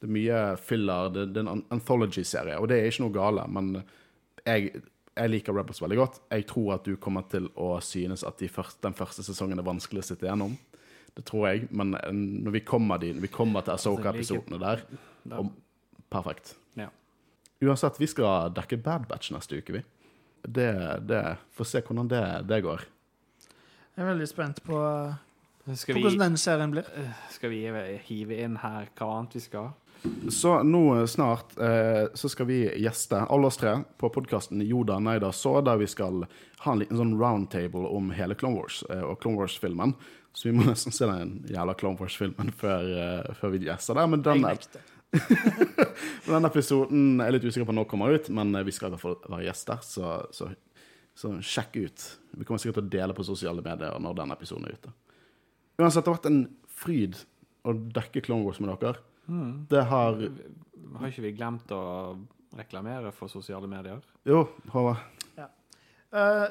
[0.00, 1.12] Det er mye filler.
[1.12, 3.74] Det, det er en anthology-serie, og det er ikke noe gale, men
[4.46, 4.80] jeg,
[5.16, 6.18] jeg liker Rebels veldig godt.
[6.30, 9.66] Jeg tror at du kommer til å synes at de første, den første sesongen er
[9.66, 10.54] vanskelig å sitte gjennom.
[11.16, 14.84] Det tror jeg, men eh, når vi kommer, dit, når vi kommer til Asoka-episodene der
[15.28, 15.50] Da- om,
[16.10, 16.54] Perfekt.
[16.74, 16.88] Ja.
[17.62, 19.82] Uansett, vi skal dekke Bad Batch neste uke, vi.
[20.42, 20.70] det,
[21.06, 22.86] det Få se hvordan det, det går.
[23.96, 24.78] Jeg er veldig spent på,
[25.66, 26.86] på vi, hvordan den serien blir.
[27.30, 27.60] skal vi
[28.08, 29.70] hive inn her hva annet vi skal?
[30.30, 35.32] Så nå snart eh, så skal vi gjeste, alle oss tre, på podkasten Joda Neida
[35.32, 36.24] Så, der vi skal
[36.64, 39.92] ha en liten sånn roundtable om hele Clone Wars eh, og Clone Wars-filmen.
[40.32, 44.08] Så vi må nesten se den jævla Clone Wars-filmen før, eh, før vi gjester der.
[44.12, 44.46] Men den,
[46.30, 49.04] den episoden er litt usikker på når kommer ut, men eh, vi skal i hvert
[49.04, 50.48] fall være gjester, så, så,
[51.18, 52.06] så sjekk ut.
[52.38, 54.96] Vi kommer sikkert til å dele på sosiale medier når den episoden er ute.
[55.80, 56.42] Uansett, det har vært en
[56.80, 57.20] fryd
[57.68, 59.04] å dekke Clone Wars med dere.
[59.70, 60.18] Det har
[60.98, 61.82] Har ikke vi glemt å
[62.58, 64.00] reklamere for sosiale medier?
[64.26, 64.42] Jo,
[64.72, 65.06] Håvard.
[66.10, 66.46] Eh,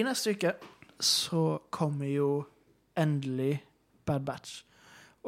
[0.00, 0.54] I neste uke
[1.00, 2.30] så kommer jo
[2.96, 3.58] endelig
[4.08, 4.62] Bad Batch.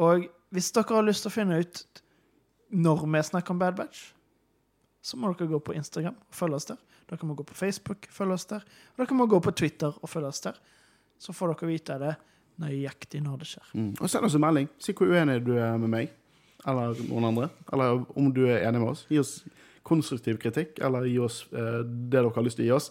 [0.01, 1.83] Og hvis dere har lyst til å finne ut
[2.71, 4.13] når vi snakker om Bad Batch,
[5.03, 6.81] så må dere gå på Instagram og følge oss der.
[7.11, 8.65] Dere må gå på Facebook og følge oss der.
[8.95, 10.59] Og dere må gå på Twitter og følge oss der.
[11.21, 12.15] Så får dere vite det
[12.61, 13.71] nøyaktig når det skjer.
[13.75, 13.93] Mm.
[14.01, 14.69] Og send oss en melding.
[14.81, 16.17] Si hvor uenig du er med meg
[16.69, 17.51] eller noen andre.
[17.73, 19.07] Eller om du er enig med oss.
[19.09, 19.35] Gi oss
[19.87, 22.91] konstruktiv kritikk, eller gi oss eh, det dere har lyst til å gi oss.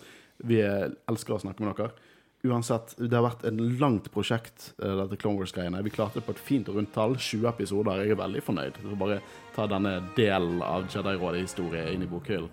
[0.50, 1.92] Vi elsker å snakke med dere.
[2.48, 5.84] Uansett, det har vært et langt prosjekt, eh, dette Clone Wars-greiene.
[5.84, 7.18] Vi klarte det på et fint og rundt tall.
[7.20, 8.04] 20 episoder.
[8.04, 8.80] Jeg er veldig fornøyd.
[8.80, 9.20] Så bare
[9.56, 12.50] ta denne delen av Jedi-rådet-historie inn i bokhyllen.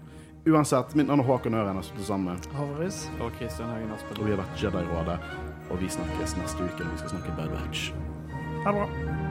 [0.47, 1.79] Uansett, mitt navn er Håkon Øren.
[1.79, 3.09] og sittet sammen Håvaris.
[3.21, 5.19] Og Kristian Høgen og vi har vært Jedi-rådet.
[5.71, 7.93] Og vi snakkes neste uke når vi skal snakke Bad Batch.
[8.65, 9.26] Ha det bra.